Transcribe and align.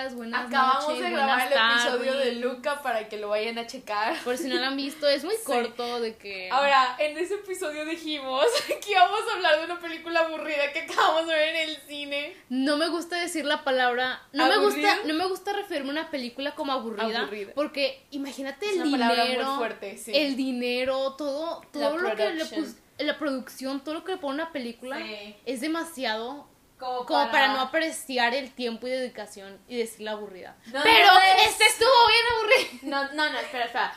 días, 0.00 0.14
buenas 0.14 0.46
Acabamos 0.48 0.84
noches, 0.88 1.02
de 1.02 1.10
grabar 1.10 1.46
el 1.52 1.52
episodio 1.52 2.14
de. 2.16 2.32
Luca 2.36 2.82
para 2.82 3.08
que 3.08 3.16
lo 3.18 3.28
vayan 3.28 3.58
a 3.58 3.66
checar. 3.66 4.16
Por 4.24 4.36
si 4.36 4.48
no 4.48 4.56
lo 4.56 4.66
han 4.66 4.76
visto, 4.76 5.06
es 5.06 5.24
muy 5.24 5.34
Sí. 5.40 5.42
corto 5.44 6.00
de 6.00 6.16
que... 6.16 6.48
Ahora, 6.50 6.96
en 6.98 7.16
ese 7.18 7.34
episodio 7.34 7.84
dijimos 7.84 8.44
que 8.66 8.90
íbamos 8.92 9.20
a 9.30 9.36
hablar 9.36 9.58
de 9.58 9.64
una 9.66 9.80
película 9.80 10.20
aburrida 10.20 10.72
que 10.72 10.80
acabamos 10.80 11.26
de 11.26 11.34
ver 11.34 11.54
en 11.56 11.68
el 11.70 11.76
cine. 11.86 12.36
No 12.48 12.76
me 12.76 12.88
gusta 12.88 13.16
decir 13.20 13.44
la 13.44 13.64
palabra, 13.64 14.22
no 14.32 14.46
me 14.48 14.58
gusta, 14.58 14.96
no 15.04 15.14
me 15.14 15.26
gusta 15.26 15.52
referirme 15.52 15.90
a 15.90 15.92
una 15.92 16.10
película 16.10 16.54
como 16.54 16.72
aburrida, 16.72 17.20
Aburrida. 17.20 17.52
porque 17.54 18.02
imagínate 18.10 18.66
Es 18.66 18.76
el 18.76 18.82
una 18.82 18.90
palabra 18.92 19.24
dinero, 19.24 19.46
muy 19.50 19.58
fuerte, 19.58 19.98
sí. 19.98 20.12
el 20.14 20.36
dinero, 20.36 21.14
todo, 21.16 21.60
todo 21.72 21.98
La 21.98 22.10
lo 22.10 22.16
que 22.16 22.30
le 22.34 22.44
pus- 22.44 22.76
la 22.98 23.18
producción, 23.18 23.80
todo 23.82 23.94
lo 23.94 24.04
que 24.04 24.12
le 24.12 24.18
pone 24.18 24.34
una 24.42 24.52
película 24.52 24.98
Sí. 24.98 25.34
es 25.46 25.60
demasiado 25.62 26.48
Como, 26.80 27.06
como 27.06 27.30
para... 27.30 27.48
no 27.48 27.60
apreciar 27.60 28.34
el 28.34 28.50
tiempo 28.52 28.86
y 28.88 28.90
dedicación 28.90 29.60
y 29.68 29.76
decirla 29.78 30.12
aburrida. 30.12 30.56
No, 30.72 30.82
Pero 30.82 31.06
no 31.06 31.20
es- 31.20 31.50
este 31.50 31.64
estuvo 31.64 31.90
bien 32.08 32.24
aburrido. 32.34 32.90
No, 32.90 33.12
no, 33.12 33.32
no, 33.32 33.38
espera, 33.38 33.66
espera. 33.66 33.94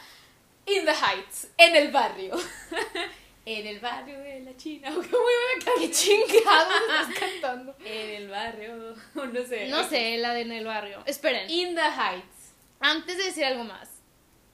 In 0.66 0.86
the 0.86 0.92
Heights, 0.92 1.48
en 1.58 1.76
el 1.76 1.92
barrio. 1.92 2.36
en 3.46 3.68
el 3.68 3.80
barrio 3.80 4.20
de 4.20 4.42
la 4.42 4.56
China. 4.58 4.90
Qué 4.92 4.96
muy 4.96 5.10
buena 5.10 5.66
canción. 5.66 5.80
Qué 5.80 5.92
chingados 5.92 6.74
estás 6.82 7.20
cantando. 7.20 7.76
En 7.84 8.10
el 8.12 8.30
barrio. 8.30 8.96
No 9.16 9.46
sé. 9.46 9.68
No 9.70 9.84
sé, 9.88 10.18
la 10.18 10.34
de 10.34 10.42
en 10.42 10.52
el 10.52 10.66
barrio. 10.66 11.04
Esperen. 11.06 11.50
In 11.50 11.76
the 11.76 11.82
Heights. 11.82 12.54
Antes 12.80 13.18
de 13.18 13.24
decir 13.24 13.46
algo 13.46 13.64
más, 13.64 13.90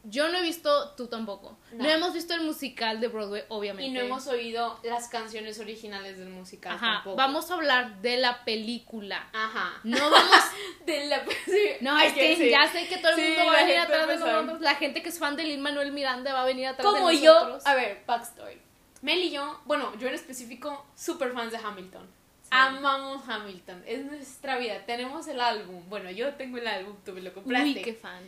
yo 0.04 0.30
no 0.30 0.38
he 0.38 0.42
visto, 0.42 0.92
tú 0.96 1.08
tampoco. 1.08 1.58
No, 1.74 1.84
No. 1.84 1.90
hemos 1.90 2.14
visto 2.14 2.34
el 2.34 2.42
musical 2.42 3.00
de 3.02 3.08
Broadway, 3.10 3.44
obviamente. 3.50 3.90
Y 3.90 3.94
no 3.94 4.00
hemos 4.00 4.28
oído 4.28 4.80
las 4.84 5.10
canciones 5.10 5.60
originales 5.60 6.18
del 6.18 6.30
musical 6.30 6.74
Ajá, 6.76 6.86
tampoco. 6.96 7.16
vamos 7.18 7.52
a 7.52 7.56
hablar 7.56 8.02
de 8.02 8.18
la 8.18 8.44
película. 8.46 9.30
Ajá. 9.34 9.74
No 9.84 9.98
vamos. 10.10 10.30
De 10.86 11.06
la. 11.06 11.24
sí, 11.46 11.70
No, 11.82 12.00
es 12.00 12.14
que 12.14 12.36
sí. 12.36 12.50
ya 12.50 12.68
sé 12.72 12.88
que 12.88 12.98
todo 12.98 13.12
el 13.12 13.18
Sí, 13.20 13.22
mundo 13.28 13.46
va 13.46 13.54
a 13.60 13.64
venir 13.64 13.78
atrás 13.78 14.08
de 14.08 14.18
nosotros. 14.18 14.62
La 14.62 14.76
gente 14.76 15.04
que 15.04 15.10
es 15.10 15.20
fan 15.20 15.36
de 15.36 15.44
Lin 15.44 15.62
Manuel 15.62 15.92
Miranda 15.92 16.34
va 16.34 16.42
a 16.42 16.46
venir 16.46 16.68
atrás 16.68 16.86
Como 16.86 17.10
de 17.10 17.20
yo. 17.22 17.34
nosotros. 17.34 17.66
A 17.68 17.76
ver, 17.76 18.04
backstory. 18.08 18.60
Mel 19.02 19.20
y 19.20 19.32
yo, 19.32 19.62
bueno, 19.66 19.94
yo 19.98 20.08
en 20.10 20.14
específico, 20.16 20.86
super 20.96 21.32
fans 21.34 21.52
de 21.52 21.58
Hamilton. 21.58 22.06
Sí. 22.42 22.50
Amamos 22.52 23.22
Hamilton. 23.30 23.84
Es 23.86 24.04
nuestra 24.06 24.58
vida. 24.58 24.84
Tenemos 24.86 25.28
el 25.28 25.40
álbum. 25.40 25.84
Bueno, 25.88 26.10
yo 26.10 26.34
tengo 26.34 26.58
el 26.58 26.68
álbum, 26.68 26.96
tú 27.06 27.14
me 27.14 27.22
lo 27.22 27.32
compraste. 27.34 27.68
Uy, 27.70 27.82
qué 27.82 27.94
fan. 27.94 28.28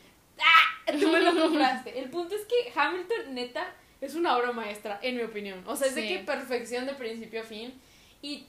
Tú 0.99 1.07
me 1.09 1.19
lo 1.21 1.35
compraste. 1.41 1.99
El 1.99 2.09
punto 2.09 2.35
es 2.35 2.45
que 2.45 2.71
Hamilton, 2.77 3.33
neta, 3.33 3.73
es 3.99 4.15
una 4.15 4.35
obra 4.37 4.51
maestra, 4.51 4.99
en 5.01 5.17
mi 5.17 5.23
opinión. 5.23 5.63
O 5.67 5.75
sea, 5.75 5.87
es 5.87 5.95
de 5.95 6.07
que 6.07 6.19
perfección 6.19 6.85
de 6.85 6.93
principio 6.93 7.41
a 7.41 7.43
fin. 7.43 7.79
Y 8.21 8.47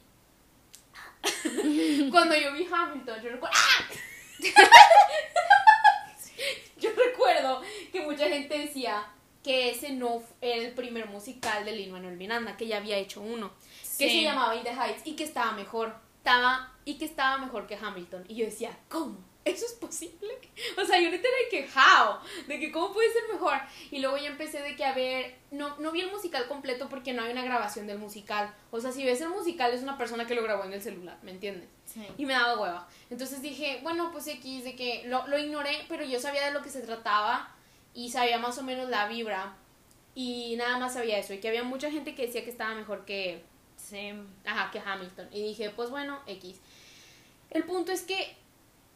cuando 2.11 2.37
yo 2.37 2.53
vi 2.53 2.67
Hamilton, 2.71 3.23
yo 3.23 3.31
recuerdo. 3.31 3.57
¡Ah! 3.57 3.85
yo 6.79 6.91
recuerdo 6.91 7.63
que 7.93 8.01
mucha 8.01 8.29
gente 8.29 8.59
decía 8.59 9.07
que 9.43 9.71
ese 9.71 9.93
no 9.93 10.23
era 10.41 10.63
el 10.63 10.73
primer 10.73 11.07
musical 11.09 11.65
de 11.65 11.73
Lin 11.73 11.93
Manuel 11.93 12.17
Miranda, 12.17 12.57
que 12.57 12.67
ya 12.67 12.79
había 12.79 12.97
hecho 12.97 13.21
uno, 13.21 13.53
que 13.99 14.09
se 14.09 14.23
llamaba 14.23 14.55
In 14.57 14.63
the 14.63 14.71
Heights 14.71 15.03
y 15.05 15.15
que 15.17 15.25
estaba 15.25 15.53
mejor. 15.53 15.95
Estaba, 16.19 16.73
y 16.85 16.99
que 16.99 17.05
estaba 17.05 17.39
mejor 17.39 17.67
que 17.67 17.75
Hamilton. 17.75 18.25
Y 18.29 18.37
yo 18.37 18.45
decía, 18.45 18.79
¿cómo? 18.89 19.19
¿Eso 19.45 19.67
es 19.67 19.73
posible? 19.73 20.29
O 20.81 20.85
sea, 20.85 21.01
yo 21.01 21.11
neta 21.11 21.27
de 21.29 21.49
que, 21.51 21.69
how? 21.75 22.19
De 22.47 22.61
que, 22.61 22.71
¿cómo 22.71 22.93
puede 22.93 23.11
ser 23.13 23.23
mejor? 23.33 23.55
Y 23.91 23.99
luego 24.01 24.17
ya 24.17 24.29
empecé 24.29 24.61
de 24.61 24.77
que, 24.77 24.85
a 24.85 24.93
ver, 24.95 25.35
no, 25.51 25.77
no 25.79 25.91
vi 25.91 26.01
el 26.03 26.11
musical 26.11 26.47
completo 26.47 26.89
porque 26.89 27.13
no 27.13 27.23
hay 27.23 27.33
una 27.33 27.43
grabación 27.43 27.87
del 27.87 27.99
musical. 27.99 28.55
O 28.71 28.81
sea, 28.81 28.93
si 28.93 29.05
ves 29.05 29.21
el 29.23 29.31
musical 29.31 29.73
es 29.73 29.83
una 29.83 29.97
persona 29.99 30.27
que 30.27 30.35
lo 30.35 30.43
grabó 30.43 30.65
en 30.65 30.73
el 30.73 30.83
celular, 30.83 31.19
¿me 31.23 31.31
entiendes? 31.31 31.69
Sí. 31.87 32.07
Y 32.19 32.27
me 32.27 32.35
daba 32.35 32.61
hueva. 32.61 32.89
Entonces 33.11 33.43
dije, 33.43 33.81
bueno, 33.83 34.11
pues 34.13 34.27
X, 34.29 34.65
de 34.65 34.77
que 34.77 35.03
lo, 35.07 35.27
lo 35.27 35.39
ignoré, 35.39 35.85
pero 35.89 36.05
yo 36.05 36.21
sabía 36.21 36.45
de 36.47 36.53
lo 36.53 36.63
que 36.63 36.71
se 36.71 36.81
trataba 36.83 37.55
y 37.95 38.11
sabía 38.11 38.39
más 38.39 38.59
o 38.59 38.63
menos 38.63 38.89
la 38.89 39.09
vibra. 39.09 39.57
Y 40.15 40.55
nada 40.57 40.79
más 40.79 40.93
sabía 40.95 41.19
eso. 41.19 41.33
Y 41.35 41.39
que 41.39 41.49
había 41.49 41.63
mucha 41.65 41.91
gente 41.91 42.15
que 42.15 42.27
decía 42.27 42.45
que 42.45 42.51
estaba 42.51 42.75
mejor 42.75 43.05
que, 43.05 43.43
Sí. 43.77 44.13
ajá, 44.45 44.71
que 44.71 44.79
Hamilton. 44.79 45.29
Y 45.33 45.43
dije, 45.43 45.71
pues 45.71 45.91
bueno, 45.91 46.21
X. 46.27 46.61
El 47.51 47.65
punto 47.65 47.91
es 47.93 48.03
que 48.03 48.37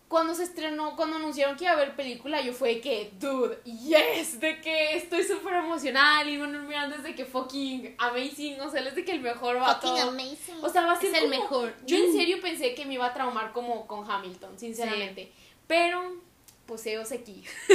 cuando 0.09 0.35
se 0.37 0.45
estrenó, 0.45 0.95
cuando 0.95 1.17
anunciaron 1.17 1.57
que 1.57 1.65
iba 1.65 1.73
a 1.73 1.77
haber 1.77 1.97
película, 1.97 2.41
yo 2.41 2.53
fue 2.53 2.77
de 2.77 2.81
que, 2.81 3.13
dude, 3.19 3.59
yes, 3.65 4.39
de 4.39 4.61
que 4.61 4.97
estoy 4.97 5.25
súper 5.25 5.55
emocional. 5.55 6.29
Y 6.29 6.39
bueno, 6.39 6.61
mirando 6.63 6.97
desde 6.97 7.15
que 7.17 7.25
fucking 7.25 7.97
amazing, 7.99 8.61
o 8.61 8.71
sea, 8.71 8.83
es 8.83 8.95
de 8.95 9.05
que 9.05 9.13
el 9.13 9.21
mejor 9.21 9.57
va 9.57 9.75
Fucking 9.75 9.91
todo. 9.97 10.11
amazing. 10.11 10.63
O 10.63 10.69
sea, 10.69 10.87
va 10.87 10.93
a 10.93 11.01
ser 11.01 11.11
Es 11.11 11.23
el 11.23 11.29
como- 11.31 11.43
mejor. 11.43 11.75
Yo 11.87 11.97
en 11.97 12.13
serio 12.13 12.39
pensé 12.41 12.75
que 12.75 12.85
me 12.87 12.95
iba 12.95 13.07
a 13.07 13.13
traumar 13.15 13.53
como 13.53 13.87
con 13.89 14.09
Hamilton, 14.09 14.59
sinceramente. 14.59 15.33
Pero, 15.67 16.21
pues 16.67 16.87
heos 16.87 17.11
aquí. 17.11 17.43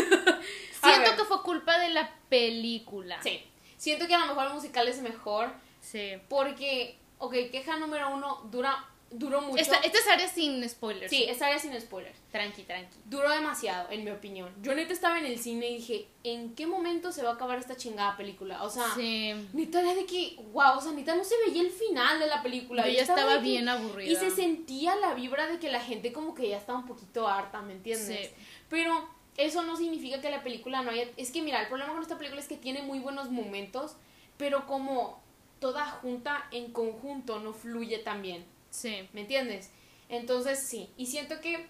Siento 0.83 1.15
que 1.17 1.25
fue 1.25 1.41
culpa 1.43 1.77
de 1.79 1.89
la 1.89 2.13
película. 2.29 3.21
Sí. 3.21 3.43
Siento 3.77 4.07
que 4.07 4.15
a 4.15 4.19
lo 4.19 4.27
mejor 4.27 4.47
el 4.47 4.53
musical 4.53 4.87
es 4.87 5.01
mejor. 5.01 5.51
Sí. 5.81 6.13
Porque, 6.29 6.97
ok, 7.17 7.33
queja 7.51 7.77
número 7.77 8.09
uno, 8.13 8.47
dura, 8.51 8.85
duró 9.11 9.41
mucho. 9.41 9.61
Esta, 9.61 9.77
esta 9.77 9.97
es 9.99 10.07
área 10.07 10.27
sin 10.27 10.67
spoilers. 10.67 11.09
Sí, 11.09 11.23
esta 11.23 11.47
área 11.47 11.59
sin 11.59 11.79
spoilers. 11.79 12.17
Tranqui, 12.31 12.63
tranqui. 12.63 12.97
Duró 13.05 13.29
demasiado, 13.29 13.89
en 13.91 14.03
mi 14.03 14.11
opinión. 14.11 14.53
Yo 14.61 14.73
neta 14.73 14.93
estaba 14.93 15.19
en 15.19 15.25
el 15.25 15.37
cine 15.37 15.69
y 15.69 15.75
dije, 15.77 16.07
¿en 16.23 16.55
qué 16.55 16.65
momento 16.65 17.11
se 17.11 17.21
va 17.23 17.31
a 17.31 17.33
acabar 17.33 17.59
esta 17.59 17.75
chingada 17.75 18.15
película? 18.17 18.63
O 18.63 18.69
sea, 18.69 18.85
Sí. 18.95 19.33
neta 19.53 19.81
era 19.81 19.93
de 19.93 20.05
que, 20.05 20.37
wow, 20.53 20.77
o 20.77 20.81
sea, 20.81 20.91
neta 20.93 21.15
no 21.15 21.23
se 21.23 21.35
veía 21.45 21.61
el 21.61 21.71
final 21.71 22.19
de 22.19 22.27
la 22.27 22.41
película. 22.41 22.87
Yo 22.87 22.93
ya 22.93 23.01
estaba 23.01 23.35
que- 23.35 23.41
bien 23.41 23.67
aburrida. 23.69 24.11
Y 24.11 24.15
se 24.15 24.31
sentía 24.31 24.95
la 24.95 25.13
vibra 25.13 25.47
de 25.47 25.59
que 25.59 25.69
la 25.69 25.81
gente 25.81 26.11
como 26.13 26.33
que 26.33 26.49
ya 26.49 26.57
estaba 26.57 26.79
un 26.79 26.87
poquito 26.87 27.27
harta, 27.27 27.61
¿me 27.61 27.73
entiendes? 27.73 28.27
Sí. 28.29 28.33
Pero 28.69 29.07
eso 29.37 29.61
no 29.63 29.75
significa 29.75 30.21
que 30.21 30.29
la 30.29 30.43
película 30.43 30.81
no 30.83 30.91
haya... 30.91 31.05
Es 31.17 31.31
que 31.31 31.41
mira, 31.41 31.61
el 31.61 31.67
problema 31.67 31.93
con 31.93 32.01
esta 32.01 32.17
película 32.17 32.39
es 32.41 32.47
que 32.47 32.57
tiene 32.57 32.81
muy 32.81 32.99
buenos 32.99 33.29
momentos, 33.29 33.95
pero 34.37 34.65
como 34.67 35.21
toda 35.59 35.85
junta 35.85 36.47
en 36.51 36.71
conjunto 36.71 37.39
no 37.39 37.53
fluye 37.53 37.99
tan 37.99 38.21
bien, 38.21 38.43
Sí. 38.71 39.07
¿me 39.13 39.21
entiendes? 39.21 39.69
Entonces 40.09 40.59
sí, 40.59 40.89
y 40.97 41.05
siento 41.05 41.39
que 41.39 41.65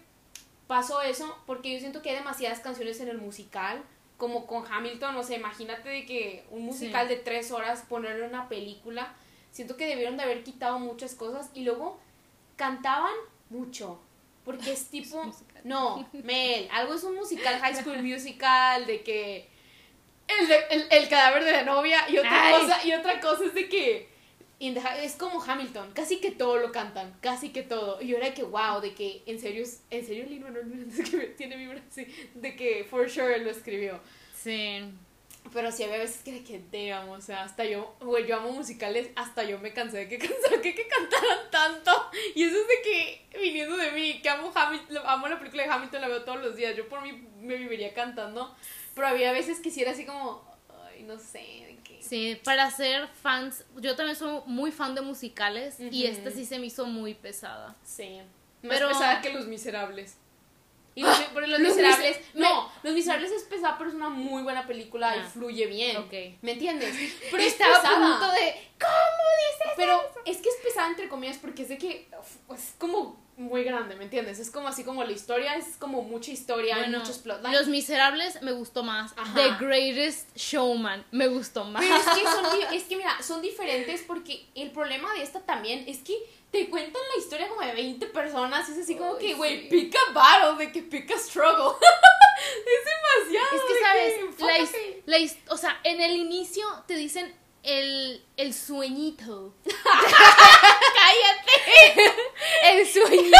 pasó 0.66 1.02
eso 1.02 1.36
porque 1.46 1.72
yo 1.74 1.78
siento 1.80 2.00
que 2.00 2.08
hay 2.10 2.16
demasiadas 2.16 2.60
canciones 2.60 2.98
en 3.00 3.08
el 3.08 3.18
musical, 3.18 3.82
como 4.16 4.46
con 4.46 4.64
Hamilton, 4.72 5.16
o 5.16 5.22
sea, 5.22 5.36
imagínate 5.36 5.88
de 5.88 6.06
que 6.06 6.44
un 6.50 6.62
musical 6.62 7.08
de 7.08 7.16
tres 7.16 7.50
horas 7.50 7.84
ponerle 7.88 8.26
una 8.26 8.48
película, 8.48 9.12
siento 9.50 9.76
que 9.76 9.86
debieron 9.86 10.16
de 10.16 10.22
haber 10.22 10.44
quitado 10.44 10.78
muchas 10.78 11.14
cosas 11.14 11.50
y 11.54 11.62
luego 11.64 11.98
cantaban 12.56 13.12
mucho, 13.50 14.00
porque 14.44 14.72
es 14.72 14.86
tipo, 14.90 15.22
no, 15.64 16.08
Mel, 16.12 16.68
algo 16.72 16.94
es 16.94 17.02
un 17.04 17.14
musical, 17.16 17.58
High 17.60 17.76
School 17.82 18.02
Musical, 18.02 18.86
de 18.86 19.02
que 19.02 19.48
el, 20.28 20.48
de- 20.48 20.66
el, 20.70 20.86
el 20.90 21.08
cadáver 21.08 21.44
de 21.44 21.52
la 21.52 21.64
novia 21.64 22.08
y 22.08 22.18
otra 22.18 22.46
Ay. 22.46 22.60
cosa, 22.62 22.86
y 22.86 22.92
otra 22.94 23.20
cosa 23.20 23.44
es 23.44 23.54
de 23.54 23.68
que 23.68 24.08
in 24.62 24.74
the 24.74 24.80
es 25.02 25.16
como 25.16 25.42
Hamilton, 25.42 25.90
casi 25.92 26.20
que 26.20 26.30
todo 26.30 26.56
lo 26.58 26.70
cantan, 26.70 27.16
casi 27.20 27.50
que 27.50 27.62
todo. 27.62 28.00
Y 28.00 28.06
yo 28.06 28.16
era 28.16 28.26
de 28.26 28.34
que, 28.34 28.44
wow, 28.44 28.80
de 28.80 28.94
que 28.94 29.24
en 29.26 29.40
serio, 29.40 29.66
en 29.90 30.06
serio 30.06 30.24
Lin 30.26 30.40
Manuel 30.40 30.66
Miranda 30.66 30.94
es 31.02 31.10
que 31.10 31.18
tiene 31.36 31.56
vibra 31.56 31.82
así, 31.90 32.06
de 32.34 32.54
que 32.54 32.84
for 32.88 33.10
sure 33.10 33.38
lo 33.38 33.50
escribió. 33.50 34.00
Sí. 34.34 34.84
Pero 35.52 35.72
sí 35.72 35.82
había 35.82 35.98
veces 35.98 36.22
que 36.22 36.30
de 36.30 36.44
que, 36.44 36.62
damn, 36.70 37.08
o 37.08 37.20
sea, 37.20 37.42
hasta 37.42 37.64
yo, 37.64 37.96
güey, 38.00 38.24
yo 38.24 38.36
amo 38.36 38.52
musicales, 38.52 39.10
hasta 39.16 39.42
yo 39.42 39.58
me 39.58 39.72
cansé 39.72 40.06
de 40.06 40.08
que, 40.08 40.18
que, 40.62 40.74
que 40.74 40.86
cantaran 40.86 41.50
tanto. 41.50 41.90
Y 42.36 42.44
eso 42.44 42.56
es 42.56 42.68
de 42.68 42.82
que, 42.84 43.38
viniendo 43.40 43.76
de 43.76 43.90
mí, 43.90 44.22
que 44.22 44.28
amo 44.28 44.52
Hamilton, 44.54 45.02
amo 45.04 45.26
la 45.26 45.38
película 45.40 45.64
de 45.64 45.70
Hamilton, 45.70 46.00
la 46.00 46.08
veo 46.08 46.22
todos 46.22 46.40
los 46.40 46.54
días, 46.54 46.76
yo 46.76 46.88
por 46.88 47.02
mí 47.02 47.12
me 47.40 47.56
viviría 47.56 47.92
cantando. 47.92 48.54
Pero 48.94 49.08
había 49.08 49.32
veces 49.32 49.58
que 49.58 49.72
sí 49.72 49.82
era 49.82 49.90
así 49.90 50.06
como, 50.06 50.44
ay, 50.86 51.02
no 51.02 51.18
sé. 51.18 51.71
Sí, 52.02 52.38
para 52.44 52.70
ser 52.70 53.08
fans, 53.22 53.64
yo 53.76 53.94
también 53.96 54.16
soy 54.16 54.40
muy 54.46 54.72
fan 54.72 54.94
de 54.94 55.00
musicales 55.02 55.76
y 55.78 56.06
esta 56.06 56.30
sí 56.30 56.44
se 56.44 56.58
me 56.58 56.66
hizo 56.66 56.84
muy 56.86 57.14
pesada. 57.14 57.76
Sí. 57.84 58.18
Más 58.62 58.74
Pero- 58.76 58.88
pesada 58.88 59.20
que 59.20 59.30
Los 59.32 59.46
Miserables. 59.46 60.16
Y 60.94 61.00
los, 61.02 61.16
pero 61.32 61.46
los, 61.46 61.58
Los 61.58 61.70
Miserables. 61.74 62.18
Mise- 62.18 62.24
no, 62.34 62.70
Los 62.82 62.92
Miserables 62.92 63.30
es 63.32 63.44
pesada, 63.44 63.78
pero 63.78 63.88
es 63.88 63.96
una 63.96 64.10
muy 64.10 64.42
buena 64.42 64.66
película 64.66 65.16
y 65.16 65.20
Ah. 65.20 65.24
fluye 65.32 65.66
bien. 65.66 65.96
Ok. 65.96 66.12
¿Me 66.42 66.52
entiendes? 66.52 66.94
Pero 67.30 67.42
es 67.42 67.52
Estaba 67.54 67.76
a 67.78 67.80
punto 67.80 68.30
de. 68.32 68.54
¿Cómo 68.78 69.24
dices? 69.48 69.72
Pero 69.76 70.02
es 70.26 70.36
que 70.38 70.50
es 70.50 70.56
pesada 70.62 70.88
entre 70.88 71.08
comillas 71.08 71.38
porque 71.38 71.62
es 71.62 71.70
de 71.70 71.78
que 71.78 72.08
es 72.54 72.74
como 72.76 73.21
muy 73.36 73.64
grande, 73.64 73.96
¿me 73.96 74.04
entiendes? 74.04 74.38
Es 74.38 74.50
como 74.50 74.68
así 74.68 74.84
como 74.84 75.02
la 75.04 75.12
historia, 75.12 75.56
es 75.56 75.76
como 75.78 76.02
mucha 76.02 76.30
historia, 76.30 76.76
hay 76.76 76.82
Bueno, 76.82 76.98
muchos 77.00 77.18
plotlines. 77.18 77.58
Los 77.58 77.68
Miserables 77.68 78.40
me 78.42 78.52
gustó 78.52 78.82
más. 78.82 79.12
Ajá. 79.16 79.34
The 79.34 79.64
Greatest 79.64 80.36
Showman 80.36 81.04
me 81.10 81.26
gustó 81.28 81.64
más. 81.64 81.82
Pero 81.82 81.96
es 81.96 82.04
que 82.04 82.22
son, 82.30 82.44
es 82.74 82.82
que 82.84 82.96
mira, 82.96 83.20
son 83.22 83.40
diferentes 83.42 84.02
porque 84.06 84.46
el 84.54 84.70
problema 84.70 85.12
de 85.14 85.22
esta 85.22 85.40
también 85.40 85.84
es 85.88 85.98
que 85.98 86.14
te 86.50 86.68
cuentan 86.68 87.00
la 87.16 87.22
historia 87.22 87.48
como 87.48 87.62
de 87.62 87.72
20 87.72 88.06
personas, 88.08 88.68
es 88.68 88.78
así 88.78 88.94
como 88.96 89.14
Ay, 89.16 89.26
que, 89.26 89.34
güey, 89.34 89.62
sí. 89.62 89.68
pick 89.70 89.96
a 89.96 90.12
battle, 90.12 90.64
de 90.66 90.70
que 90.70 90.82
pick 90.82 91.10
a 91.10 91.18
struggle. 91.18 91.78
es 92.66 93.26
demasiado. 93.26 93.56
Es 93.56 93.62
que, 93.62 93.74
de 93.74 93.80
¿sabes? 93.80 94.12
La, 94.38 94.56
enfócate. 94.58 95.02
la 95.06 95.18
his- 95.18 95.38
o 95.48 95.56
sea, 95.56 95.80
en 95.84 96.00
el 96.02 96.12
inicio 96.16 96.66
te 96.86 96.94
dicen 96.96 97.34
el, 97.62 98.24
el 98.36 98.54
sueñito. 98.54 99.54
¡Cállate! 100.94 102.12
El 102.64 102.86
sueñito. 102.86 103.36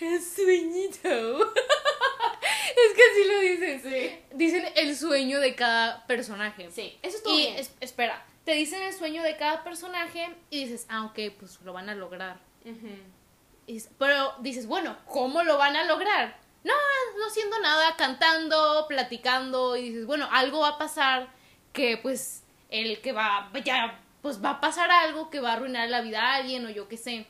el 0.00 0.22
sueñito. 0.22 1.08
es 1.08 2.94
que 2.94 3.02
así 3.02 3.24
lo 3.28 3.38
dicen. 3.40 3.82
Sí. 3.82 4.20
Dicen 4.34 4.68
el 4.76 4.96
sueño 4.96 5.40
de 5.40 5.54
cada 5.54 6.06
personaje. 6.06 6.70
Sí, 6.70 6.98
eso 7.02 7.16
estuvo 7.18 7.34
Y 7.34 7.38
bien. 7.38 7.56
es- 7.56 7.72
espera, 7.80 8.24
te 8.44 8.52
dicen 8.52 8.82
el 8.82 8.92
sueño 8.92 9.22
de 9.22 9.36
cada 9.36 9.64
personaje 9.64 10.34
y 10.50 10.64
dices, 10.64 10.86
ah, 10.88 11.04
ok, 11.06 11.18
pues 11.38 11.60
lo 11.62 11.72
van 11.72 11.88
a 11.88 11.94
lograr. 11.94 12.38
Y 13.66 13.80
pero 13.98 14.34
dices, 14.40 14.66
bueno, 14.66 14.96
¿cómo 15.06 15.42
lo 15.42 15.56
van 15.58 15.76
a 15.76 15.84
lograr? 15.84 16.38
No, 16.64 16.74
no 17.18 17.26
haciendo 17.26 17.58
nada, 17.60 17.94
cantando, 17.96 18.86
platicando 18.88 19.76
y 19.76 19.88
dices, 19.90 20.06
bueno, 20.06 20.28
algo 20.32 20.60
va 20.60 20.70
a 20.70 20.78
pasar 20.78 21.28
que 21.76 21.98
pues 21.98 22.42
el 22.70 23.00
que 23.00 23.12
va, 23.12 23.50
ya, 23.64 24.00
pues 24.22 24.42
va 24.44 24.50
a 24.50 24.60
pasar 24.60 24.90
algo 24.90 25.30
que 25.30 25.38
va 25.40 25.50
a 25.50 25.52
arruinar 25.52 25.88
la 25.88 26.00
vida 26.00 26.20
a 26.22 26.34
alguien 26.36 26.66
o 26.66 26.70
yo 26.70 26.88
qué 26.88 26.96
sé. 26.96 27.26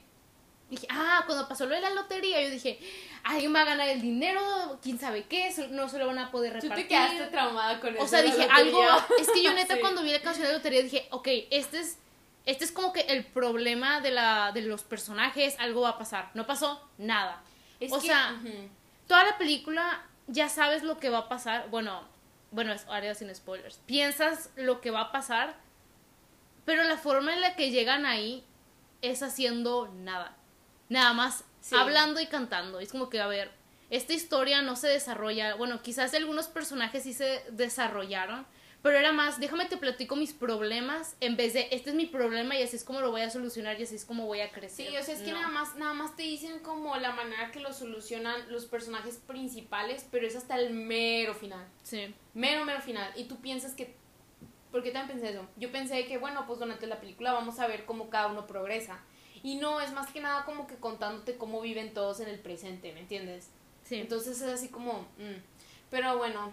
Dije, 0.71 0.87
ah, 0.91 1.23
cuando 1.27 1.47
pasó 1.47 1.67
lo 1.67 1.75
de 1.75 1.81
la 1.81 1.91
lotería, 1.91 2.41
yo 2.43 2.51
dije, 2.51 2.79
alguien 3.23 3.55
va 3.55 3.61
a 3.61 3.65
ganar 3.65 3.89
el 3.89 4.01
dinero, 4.01 4.41
quién 4.83 4.99
sabe 4.99 5.25
qué, 5.25 5.55
no 5.71 5.89
se 5.89 5.99
lo 5.99 6.07
van 6.09 6.19
a 6.19 6.31
poder 6.31 6.55
Tú 6.55 6.63
repartir. 6.63 6.87
te 6.87 6.89
quedaste 6.89 7.27
traumada 7.27 7.79
con 7.81 7.95
eso. 7.95 8.03
O 8.05 8.09
sea, 8.09 8.21
la 8.23 8.27
dije, 8.35 8.49
algo. 8.51 8.83
Es 9.21 9.29
que 9.31 9.43
yo 9.43 9.53
neta, 9.55 9.75
Sí. 9.75 9.81
cuando 9.81 10.03
vi 10.03 10.11
la 10.13 10.23
canción 10.23 10.47
de 10.47 10.53
lotería, 10.55 10.83
dije, 10.83 11.07
ok, 11.11 11.29
este 11.51 11.81
es. 11.81 11.99
Este 12.47 12.65
es 12.65 12.71
como 12.71 12.93
que 12.93 13.01
el 13.01 13.25
problema 13.27 14.01
de, 14.01 14.13
la, 14.13 14.53
de 14.53 14.63
los 14.63 14.85
personajes, 14.85 15.57
algo 15.59 15.81
va 15.81 15.91
a 15.91 15.99
pasar. 15.99 16.31
No 16.35 16.47
pasó 16.47 16.81
nada. 16.97 17.43
Es 17.81 17.93
o 17.93 18.01
que- 18.01 18.07
sea. 18.07 18.41
Toda 19.09 19.25
la 19.25 19.37
película 19.39 20.05
ya 20.29 20.49
sabes 20.49 20.83
lo 20.85 20.97
que 20.99 21.11
va 21.11 21.19
a 21.19 21.29
pasar. 21.29 21.69
Bueno, 21.71 22.03
bueno, 22.57 22.73
es 22.73 22.87
área 22.89 23.15
sin 23.15 23.33
spoilers. 23.35 23.81
Piensas 23.87 24.51
lo 24.57 24.81
que 24.81 24.91
va 24.91 25.03
a 25.03 25.13
pasar, 25.13 25.55
pero 26.65 26.83
la 26.85 26.97
forma 26.97 27.35
en 27.35 27.43
la 27.43 27.55
que 27.55 27.71
llegan 27.71 28.07
ahí 28.07 28.43
es 29.03 29.23
haciendo 29.23 29.89
nada. 29.95 30.35
Nada 30.89 31.13
más 31.13 31.45
Sí. 31.61 31.77
hablando 31.77 32.19
y 32.21 32.27
cantando. 32.27 32.81
Es 32.81 32.93
como 32.93 33.11
que, 33.11 33.21
a 33.21 33.27
ver, 33.27 33.51
esta 33.91 34.15
historia 34.15 34.63
no 34.63 34.75
se 34.75 34.89
desarrolla. 34.89 35.55
Bueno, 35.57 35.83
quizás 35.83 36.15
algunos 36.15 36.49
personajes 36.49 37.03
sí 37.03 37.13
se 37.13 37.45
desarrollaron, 37.51 38.47
pero 38.83 38.99
era 38.99 39.11
más, 39.13 39.41
déjame 39.41 39.67
te 39.67 39.77
platico 39.77 40.15
mis 40.15 40.33
problemas 40.33 41.17
en 41.21 41.37
vez 41.37 41.55
de, 41.55 41.69
este 41.73 41.91
es 41.91 41.97
mi 41.97 42.07
problema 42.07 42.57
y 42.57 42.63
así 42.63 42.77
es 42.77 42.85
como 42.85 43.01
lo 43.01 43.11
voy 43.11 43.23
a 43.23 43.31
solucionar 43.31 43.81
y 43.81 43.83
así 43.83 43.97
es 43.97 44.05
como 44.05 44.27
voy 44.27 44.41
a 44.41 44.51
crecer. 44.51 44.89
Sí, 44.89 44.97
o 44.97 45.03
sea, 45.03 45.15
es 45.15 45.23
que 45.23 45.33
No. 45.33 45.39
nada 45.41 45.49
más, 45.49 45.75
nada 45.77 45.93
más 45.95 46.15
te 46.15 46.23
dicen 46.23 46.61
como 46.61 46.97
la 46.97 47.13
manera 47.13 47.51
que 47.51 47.59
lo 47.61 47.73
solucionan 47.73 48.51
los 48.53 48.67
personajes 48.67 49.17
principales, 49.27 50.07
pero 50.11 50.27
es 50.27 50.37
hasta 50.37 50.57
el 50.59 50.73
mero 50.73 51.35
final. 51.35 51.67
Sí. 51.83 52.15
Mero, 52.35 52.65
mero 52.65 52.81
final. 52.81 53.13
Y 53.17 53.25
tú 53.25 53.41
piensas 53.41 53.75
que. 53.75 53.97
¿Por 54.71 54.83
qué 54.83 54.91
también 54.91 55.19
pensé 55.21 55.35
eso? 55.35 55.47
Yo 55.57 55.73
pensé 55.73 56.07
que, 56.07 56.19
bueno, 56.19 56.45
pues 56.47 56.59
durante 56.59 56.87
la 56.87 57.01
película 57.01 57.33
vamos 57.33 57.59
a 57.61 57.67
ver 57.67 57.87
cómo 57.87 58.11
cada 58.11 58.27
uno 58.29 58.47
progresa. 58.47 59.01
Y 59.43 59.57
no, 59.57 59.81
es 59.81 59.93
más 59.93 60.11
que 60.13 60.21
nada 60.21 60.45
como 60.45 60.67
que 60.67 60.77
contándote 60.77 61.37
cómo 61.37 61.61
viven 61.61 61.95
todos 61.95 62.21
en 62.21 62.29
el 62.29 62.39
presente, 62.39 62.93
¿me 62.93 63.01
entiendes? 63.01 63.49
Sí. 63.85 63.97
Entonces 63.97 64.41
es 64.41 64.49
así 64.49 64.69
como. 64.69 65.03
mm. 65.19 65.41
Pero 65.91 66.19
bueno. 66.19 66.53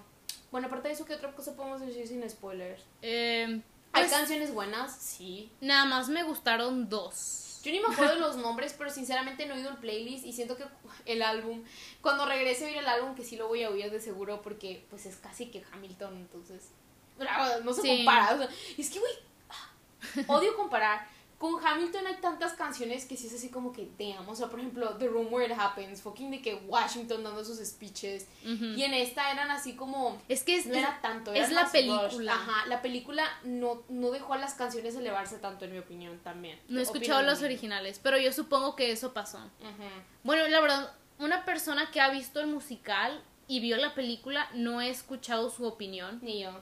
Bueno, 0.54 0.68
aparte 0.68 0.90
de 0.90 0.94
eso, 0.94 1.04
¿qué 1.04 1.16
otra 1.16 1.32
cosa 1.32 1.56
podemos 1.56 1.82
decir 1.82 2.08
sin 2.08 2.30
spoilers? 2.30 2.84
Eh, 3.02 3.60
¿Hay 3.92 4.04
pues, 4.04 4.12
canciones 4.12 4.54
buenas? 4.54 4.96
Sí. 4.96 5.52
Nada 5.62 5.86
más 5.86 6.10
me 6.10 6.22
gustaron 6.22 6.90
dos. 6.90 7.60
Yo 7.64 7.72
ni 7.72 7.80
me 7.80 7.88
acuerdo 7.92 8.14
de 8.14 8.20
los 8.20 8.36
nombres, 8.38 8.76
pero 8.78 8.92
sinceramente 8.92 9.48
no 9.48 9.56
he 9.56 9.58
oído 9.58 9.72
el 9.72 9.78
playlist 9.78 10.24
y 10.24 10.32
siento 10.32 10.56
que 10.56 10.66
el 11.08 11.24
álbum, 11.24 11.64
cuando 12.02 12.28
regrese 12.28 12.66
a 12.66 12.68
oír 12.68 12.78
el 12.78 12.88
álbum, 12.88 13.16
que 13.16 13.26
sí 13.26 13.36
lo 13.36 13.48
voy 13.48 13.64
a 13.64 13.72
oír 13.72 13.90
de 13.90 14.00
seguro 14.00 14.44
porque 14.44 14.86
pues 14.92 15.08
es 15.08 15.16
casi 15.16 15.48
que 15.48 15.64
Hamilton, 15.72 16.18
entonces 16.18 16.70
no 17.64 17.74
se 17.74 17.82
Sí. 17.82 17.88
compara. 18.06 18.36
o 18.36 18.38
sea, 18.38 18.50
y 18.78 18.80
es 18.80 18.92
que, 18.92 19.00
güey, 19.00 19.14
ah, 19.50 19.72
odio 20.28 20.56
comparar. 20.56 21.08
Con 21.44 21.56
Hamilton 21.62 22.08
hay 22.08 22.16
tantas 22.22 22.54
canciones 22.54 23.04
que 23.04 23.18
sí 23.18 23.28
es 23.28 23.34
así 23.34 23.50
como 23.50 23.74
que, 23.74 23.90
damn, 24.00 24.30
o 24.30 24.34
sea, 24.34 24.48
por 24.48 24.60
ejemplo, 24.60 24.96
The 24.98 25.10
Room 25.10 25.28
Where 25.30 25.54
It 25.54 25.60
Happens, 25.60 26.02
fucking 26.02 26.32
de 26.32 26.42
que 26.42 26.56
Washington 26.56 27.22
dando 27.22 27.44
sus 27.44 27.58
speeches, 27.58 28.28
y 28.46 28.82
en 28.82 28.94
esta 28.94 29.30
eran 29.30 29.52
así 29.52 29.74
como... 29.74 30.22
Es 30.30 30.46
que 30.46 30.56
es, 30.56 30.68
No 30.68 30.76
era 30.76 31.02
tanto, 31.02 31.34
es 31.34 31.40
era 31.40 31.50
la 31.50 31.62
más 31.64 31.72
película. 31.74 32.08
rush. 32.08 32.30
Ajá, 32.30 32.66
la 32.68 32.82
película 32.82 33.28
no, 33.44 33.84
no 33.90 34.12
dejó 34.12 34.36
a 34.36 34.38
las 34.38 34.54
canciones 34.54 34.96
elevarse 34.96 35.38
tanto, 35.38 35.66
en 35.66 35.74
mi 35.74 35.80
opinión, 35.80 36.18
también. 36.20 36.58
no 36.70 36.80
he 36.80 36.84
escuchado 36.84 37.22
lo 37.24 37.32
los 37.32 37.42
originales, 37.42 38.00
pero 38.02 38.18
yo 38.18 38.32
supongo 38.32 38.78
que 38.78 38.94
eso 38.94 39.12
pasó. 39.12 39.40
Bueno, 40.24 40.48
la 40.48 40.62
verdad, 40.62 40.94
una 41.20 41.44
persona 41.44 41.92
que 41.92 42.00
ha 42.00 42.10
visto 42.10 42.40
el 42.40 42.48
musical 42.48 43.22
y 43.50 43.60
vio 43.60 43.76
la 43.76 43.94
película, 43.96 44.50
no 44.54 44.80
he 44.80 44.90
escuchado 44.90 45.50
su 45.50 45.66
opinión. 45.66 46.20
Ni 46.22 46.42
yo. 46.42 46.54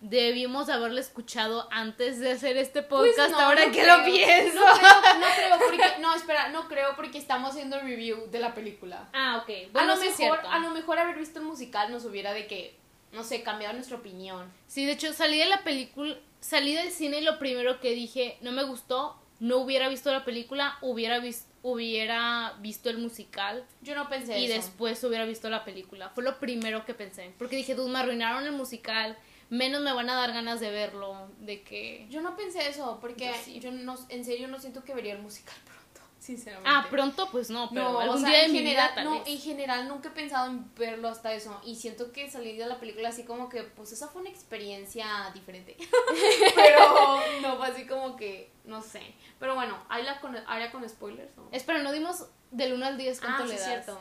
Debimos 0.00 0.70
haberla 0.70 1.00
escuchado 1.00 1.68
antes 1.70 2.18
de 2.20 2.32
hacer 2.32 2.56
este 2.56 2.82
Pues 2.82 3.10
podcast, 3.12 3.32
no, 3.32 3.40
ahora 3.40 3.66
no 3.66 3.72
que 3.72 3.82
creo. 3.82 3.98
lo 3.98 4.04
pienso. 4.04 4.58
No 4.58 4.74
creo, 4.78 5.18
no 5.18 5.26
creo 5.36 5.58
porque, 5.58 5.98
no, 6.00 6.14
espera, 6.14 6.48
no 6.48 6.68
creo 6.68 6.96
porque 6.96 7.18
estamos 7.18 7.50
haciendo 7.50 7.78
review 7.80 8.30
de 8.30 8.38
la 8.38 8.54
película. 8.54 9.08
Ah, 9.12 9.42
ok. 9.42 9.74
a 9.76 9.84
lo 9.84 9.96
mejor, 9.96 10.40
a 10.48 10.58
lo 10.58 10.70
mejor 10.70 10.98
haber 10.98 11.18
visto 11.18 11.38
el 11.40 11.44
musical 11.44 11.92
nos 11.92 12.06
hubiera 12.06 12.32
de 12.32 12.46
que, 12.46 12.74
no 13.12 13.24
sé, 13.24 13.42
cambiado 13.42 13.74
nuestra 13.74 13.98
opinión. 13.98 14.50
Sí, 14.68 14.86
de 14.86 14.92
hecho, 14.92 15.12
salí 15.12 15.36
de 15.38 15.44
la 15.46 15.62
película, 15.64 16.16
salí 16.40 16.74
del 16.74 16.90
cine 16.92 17.18
y 17.18 17.24
lo 17.24 17.38
primero 17.38 17.78
que 17.80 17.90
dije, 17.90 18.38
no 18.40 18.52
me 18.52 18.62
gustó, 18.62 19.20
no 19.38 19.58
hubiera 19.58 19.90
visto 19.90 20.10
la 20.12 20.24
película, 20.24 20.78
hubiera, 20.80 21.18
vis- 21.18 21.44
hubiera 21.62 22.54
visto 22.60 22.88
el 22.88 22.96
musical 22.98 23.66
Yo 23.82 23.94
no 23.94 24.08
pensé 24.08 24.38
y 24.38 24.46
eso. 24.46 24.54
después 24.54 25.04
hubiera 25.04 25.26
visto 25.26 25.50
la 25.50 25.62
película. 25.64 26.08
Fue 26.10 26.24
lo 26.24 26.38
primero 26.38 26.86
que 26.86 26.94
pensé. 26.94 27.34
Porque 27.38 27.56
dije, 27.56 27.74
dude, 27.74 27.90
me 27.92 27.98
arruinaron 27.98 28.44
el 28.46 28.52
musical, 28.52 29.18
menos 29.50 29.82
me 29.82 29.92
van 29.92 30.08
a 30.08 30.14
dar 30.16 30.32
ganas 30.32 30.60
de 30.60 30.70
verlo, 30.70 31.28
de 31.40 31.62
que... 31.62 32.06
Yo 32.08 32.20
no 32.22 32.36
pensé 32.36 32.68
eso 32.68 32.98
porque 33.00 33.32
Yo 33.60 33.70
no, 33.72 33.96
en 34.08 34.24
serio 34.24 34.48
no 34.48 34.58
siento 34.58 34.82
que 34.84 34.94
vería 34.94 35.12
el 35.14 35.22
musical 35.22 35.54
pronto, 35.64 36.00
sinceramente. 36.20 36.70
Ah, 36.72 36.86
pronto, 36.88 37.28
pues 37.30 37.50
no, 37.50 37.68
pero 37.70 37.84
No, 37.90 37.98
o 37.98 38.00
algún 38.00 38.20
sea, 38.20 38.28
día 38.30 38.38
de 38.40 38.44
en 38.46 38.52
general, 38.52 38.86
vida 38.88 38.94
tal 38.94 39.04
no, 39.04 39.10
vez. 39.18 39.22
en 39.26 39.38
general 39.40 39.88
nunca 39.88 40.08
he 40.08 40.12
pensado 40.12 40.46
en 40.50 40.74
verlo 40.76 41.08
hasta 41.08 41.32
eso 41.34 41.60
y 41.64 41.74
siento 41.76 42.12
que 42.12 42.30
salí 42.30 42.56
de 42.56 42.66
la 42.66 42.78
película 42.78 43.08
así 43.08 43.24
como 43.24 43.48
que 43.48 43.62
pues 43.64 43.92
esa 43.92 44.08
fue 44.08 44.20
una 44.22 44.30
experiencia 44.30 45.06
diferente 45.34 45.76
pero 46.54 47.20
no 47.42 47.56
fue 47.56 47.66
así 47.66 47.86
como 47.86 48.16
que 48.16 48.50
no 48.64 48.82
sé 48.82 49.02
pero 49.38 49.54
bueno 49.54 49.76
hay 49.88 50.04
la 50.04 50.20
con, 50.20 50.36
área 50.46 50.70
con 50.70 50.88
spoilers 50.88 51.36
¿no? 51.36 51.48
Espera, 51.52 51.82
no 51.82 51.92
dimos 51.92 52.26
del 52.50 52.72
1 52.74 52.86
al 52.86 52.98
10 52.98 53.20
cuánto 53.20 53.42
ah 53.42 53.46
le 53.46 53.58
sí 53.58 53.70
es 53.72 53.86
das. 53.86 53.96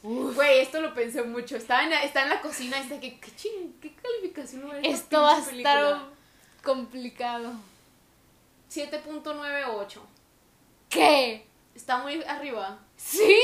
Cierto 0.00 0.32
güey 0.34 0.60
esto 0.60 0.80
lo 0.80 0.94
pensé 0.94 1.22
mucho 1.22 1.56
estaba 1.56 1.82
en 1.84 1.90
la, 1.90 2.02
está 2.04 2.22
en 2.22 2.28
la 2.30 2.40
cocina 2.40 2.78
y 2.78 2.82
está 2.82 3.00
que 3.00 3.18
qué 3.20 3.34
ching 3.36 3.78
qué 3.80 3.94
calificación 3.94 4.62
voy 4.66 4.76
a 4.76 4.78
esta 4.80 4.88
Esto 4.90 5.22
va 5.22 5.34
a 5.34 5.38
estar 5.38 5.50
película? 5.50 6.08
complicado. 6.62 7.52
7.98 8.70 9.98
¿Qué? 10.88 11.46
está 11.74 11.98
muy 11.98 12.22
arriba 12.24 12.78
¿Sí? 12.96 13.40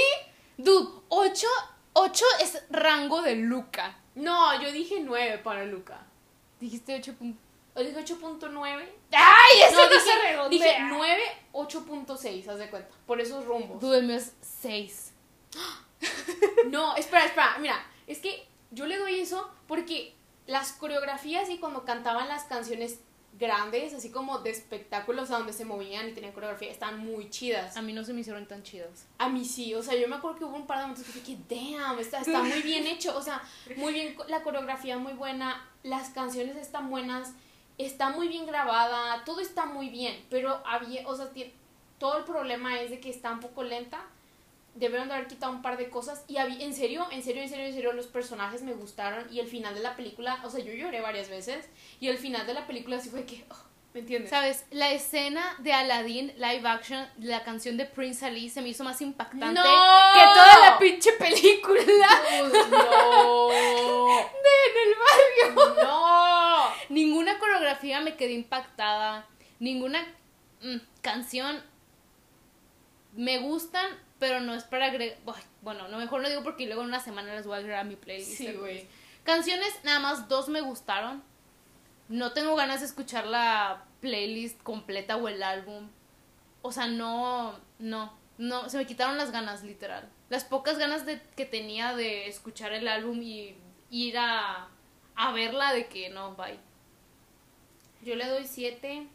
Dude, 0.56 1.00
8, 1.08 1.46
8 1.94 2.24
es 2.42 2.62
rango 2.70 3.22
de 3.22 3.36
Luca. 3.36 3.96
no 4.14 4.60
yo 4.62 4.70
dije 4.72 5.00
9 5.00 5.38
para 5.38 5.64
Luca 5.64 6.00
Dijiste 6.60 6.94
8 6.96 7.14
puntos. 7.14 7.42
o 7.74 7.80
dije 7.80 7.96
8.9 8.04 8.88
¡Ay! 9.12 9.60
Eso 9.68 9.76
No, 9.76 9.84
no, 9.84 9.90
dije, 9.90 10.00
se 10.04 10.22
redondea. 10.22 10.48
dije 10.48 10.76
9, 10.88 11.22
8.6, 11.52 12.48
haz 12.48 12.58
de 12.58 12.70
cuenta. 12.70 12.88
Por 13.06 13.20
esos 13.20 13.44
rumbos. 13.44 13.80
Dude, 13.80 13.98
el 13.98 14.06
mío 14.06 14.16
es 14.16 14.32
6. 14.40 15.12
No, 16.70 16.96
espera, 16.96 17.26
espera. 17.26 17.58
Mira, 17.60 17.76
es 18.06 18.18
que 18.18 18.46
yo 18.70 18.86
le 18.86 18.98
doy 18.98 19.20
eso 19.20 19.50
porque 19.68 20.14
las 20.46 20.72
coreografías 20.72 21.48
y 21.50 21.58
cuando 21.58 21.84
cantaban 21.84 22.28
las 22.28 22.44
canciones 22.44 23.00
grandes, 23.38 23.92
así 23.92 24.10
como 24.10 24.38
de 24.38 24.50
espectáculos 24.50 25.30
a 25.30 25.38
donde 25.38 25.52
se 25.52 25.64
movían 25.64 26.08
y 26.08 26.12
tenían 26.12 26.32
coreografía, 26.32 26.70
estaban 26.70 26.98
muy 26.98 27.28
chidas. 27.30 27.76
A 27.76 27.82
mí 27.82 27.92
no 27.92 28.02
se 28.04 28.12
me 28.12 28.20
hicieron 28.20 28.46
tan 28.46 28.62
chidas. 28.62 29.06
A 29.18 29.28
mí 29.28 29.44
sí, 29.44 29.74
o 29.74 29.82
sea, 29.82 29.94
yo 29.94 30.08
me 30.08 30.16
acuerdo 30.16 30.38
que 30.38 30.44
hubo 30.44 30.56
un 30.56 30.66
par 30.66 30.78
de 30.78 30.84
momentos 30.84 31.06
que 31.06 31.20
dije, 31.20 31.38
damn, 31.48 31.98
está, 31.98 32.20
está 32.20 32.42
muy 32.42 32.62
bien 32.62 32.86
hecho, 32.86 33.16
o 33.16 33.22
sea, 33.22 33.42
muy 33.76 33.92
bien, 33.92 34.16
la 34.28 34.42
coreografía 34.42 34.98
muy 34.98 35.12
buena, 35.12 35.68
las 35.82 36.10
canciones 36.10 36.56
están 36.56 36.88
buenas, 36.88 37.34
está 37.78 38.08
muy 38.10 38.28
bien 38.28 38.46
grabada, 38.46 39.22
todo 39.24 39.40
está 39.40 39.66
muy 39.66 39.90
bien, 39.90 40.24
pero 40.30 40.62
había, 40.64 41.06
o 41.06 41.14
sea, 41.14 41.28
todo 41.98 42.18
el 42.18 42.24
problema 42.24 42.80
es 42.80 42.90
de 42.90 43.00
que 43.00 43.10
está 43.10 43.32
un 43.32 43.40
poco 43.40 43.62
lenta, 43.62 44.06
debieron 44.76 45.08
de 45.08 45.14
haber 45.14 45.26
quitado 45.26 45.52
un 45.52 45.62
par 45.62 45.76
de 45.76 45.90
cosas, 45.90 46.24
y 46.28 46.36
había, 46.36 46.64
en 46.64 46.74
serio, 46.74 47.06
en 47.10 47.22
serio, 47.22 47.42
en 47.42 47.48
serio, 47.48 47.66
en 47.66 47.74
serio, 47.74 47.92
los 47.92 48.06
personajes 48.06 48.62
me 48.62 48.74
gustaron, 48.74 49.26
y 49.32 49.40
el 49.40 49.48
final 49.48 49.74
de 49.74 49.80
la 49.80 49.96
película, 49.96 50.40
o 50.44 50.50
sea, 50.50 50.62
yo 50.62 50.72
lloré 50.72 51.00
varias 51.00 51.28
veces, 51.28 51.68
y 52.00 52.08
el 52.08 52.18
final 52.18 52.46
de 52.46 52.54
la 52.54 52.66
película 52.66 53.00
sí 53.00 53.08
fue 53.08 53.24
que, 53.24 53.44
oh, 53.50 53.66
¿me 53.94 54.00
entiendes? 54.00 54.30
¿Sabes? 54.30 54.64
La 54.70 54.92
escena 54.92 55.56
de 55.58 55.72
Aladdin 55.72 56.32
live 56.36 56.68
action, 56.68 57.06
la 57.18 57.42
canción 57.42 57.76
de 57.76 57.86
Prince 57.86 58.26
Ali, 58.26 58.50
se 58.50 58.60
me 58.60 58.68
hizo 58.68 58.84
más 58.84 59.00
impactante 59.00 59.54
¡No! 59.54 59.62
que 59.62 60.20
toda 60.34 60.70
la 60.70 60.78
pinche 60.78 61.12
película 61.12 62.08
no. 62.70 63.50
en 64.66 64.88
el 64.88 64.94
barrio. 65.54 65.74
No. 65.82 66.68
Ninguna 66.90 67.38
coreografía 67.38 68.00
me 68.00 68.16
quedé 68.16 68.32
impactada. 68.32 69.26
Ninguna 69.58 70.06
mm, 70.60 70.76
canción 71.00 71.62
me 73.14 73.38
gustan, 73.38 73.86
pero 74.18 74.40
no 74.40 74.54
es 74.54 74.64
para 74.64 74.86
agregar. 74.86 75.18
Bueno, 75.62 75.88
no 75.88 75.98
mejor 75.98 76.22
no 76.22 76.28
digo 76.28 76.42
porque 76.42 76.66
luego 76.66 76.82
en 76.82 76.88
una 76.88 77.00
semana 77.00 77.34
las 77.34 77.46
voy 77.46 77.54
a 77.54 77.58
agregar 77.58 77.80
a 77.80 77.84
mi 77.84 77.96
playlist. 77.96 78.38
Sí, 78.38 78.52
güey. 78.52 78.86
Canciones, 79.24 79.68
nada 79.84 79.98
más 79.98 80.28
dos 80.28 80.48
me 80.48 80.60
gustaron. 80.60 81.22
No 82.08 82.32
tengo 82.32 82.54
ganas 82.54 82.80
de 82.80 82.86
escuchar 82.86 83.26
la 83.26 83.84
playlist 84.00 84.62
completa 84.62 85.16
o 85.16 85.28
el 85.28 85.42
álbum. 85.42 85.88
O 86.62 86.72
sea, 86.72 86.86
no, 86.86 87.58
no, 87.78 88.16
no, 88.38 88.68
se 88.68 88.78
me 88.78 88.86
quitaron 88.86 89.18
las 89.18 89.32
ganas, 89.32 89.64
literal. 89.64 90.08
las 90.28 90.44
pocas 90.44 90.78
ganas 90.78 91.06
de, 91.06 91.20
que 91.36 91.46
tenía 91.46 91.94
de 91.94 92.28
escuchar 92.28 92.72
el 92.72 92.88
álbum 92.88 93.20
y 93.22 93.56
ir 93.90 94.18
a, 94.18 94.68
a 95.16 95.32
verla 95.32 95.72
de 95.72 95.86
que 95.86 96.08
no, 96.10 96.34
bye. 96.36 96.58
Yo 98.02 98.14
le 98.14 98.26
doy 98.26 98.44
7.9. 98.44 99.08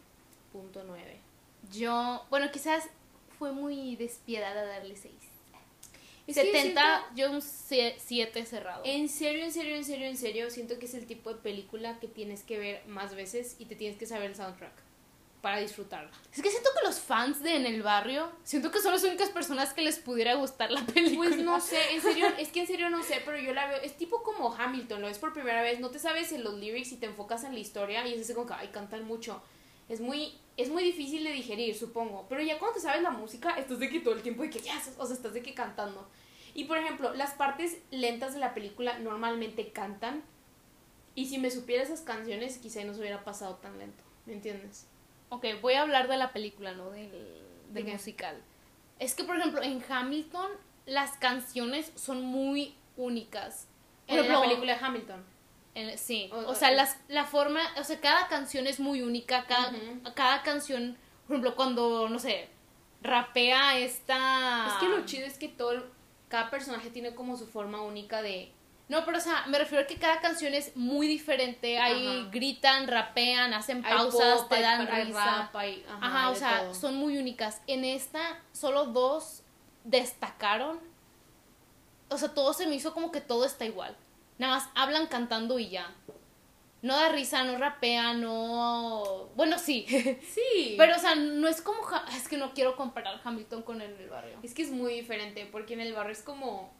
Yo, 1.70 2.26
bueno, 2.28 2.50
quizás 2.50 2.88
fue 3.42 3.50
muy 3.50 3.96
despiadada 3.96 4.64
darle 4.64 4.94
6. 4.94 5.12
Es 6.28 6.36
que 6.36 6.52
70, 6.52 7.10
yo 7.16 7.32
un 7.32 7.42
7 7.42 8.46
cerrado. 8.46 8.82
En 8.84 9.08
serio, 9.08 9.42
en 9.42 9.52
serio, 9.52 9.74
en 9.74 9.84
serio, 9.84 10.06
en 10.06 10.16
serio, 10.16 10.48
siento 10.48 10.78
que 10.78 10.86
es 10.86 10.94
el 10.94 11.06
tipo 11.06 11.34
de 11.34 11.40
película 11.40 11.98
que 11.98 12.06
tienes 12.06 12.44
que 12.44 12.60
ver 12.60 12.86
más 12.86 13.16
veces 13.16 13.56
y 13.58 13.64
te 13.64 13.74
tienes 13.74 13.98
que 13.98 14.06
saber 14.06 14.30
el 14.30 14.36
soundtrack 14.36 14.70
para 15.40 15.58
disfrutarla. 15.58 16.12
Es 16.32 16.40
que 16.40 16.50
siento 16.50 16.70
que 16.72 16.86
los 16.86 17.00
fans 17.00 17.42
de 17.42 17.56
En 17.56 17.66
el 17.66 17.82
Barrio, 17.82 18.30
siento 18.44 18.70
que 18.70 18.78
son 18.78 18.92
las 18.92 19.02
únicas 19.02 19.30
personas 19.30 19.74
que 19.74 19.82
les 19.82 19.98
pudiera 19.98 20.34
gustar 20.34 20.70
la 20.70 20.86
película. 20.86 21.30
Pues 21.30 21.42
no 21.42 21.60
sé, 21.60 21.94
en 21.94 22.00
serio, 22.00 22.28
es 22.38 22.50
que 22.50 22.60
en 22.60 22.68
serio 22.68 22.90
no 22.90 23.02
sé, 23.02 23.22
pero 23.24 23.38
yo 23.38 23.52
la 23.52 23.66
veo, 23.66 23.78
es 23.82 23.96
tipo 23.96 24.22
como 24.22 24.54
Hamilton, 24.54 25.00
lo 25.00 25.08
ves 25.08 25.18
por 25.18 25.32
primera 25.32 25.62
vez, 25.62 25.80
no 25.80 25.90
te 25.90 25.98
sabes 25.98 26.30
en 26.30 26.44
los 26.44 26.54
lyrics 26.54 26.92
y 26.92 26.96
te 26.98 27.06
enfocas 27.06 27.42
en 27.42 27.54
la 27.54 27.58
historia 27.58 28.06
y 28.06 28.14
es 28.14 28.20
así 28.20 28.34
como 28.34 28.46
que, 28.46 28.54
ay, 28.54 28.68
cantan 28.68 29.04
mucho. 29.04 29.42
Es 29.88 30.00
muy, 30.00 30.34
es 30.56 30.70
muy 30.70 30.82
difícil 30.84 31.24
de 31.24 31.32
digerir, 31.32 31.74
supongo, 31.74 32.26
pero 32.28 32.42
ya 32.42 32.58
cuando 32.58 32.76
te 32.76 32.80
sabes 32.80 33.02
la 33.02 33.10
música, 33.10 33.50
estás 33.58 33.78
de 33.78 33.88
que 33.88 34.00
todo 34.00 34.14
el 34.14 34.22
tiempo 34.22 34.42
de 34.42 34.50
que, 34.50 34.60
ya, 34.60 34.80
o 34.98 35.06
sea, 35.06 35.16
estás 35.16 35.34
de 35.34 35.42
que 35.42 35.54
cantando. 35.54 36.08
Y 36.54 36.64
por 36.64 36.78
ejemplo, 36.78 37.14
las 37.14 37.32
partes 37.32 37.78
lentas 37.90 38.34
de 38.34 38.40
la 38.40 38.54
película 38.54 38.98
normalmente 38.98 39.70
cantan. 39.72 40.22
Y 41.14 41.26
si 41.26 41.38
me 41.38 41.50
supiera 41.50 41.82
esas 41.82 42.00
canciones, 42.00 42.58
quizá 42.58 42.84
no 42.84 42.94
se 42.94 43.00
hubiera 43.00 43.24
pasado 43.24 43.56
tan 43.56 43.78
lento. 43.78 44.02
¿Me 44.26 44.34
entiendes? 44.34 44.86
Ok, 45.28 45.46
voy 45.60 45.74
a 45.74 45.82
hablar 45.82 46.08
de 46.08 46.16
la 46.16 46.32
película, 46.32 46.72
no 46.72 46.90
del, 46.90 47.10
del 47.70 47.84
musical. 47.84 48.36
Es 48.98 49.14
que, 49.14 49.24
por 49.24 49.36
ejemplo, 49.36 49.62
en 49.62 49.82
Hamilton 49.86 50.50
las 50.86 51.16
canciones 51.18 51.92
son 51.94 52.22
muy 52.22 52.74
únicas. 52.96 53.66
En 54.06 54.28
la 54.28 54.40
película 54.40 54.74
de 54.76 54.84
Hamilton. 54.84 55.24
Sí, 55.96 56.30
o, 56.32 56.54
sea, 56.54 56.70
las, 56.70 56.98
la 57.08 57.24
forma, 57.24 57.60
o 57.78 57.84
sea, 57.84 58.00
cada 58.00 58.28
canción 58.28 58.66
es 58.66 58.80
muy 58.80 59.02
única, 59.02 59.44
cada, 59.46 59.72
cada 60.14 60.42
canción, 60.42 60.96
por 61.26 61.36
ejemplo, 61.36 61.56
cuando, 61.56 62.08
no 62.08 62.18
sé, 62.18 62.48
rapea 63.02 63.78
esta... 63.78 64.66
Es 64.68 64.74
que 64.74 64.88
lo 64.88 65.04
chido 65.04 65.26
es 65.26 65.38
que 65.38 65.48
todo, 65.48 65.84
cada 66.28 66.50
personaje 66.50 66.90
tiene 66.90 67.14
como 67.14 67.36
su 67.36 67.46
forma 67.46 67.82
única 67.82 68.22
de 68.22 68.52
no, 68.92 69.06
pero 69.06 69.16
o 69.16 69.20
sea, 69.22 69.46
me 69.46 69.58
refiero 69.58 69.84
a 69.84 69.86
que 69.86 69.96
cada 69.96 70.20
canción 70.20 70.52
es 70.52 70.76
muy 70.76 71.06
diferente. 71.06 71.78
Ahí 71.78 72.28
gritan, 72.30 72.86
rapean, 72.86 73.54
hacen 73.54 73.82
pausas, 73.82 74.46
te 74.50 74.60
dan 74.60 74.86
risa. 74.86 75.50
ajá, 75.98 76.28
o 76.28 76.34
sea, 76.34 76.74
son 76.74 76.96
muy 76.96 77.16
únicas. 77.16 77.62
En 77.66 77.86
esta, 77.86 78.20
solo 78.52 78.84
dos 78.84 79.44
destacaron. 79.84 80.78
O 82.10 82.18
sea, 82.18 82.34
todo 82.34 82.52
se 82.52 82.66
me 82.66 82.74
hizo 82.74 82.92
como 82.92 83.10
que 83.10 83.22
todo 83.22 83.46
está 83.46 83.64
igual. 83.64 83.96
Nada 84.38 84.56
más 84.56 84.68
hablan 84.74 85.06
cantando 85.06 85.58
y 85.58 85.70
ya. 85.70 85.94
No 86.82 86.96
da 86.96 87.10
risa, 87.10 87.44
no 87.44 87.58
rapea, 87.58 88.14
no. 88.14 89.28
Bueno, 89.36 89.58
sí. 89.58 89.86
Sí. 89.88 90.74
Pero, 90.78 90.96
o 90.96 90.98
sea, 90.98 91.14
no 91.14 91.46
es 91.46 91.62
como. 91.62 91.78
Es 92.16 92.26
que 92.26 92.36
no 92.36 92.52
quiero 92.54 92.76
comparar 92.76 93.20
Hamilton 93.22 93.62
con 93.62 93.80
el 93.80 94.08
barrio. 94.08 94.38
Es 94.42 94.52
que 94.52 94.62
es 94.62 94.70
muy 94.70 94.94
diferente, 94.94 95.46
porque 95.50 95.74
en 95.74 95.80
el 95.80 95.92
barrio 95.92 96.12
es 96.12 96.22
como 96.22 96.72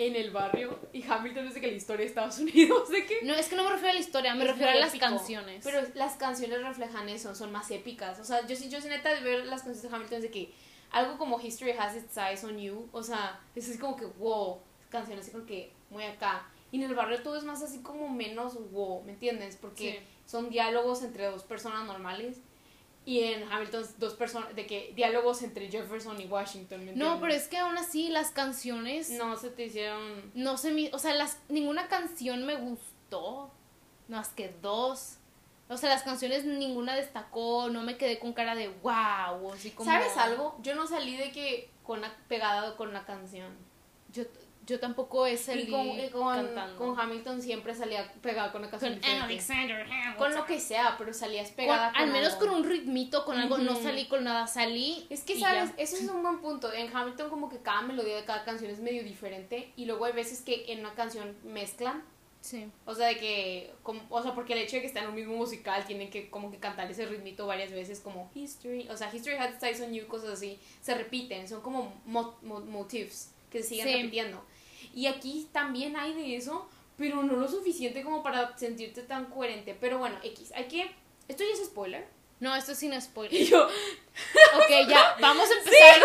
en 0.00 0.16
el 0.16 0.30
barrio 0.30 0.78
y 0.94 1.02
Hamilton 1.02 1.48
es 1.48 1.54
de 1.54 1.60
que 1.60 1.66
la 1.66 1.76
historia 1.76 2.04
de 2.04 2.08
Estados 2.08 2.38
Unidos, 2.40 2.88
de. 2.88 3.04
No, 3.22 3.34
es 3.34 3.48
que 3.48 3.56
no 3.56 3.64
me 3.64 3.70
refiero 3.70 3.90
a 3.90 3.94
la 3.94 4.00
historia, 4.00 4.34
me 4.34 4.44
refiero 4.44 4.70
a 4.70 4.74
las 4.76 4.94
canciones. 4.94 5.62
Pero 5.62 5.82
las 5.94 6.14
canciones 6.14 6.62
reflejan 6.62 7.08
eso, 7.08 7.34
son 7.34 7.52
más 7.52 7.70
épicas. 7.70 8.18
O 8.18 8.24
sea, 8.24 8.46
yo 8.46 8.56
sí, 8.56 8.70
yo 8.70 8.80
sí 8.80 8.88
neta 8.88 9.12
de 9.14 9.20
ver 9.20 9.44
las 9.46 9.62
canciones 9.62 9.82
de 9.82 9.88
Hamilton 9.94 10.16
es 10.16 10.22
de 10.22 10.30
que 10.30 10.52
algo 10.90 11.18
como 11.18 11.40
History 11.40 11.72
Has 11.72 11.96
Its 11.96 12.16
Eyes 12.16 12.44
on 12.44 12.58
You, 12.58 12.88
o 12.92 13.02
sea, 13.02 13.40
es 13.54 13.76
como 13.78 13.96
que 13.96 14.06
wow, 14.06 14.60
canciones 14.88 15.24
así 15.24 15.32
como 15.32 15.44
que 15.44 15.70
muy 15.90 16.04
acá. 16.04 16.49
Y 16.72 16.82
en 16.82 16.88
el 16.88 16.94
barrio 16.94 17.22
todo 17.22 17.36
es 17.36 17.44
más 17.44 17.62
así 17.62 17.80
como 17.80 18.08
menos 18.08 18.54
wow, 18.70 19.02
¿me 19.02 19.12
entiendes? 19.12 19.56
Porque 19.56 20.02
son 20.26 20.50
diálogos 20.50 21.02
entre 21.02 21.26
dos 21.26 21.42
personas 21.42 21.86
normales. 21.86 22.38
Y 23.04 23.20
en 23.20 23.50
Hamilton 23.50 23.84
dos 23.98 24.14
personas 24.14 24.54
de 24.54 24.66
que 24.66 24.92
diálogos 24.94 25.42
entre 25.42 25.70
Jefferson 25.70 26.20
y 26.20 26.26
Washington 26.26 26.92
no 26.96 27.18
pero 27.18 27.32
es 27.32 27.48
que 27.48 27.56
aún 27.56 27.78
así 27.78 28.10
las 28.10 28.30
canciones 28.30 29.08
no 29.08 29.38
se 29.38 29.48
te 29.48 29.64
hicieron 29.64 30.30
no 30.34 30.58
se 30.58 30.70
me 30.70 30.90
o 30.92 30.98
sea 30.98 31.14
las 31.14 31.38
ninguna 31.48 31.88
canción 31.88 32.44
me 32.44 32.56
gustó 32.56 33.50
más 34.08 34.28
que 34.28 34.54
dos. 34.60 35.16
O 35.70 35.78
sea 35.78 35.88
las 35.88 36.02
canciones 36.02 36.44
ninguna 36.44 36.94
destacó 36.94 37.70
no 37.70 37.82
me 37.82 37.96
quedé 37.96 38.18
con 38.18 38.34
cara 38.34 38.54
de 38.54 38.68
wow 38.68 39.50
así 39.54 39.70
como 39.70 39.90
sabes 39.90 40.14
algo 40.18 40.58
yo 40.62 40.74
no 40.74 40.86
salí 40.86 41.16
de 41.16 41.32
que 41.32 41.70
con 41.90 42.02
la, 42.02 42.14
pegada 42.28 42.76
con 42.76 42.92
la 42.92 43.04
canción. 43.04 43.52
Yo 44.12 44.22
yo 44.66 44.78
tampoco 44.78 45.26
es 45.26 45.48
el 45.48 45.68
con, 45.68 46.34
cantando. 46.34 46.76
con 46.76 46.98
Hamilton 46.98 47.42
siempre 47.42 47.74
salía 47.74 48.12
pegada 48.22 48.52
con 48.52 48.62
una 48.62 48.70
canción 48.70 49.00
con 49.00 49.10
Alexander 49.10 49.82
Hamilton. 49.82 50.14
Con 50.16 50.34
lo 50.34 50.44
que 50.44 50.60
sea, 50.60 50.96
pero 50.98 51.12
salías 51.12 51.50
pegada 51.50 51.92
con, 51.92 52.02
Al 52.02 52.10
menos 52.10 52.34
con 52.34 52.50
un 52.50 52.64
ritmito, 52.64 53.24
con 53.24 53.38
algo, 53.38 53.58
no 53.58 53.74
salí 53.76 54.06
con 54.06 54.24
nada, 54.24 54.46
salí. 54.46 55.06
Es 55.10 55.22
que, 55.22 55.38
¿sabes? 55.38 55.70
Eso 55.76 55.96
es 55.96 56.08
un 56.08 56.22
buen 56.22 56.40
punto. 56.40 56.72
En 56.72 56.94
Hamilton 56.94 57.30
como 57.30 57.48
que 57.48 57.58
cada 57.58 57.82
melodía 57.82 58.16
de 58.16 58.24
cada 58.24 58.44
canción 58.44 58.70
es 58.70 58.80
medio 58.80 59.02
diferente 59.02 59.72
y 59.76 59.86
luego 59.86 60.04
hay 60.04 60.12
veces 60.12 60.42
que 60.42 60.72
en 60.72 60.80
una 60.80 60.94
canción 60.94 61.36
mezclan. 61.44 62.02
Sí. 62.40 62.70
O 62.86 62.94
sea, 62.94 63.08
de 63.08 63.18
que, 63.18 63.70
como, 63.82 64.00
o 64.08 64.22
sea, 64.22 64.34
porque 64.34 64.54
el 64.54 64.60
hecho 64.60 64.76
de 64.76 64.80
que 64.80 64.86
estén 64.86 65.02
en 65.02 65.10
un 65.10 65.14
mismo 65.14 65.34
musical 65.34 65.84
tienen 65.84 66.08
que 66.08 66.30
como 66.30 66.50
que 66.50 66.56
cantar 66.56 66.90
ese 66.90 67.04
ritmito 67.04 67.46
varias 67.46 67.70
veces 67.70 68.00
como 68.00 68.30
History, 68.34 68.88
o 68.88 68.96
sea, 68.96 69.14
History 69.14 69.36
Has 69.36 69.62
Its 69.62 69.80
on 69.82 69.92
You, 69.92 70.06
cosas 70.06 70.30
así, 70.30 70.58
se 70.80 70.94
repiten, 70.94 71.46
son 71.46 71.60
como 71.60 71.92
motifs 72.06 73.32
que 73.50 73.62
se 73.62 73.68
siguen 73.68 73.88
repitiendo. 73.88 74.42
Y 74.94 75.06
aquí 75.06 75.48
también 75.52 75.96
hay 75.96 76.14
de 76.14 76.36
eso, 76.36 76.68
pero 76.96 77.22
no 77.22 77.36
lo 77.36 77.48
suficiente 77.48 78.02
como 78.02 78.22
para 78.22 78.56
sentirte 78.58 79.02
tan 79.02 79.26
coherente. 79.26 79.76
Pero 79.78 79.98
bueno, 79.98 80.18
X, 80.22 80.52
hay 80.54 80.64
que... 80.64 80.90
¿Esto 81.28 81.44
ya 81.44 81.52
es 81.52 81.66
spoiler? 81.66 82.06
No, 82.40 82.56
esto 82.56 82.72
es 82.72 82.78
sin 82.78 83.00
spoiler. 83.00 83.40
Y 83.40 83.46
yo... 83.46 83.64
ok, 84.54 84.88
ya, 84.88 85.16
vamos 85.20 85.48
a 85.50 85.58
empezar. 85.58 86.00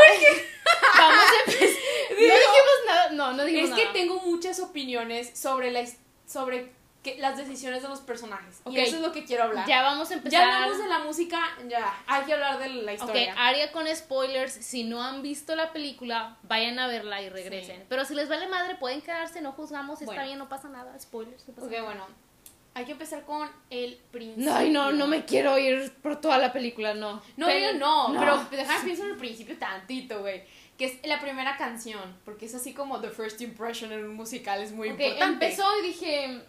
vamos 0.98 1.24
a 1.24 1.52
empezar. 1.52 1.82
no 2.12 2.18
dijimos 2.18 2.80
nada, 2.86 3.10
no, 3.12 3.34
no 3.34 3.46
dijimos 3.46 3.70
nada. 3.72 3.82
Es 3.82 3.88
que 3.88 3.94
tengo 3.94 4.20
muchas 4.22 4.60
opiniones 4.60 5.38
sobre 5.38 5.72
la 5.72 5.86
sobre 6.28 6.72
las 7.20 7.38
decisiones 7.38 7.82
de 7.84 7.90
los 7.90 8.02
personajes. 8.02 8.62
Y 8.70 8.80
eso 8.80 8.98
es 8.98 9.02
lo 9.02 9.12
que 9.12 9.26
quiero 9.26 9.44
hablar. 9.44 9.68
Ya 9.68 9.82
vamos 9.84 10.10
a 10.12 10.16
empezar. 10.16 10.40
Ya 10.40 10.56
hablamos 10.56 10.78
de 10.80 10.88
la 10.88 11.00
música, 11.00 11.40
ya. 11.68 11.96
Hay 12.08 12.24
que 12.26 12.34
hablar 12.34 12.60
de 12.60 12.70
la 12.70 12.94
historia. 12.94 13.32
Ok, 13.32 13.40
Aria 13.40 13.72
con 13.72 13.88
spoilers. 13.96 14.54
Si 14.54 14.84
no 14.84 15.02
han 15.02 15.22
visto 15.22 15.56
la 15.56 15.72
película, 15.72 16.38
vayan 16.44 16.80
a 16.80 16.88
verla 16.88 17.22
y 17.22 17.30
regresen. 17.30 17.86
Pero 17.88 18.06
si 18.06 18.16
les 18.16 18.28
vale 18.28 18.48
madre, 18.48 18.76
pueden 18.76 19.02
quedarse, 19.02 19.42
no 19.42 19.52
juzgamos, 19.52 20.02
está 20.02 20.24
bien, 20.24 20.38
no 20.38 20.50
pasa 20.50 20.70
nada. 20.70 20.98
Spoilers. 21.00 21.48
ok, 21.50 21.72
bueno. 21.84 22.26
Hay 22.76 22.84
que 22.84 22.92
empezar 22.92 23.24
con 23.24 23.50
el 23.70 23.98
principio. 24.12 24.54
Ay, 24.54 24.70
no, 24.70 24.92
no 24.92 25.08
me 25.08 25.24
quiero 25.24 25.58
ir 25.58 25.94
por 26.02 26.20
toda 26.20 26.38
la 26.38 26.52
película, 26.52 26.94
no. 26.94 27.22
No, 27.38 27.46
pero, 27.46 27.78
no, 27.78 28.10
no, 28.10 28.20
pero 28.20 28.46
déjame 28.52 28.84
pensar 28.84 29.06
en 29.06 29.12
el 29.14 29.18
principio 29.18 29.58
tantito, 29.58 30.20
güey. 30.20 30.44
Que 30.78 30.84
es 30.88 31.08
la 31.08 31.22
primera 31.22 31.56
canción, 31.56 32.18
porque 32.26 32.48
es 32.48 32.54
así 32.54 32.74
como 32.74 33.00
the 33.00 33.10
first 33.10 33.40
impression 33.40 33.94
en 33.94 34.04
un 34.04 34.16
musical, 34.16 34.62
es 34.62 34.74
muy 34.74 34.90
okay, 34.90 35.12
importante. 35.12 35.46
Empezó 35.46 35.64
y 35.80 35.88
dije, 35.88 36.44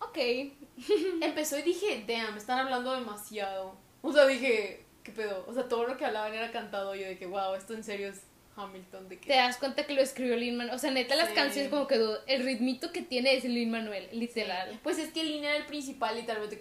ok. 0.00 0.18
Empezó 1.22 1.58
y 1.58 1.62
dije, 1.62 2.04
damn, 2.06 2.36
están 2.36 2.60
hablando 2.60 2.92
demasiado. 2.92 3.76
O 4.02 4.12
sea, 4.12 4.26
dije, 4.26 4.84
¿qué 5.02 5.12
pedo? 5.12 5.44
O 5.48 5.54
sea, 5.54 5.68
todo 5.68 5.86
lo 5.86 5.96
que 5.96 6.04
hablaban 6.04 6.34
era 6.34 6.50
cantado. 6.50 6.94
Yo 6.94 7.06
de 7.06 7.18
que, 7.18 7.26
wow, 7.26 7.54
esto 7.54 7.74
en 7.74 7.84
serio 7.84 8.08
es 8.08 8.22
Hamilton. 8.56 9.08
De 9.08 9.18
que... 9.18 9.26
Te 9.26 9.36
das 9.36 9.56
cuenta 9.56 9.86
que 9.86 9.94
lo 9.94 10.00
escribió 10.00 10.36
Lin 10.36 10.56
Manuel. 10.56 10.74
O 10.74 10.78
sea, 10.78 10.90
neta, 10.90 11.14
las 11.14 11.30
canciones 11.30 11.70
como 11.70 11.86
que 11.86 12.00
el 12.26 12.44
ritmito 12.44 12.92
que 12.92 13.02
tiene 13.02 13.34
es 13.36 13.44
Lin 13.44 13.70
Manuel, 13.70 14.08
literal. 14.12 14.78
Pues 14.82 14.98
es 14.98 15.12
que 15.12 15.24
Lin 15.24 15.44
era 15.44 15.56
el 15.56 15.66
principal, 15.66 16.16
literalmente. 16.16 16.60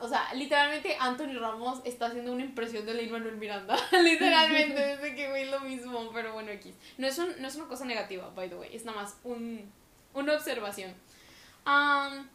O 0.00 0.08
sea, 0.08 0.32
literalmente 0.34 0.96
Anthony 0.98 1.38
Ramos 1.38 1.80
está 1.84 2.06
haciendo 2.06 2.32
una 2.32 2.44
impresión 2.44 2.84
de 2.84 2.94
Lin 2.94 3.12
Manuel 3.12 3.36
Miranda. 3.36 3.76
literalmente, 4.02 4.80
desde 4.80 5.14
que 5.14 5.28
güey 5.28 5.48
lo 5.50 5.60
mismo. 5.60 6.10
Pero 6.12 6.32
bueno, 6.32 6.50
aquí. 6.50 6.74
No 6.96 7.06
es, 7.06 7.18
un, 7.18 7.28
no 7.40 7.46
es 7.46 7.54
una 7.54 7.68
cosa 7.68 7.84
negativa, 7.84 8.30
by 8.34 8.48
the 8.48 8.56
way. 8.56 8.74
Es 8.74 8.84
nada 8.84 9.02
más 9.02 9.16
un, 9.24 9.70
una 10.14 10.34
observación. 10.34 10.92
Um, 11.66 12.26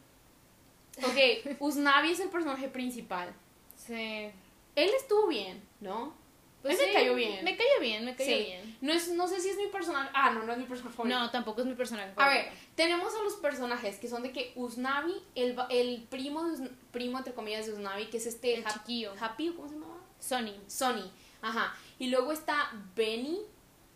Ok, 0.98 1.56
Usnavi 1.60 2.12
es 2.12 2.20
el 2.20 2.28
personaje 2.28 2.68
principal. 2.68 3.34
Sí. 3.76 4.30
Él 4.76 4.90
estuvo 4.96 5.26
bien, 5.26 5.62
¿no? 5.80 6.14
Pues 6.62 6.78
me 6.78 6.94
cayó 6.94 7.14
bien. 7.14 7.44
Me 7.44 7.56
cayó 7.58 7.78
bien, 7.78 8.04
me 8.06 8.16
cayó 8.16 8.38
bien. 8.38 8.78
No, 8.80 8.92
es, 8.92 9.08
no 9.08 9.28
sé 9.28 9.38
si 9.38 9.50
es 9.50 9.56
mi 9.58 9.66
personaje. 9.66 10.08
Ah, 10.14 10.30
no, 10.30 10.44
no 10.44 10.52
es 10.52 10.58
mi 10.58 10.64
personaje 10.64 10.96
favorito. 10.96 11.18
No, 11.18 11.30
tampoco 11.30 11.60
es 11.60 11.66
mi 11.66 11.74
personaje 11.74 12.14
favorito. 12.14 12.22
A 12.22 12.42
ver, 12.42 12.52
tenemos 12.74 13.14
a 13.14 13.22
los 13.22 13.34
personajes 13.34 13.98
que 13.98 14.08
son 14.08 14.22
de 14.22 14.32
que 14.32 14.52
Usnavi, 14.56 15.14
el, 15.34 15.56
el 15.68 16.06
primo, 16.08 16.42
de 16.44 16.70
primo 16.90 17.18
entre 17.18 17.34
comillas 17.34 17.66
de 17.66 17.74
Usnavi, 17.74 18.06
que 18.06 18.16
es 18.16 18.24
este. 18.24 18.54
El 18.54 18.64
chiquillo. 18.64 19.12
Happy, 19.20 19.50
¿cómo 19.50 19.68
se 19.68 19.74
llama? 19.74 19.86
Sonny. 20.18 20.58
Sonny, 20.66 21.12
ajá. 21.42 21.76
Y 21.98 22.06
luego 22.06 22.32
está 22.32 22.72
Benny. 22.96 23.40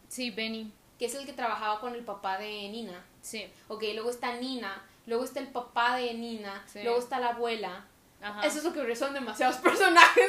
Sí, 0.08 0.30
Benny. 0.30 0.70
Que 0.98 1.06
es 1.06 1.14
el 1.14 1.24
que 1.24 1.32
trabajaba 1.32 1.80
con 1.80 1.94
el 1.94 2.04
papá 2.04 2.36
de 2.36 2.68
Nina. 2.68 3.02
Sí. 3.22 3.46
Ok, 3.68 3.82
luego 3.94 4.10
está 4.10 4.36
Nina 4.36 4.86
luego 5.08 5.24
está 5.24 5.40
el 5.40 5.48
papá 5.48 5.96
de 5.96 6.14
Nina, 6.14 6.64
luego 6.84 6.98
está 7.00 7.18
la 7.18 7.30
abuela. 7.30 7.86
Ajá. 8.20 8.44
Eso 8.46 8.58
es 8.58 8.64
lo 8.64 8.72
que 8.72 8.94
son 8.96 9.14
demasiados 9.14 9.56
personajes. 9.68 10.28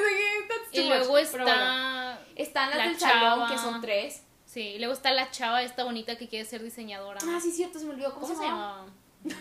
y 0.72 0.84
luego 0.88 1.18
está. 1.18 2.20
están 2.36 2.70
las 2.72 2.78
del 2.88 3.00
salón, 3.00 3.50
que 3.50 3.58
son 3.58 3.82
tres. 3.82 4.24
Sí, 4.46 4.62
y 4.62 4.80
luego 4.80 4.94
está 4.94 5.12
la 5.12 5.30
chava 5.30 5.62
esta 5.62 5.84
bonita 5.84 6.18
que 6.18 6.28
quiere 6.28 6.44
ser 6.46 6.64
diseñadora. 6.64 7.20
Ah, 7.24 7.40
sí, 7.42 7.52
cierto, 7.52 7.78
se 7.78 7.86
me 7.86 7.92
olvidó. 7.92 8.14
¿Cómo, 8.16 8.28
¿Cómo 8.28 8.40
se, 8.40 8.46
llama? 8.48 8.86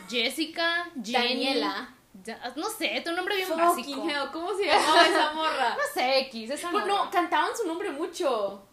Jessica, 0.09 0.91
Jenny. 1.03 1.13
Daniela. 1.29 1.95
Da- 2.13 2.53
No 2.57 2.69
sé, 2.69 3.01
tu 3.05 3.13
nombre 3.13 3.37
bien 3.37 3.49
Fucking 3.49 3.65
básico. 3.67 4.09
hell, 4.09 4.31
¿cómo 4.33 4.55
se 4.57 4.67
llamaba 4.67 5.03
esa 5.07 5.33
morra? 5.33 5.71
No 5.71 5.83
sé, 5.95 6.19
X, 6.21 6.51
esa 6.51 6.71
Pues 6.71 6.85
morra. 6.85 7.05
no, 7.05 7.11
cantaban 7.11 7.51
su 7.57 7.67
nombre 7.67 7.91
mucho. 7.91 8.65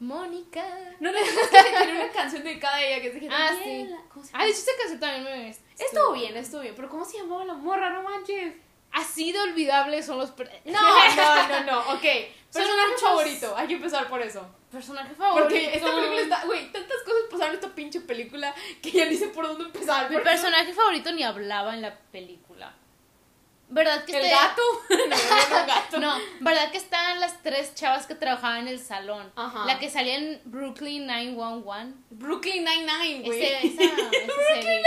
Mónica. 0.00 0.64
No 1.00 1.10
le 1.12 1.22
digas 1.22 1.48
que 1.50 1.84
tiene 1.84 2.02
una 2.04 2.12
canción 2.12 2.42
dedicada 2.44 2.76
a 2.76 2.82
ella 2.84 3.02
que 3.02 3.12
se 3.12 3.20
llama 3.20 3.36
Ah, 3.38 3.52
Daniela. 3.54 3.98
sí. 4.22 4.30
Ah, 4.32 4.44
de 4.44 4.50
hecho 4.50 4.58
esa 4.60 4.70
canción 4.78 5.00
también 5.00 5.24
me... 5.24 5.56
Estuvo 5.78 6.12
bien, 6.12 6.36
estuvo 6.36 6.60
bien. 6.60 6.74
Pero 6.76 6.88
¿cómo 6.88 7.04
se 7.04 7.18
llamaba 7.18 7.44
la 7.44 7.54
morra? 7.54 7.90
No 7.90 8.02
manches. 8.02 8.54
Así 8.92 9.32
de 9.32 9.40
olvidables 9.40 10.06
son 10.06 10.18
los... 10.18 10.30
per- 10.30 10.50
No, 10.66 10.80
no, 11.16 11.48
no, 11.48 11.64
no. 11.64 11.78
Ok. 11.94 12.02
Son 12.50 12.62
Personaje 12.62 12.96
favorito. 13.00 13.56
Hay 13.56 13.66
que 13.66 13.74
empezar 13.74 14.08
por 14.08 14.22
eso. 14.22 14.46
Personaje 14.70 15.14
favorito. 15.14 15.48
Porque 15.48 15.74
esta 15.74 15.92
película 15.94 16.20
está. 16.20 16.44
Güey, 16.44 16.70
tantas 16.70 16.98
cosas 17.02 17.20
pasaron 17.30 17.48
en 17.48 17.54
esta 17.60 17.74
pinche 17.74 18.00
película 18.00 18.54
que 18.80 18.92
ya 18.92 19.06
ni 19.06 19.16
sé 19.16 19.28
por 19.28 19.46
dónde 19.48 19.64
empezar. 19.64 20.08
Mi 20.10 20.18
personaje 20.18 20.72
favorito 20.72 21.10
ni 21.12 21.24
hablaba 21.24 21.74
en 21.74 21.82
la 21.82 21.96
película. 22.12 22.72
¿Verdad 23.74 24.04
que 24.04 24.16
¿El 24.16 24.24
este- 24.24 24.34
gato? 24.36 24.62
no, 24.88 25.60
un 25.60 25.66
gato. 25.66 25.98
No, 25.98 26.16
¿verdad 26.40 26.70
que 26.70 26.78
estaban 26.78 27.18
las 27.18 27.42
tres 27.42 27.74
chavas 27.74 28.06
que 28.06 28.14
trabajaban 28.14 28.60
en 28.60 28.68
el 28.68 28.78
salón? 28.78 29.32
Ajá. 29.34 29.66
La 29.66 29.80
que 29.80 29.90
salía 29.90 30.14
en 30.14 30.40
Brooklyn 30.44 31.06
911. 31.06 31.94
Brooklyn 32.10 32.64
Nine-Nine, 32.64 33.26
güey. 33.26 33.42
Ese, 33.42 33.66
esa, 33.66 33.82
esa 33.82 33.94
Brooklyn 34.00 34.62
serie. 34.62 34.82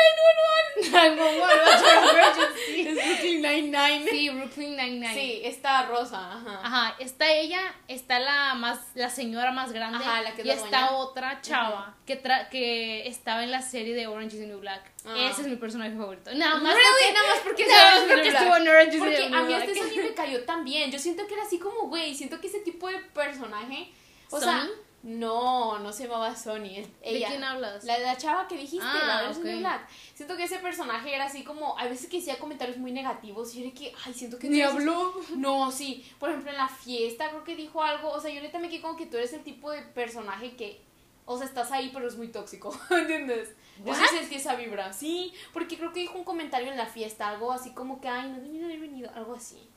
911, 0.91 1.65
that's 1.65 1.81
your 1.81 2.09
emergency. 2.11 2.87
Es 2.87 3.05
Brooklyn 3.05 3.41
Nine-Nine. 3.41 4.09
Sí, 4.09 4.29
Brooklyn 4.29 4.75
Nine-Nine. 4.77 5.13
Sí, 5.13 5.41
está 5.43 5.83
rosa. 5.83 6.31
Ajá. 6.31 6.59
Ajá, 6.63 6.95
está 6.99 7.27
ella, 7.29 7.75
está 7.89 8.19
la 8.19 8.53
más, 8.55 8.79
la 8.95 9.09
señora 9.09 9.51
más 9.51 9.73
grande 9.73 9.97
Ajá, 9.97 10.21
la 10.21 10.33
que 10.33 10.41
es 10.41 10.45
y 10.45 10.49
la 10.49 10.53
está 10.55 10.91
otra 10.91 11.41
chava 11.41 11.97
que 12.05 12.15
tra 12.15 12.49
que 12.49 13.07
estaba 13.07 13.43
en 13.43 13.51
la 13.51 13.61
serie 13.61 13.93
de 13.93 14.07
Orange 14.07 14.37
is 14.37 14.41
the 14.41 14.47
New 14.47 14.59
Black. 14.59 14.81
Ah. 15.07 15.29
Ese 15.29 15.41
es 15.43 15.47
mi 15.47 15.55
personaje 15.55 15.95
favorito. 15.95 16.31
Nada 16.35 16.55
más 16.59 16.73
Really? 16.75 16.87
porque, 16.91 17.13
Nada 17.13 17.27
más 17.29 17.39
porque 17.43 17.65
nada 17.67 17.91
más 17.95 18.03
porque 18.03 18.27
estuvo 18.29 18.55
en 18.57 18.67
Orange 18.67 18.97
Porque 18.99 19.23
a 19.25 19.41
mí 19.43 19.53
eso 19.53 19.85
ni 19.85 19.97
me 19.97 20.13
cayó 20.13 20.43
tan 20.43 20.63
bien. 20.65 20.91
Yo 20.91 20.99
siento 20.99 21.25
que 21.27 21.33
era 21.35 21.43
así 21.43 21.59
como, 21.59 21.87
güey, 21.87 22.13
siento 22.15 22.39
que 22.41 22.47
ese 22.47 22.59
tipo 22.59 22.87
de 22.89 22.99
personaje. 22.99 23.89
O 24.29 24.39
sea, 24.39 24.67
no, 25.03 25.79
no 25.79 25.93
se 25.93 26.03
llamaba 26.03 26.35
Sony. 26.35 26.75
es- 26.79 26.87
¿De 26.99 27.09
Ella. 27.17 27.27
quién 27.29 27.43
hablas? 27.43 27.83
La, 27.85 27.97
la 27.99 28.17
chava 28.17 28.47
que 28.47 28.57
dijiste, 28.57 28.85
Ah, 28.85 29.03
la 29.07 29.15
Orange 29.19 29.31
is 29.31 29.37
the 29.37 29.41
ok. 29.43 29.45
New 29.53 29.59
Black. 29.59 29.89
Siento 30.13 30.35
que 30.35 30.43
ese 30.43 30.57
personaje 30.59 31.15
era 31.15 31.25
así 31.25 31.43
como, 31.43 31.77
a 31.79 31.85
veces 31.85 32.09
que 32.09 32.17
hacía 32.17 32.37
comentarios 32.39 32.77
muy 32.77 32.91
negativos 32.91 33.53
y 33.55 33.59
yo 33.59 33.65
era 33.67 33.73
que, 33.73 33.93
ay, 34.05 34.13
siento 34.13 34.37
que 34.37 34.49
Ni 34.49 34.61
habló. 34.61 35.13
No, 35.35 35.71
sí. 35.71 36.05
Por 36.19 36.29
ejemplo, 36.29 36.51
en 36.51 36.57
la 36.57 36.67
fiesta 36.67 37.29
creo 37.29 37.43
que 37.45 37.55
dijo 37.55 37.81
algo. 37.81 38.09
O 38.11 38.19
sea, 38.19 38.31
yo 38.31 38.41
neta 38.41 38.59
me 38.59 38.67
quedé 38.69 38.81
como 38.81 38.97
que 38.97 39.05
tú 39.05 39.15
eres 39.17 39.31
el 39.33 39.43
tipo 39.43 39.71
de 39.71 39.81
personaje 39.83 40.55
que. 40.57 40.81
O 41.25 41.37
sea, 41.37 41.45
estás 41.47 41.71
ahí, 41.71 41.89
pero 41.93 42.07
es 42.07 42.17
muy 42.17 42.29
tóxico. 42.29 42.77
¿Entiendes? 42.89 43.49
Yo 43.85 43.93
sí 43.93 44.01
What? 44.01 44.09
sentí 44.09 44.35
esa 44.35 44.55
vibra. 44.55 44.93
Sí, 44.93 45.33
porque 45.53 45.77
creo 45.77 45.93
que 45.93 46.01
dijo 46.01 46.17
un 46.17 46.23
comentario 46.23 46.71
en 46.71 46.77
la 46.77 46.85
fiesta. 46.85 47.29
Algo 47.29 47.51
así 47.51 47.71
como 47.71 48.01
que, 48.01 48.07
ay, 48.07 48.29
no 48.29 48.39
debí 48.39 48.57
de 48.59 48.65
haber 48.65 48.79
venido. 48.79 49.11
Algo 49.15 49.35
así. 49.35 49.69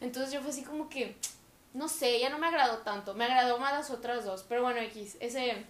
Entonces 0.00 0.32
yo 0.32 0.40
fue 0.40 0.50
así 0.50 0.62
como 0.62 0.88
que. 0.88 1.16
No 1.72 1.88
sé, 1.88 2.20
ya 2.20 2.28
no 2.28 2.38
me 2.38 2.46
agradó 2.46 2.78
tanto. 2.78 3.14
Me 3.14 3.24
agradó 3.24 3.58
más 3.58 3.72
las 3.72 3.90
otras 3.90 4.24
dos. 4.24 4.44
Pero 4.48 4.62
bueno, 4.62 4.80
X. 4.80 5.16
Ese 5.20 5.64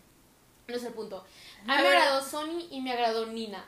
no 0.67 0.76
es 0.76 0.85
el 0.85 0.93
punto. 0.93 1.25
A 1.67 1.76
mí 1.76 1.83
me 1.83 1.88
agradó 1.88 2.23
Sony 2.23 2.67
y 2.71 2.81
me 2.81 2.93
agradó 2.93 3.26
Nina. 3.26 3.64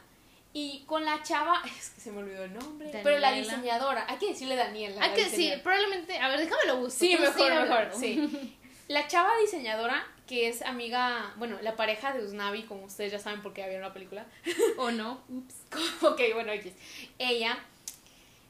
Y 0.52 0.84
con 0.86 1.04
la 1.04 1.22
chava, 1.22 1.62
es 1.78 1.90
que 1.90 2.00
se 2.00 2.10
me 2.10 2.18
olvidó 2.18 2.44
el 2.44 2.54
nombre, 2.54 2.90
pero 3.02 3.18
la 3.18 3.32
diseñadora, 3.32 4.06
hay 4.08 4.16
que 4.16 4.28
decirle 4.28 4.56
Daniela. 4.56 5.06
La 5.06 5.12
que 5.12 5.24
sí, 5.24 5.30
diseñadora. 5.30 5.62
probablemente. 5.62 6.18
A 6.18 6.28
ver, 6.28 6.40
déjame 6.40 6.64
lo 6.66 6.76
busco. 6.78 6.98
Sí, 6.98 7.16
mejor, 7.18 7.34
sigue 7.34 7.60
mejor, 7.60 7.88
sí. 7.94 8.56
La 8.88 9.06
chava 9.06 9.36
diseñadora, 9.42 10.06
que 10.26 10.48
es 10.48 10.62
amiga, 10.62 11.32
bueno, 11.36 11.58
la 11.62 11.76
pareja 11.76 12.12
de 12.12 12.24
Usnavi, 12.24 12.64
como 12.64 12.84
ustedes 12.86 13.12
ya 13.12 13.18
saben 13.18 13.42
porque 13.42 13.60
ya 13.62 13.68
vieron 13.68 13.86
la 13.86 13.92
película. 13.94 14.26
¿O 14.78 14.90
no? 14.90 15.20
ok, 16.02 16.20
bueno. 16.34 16.52
Ella, 17.18 17.58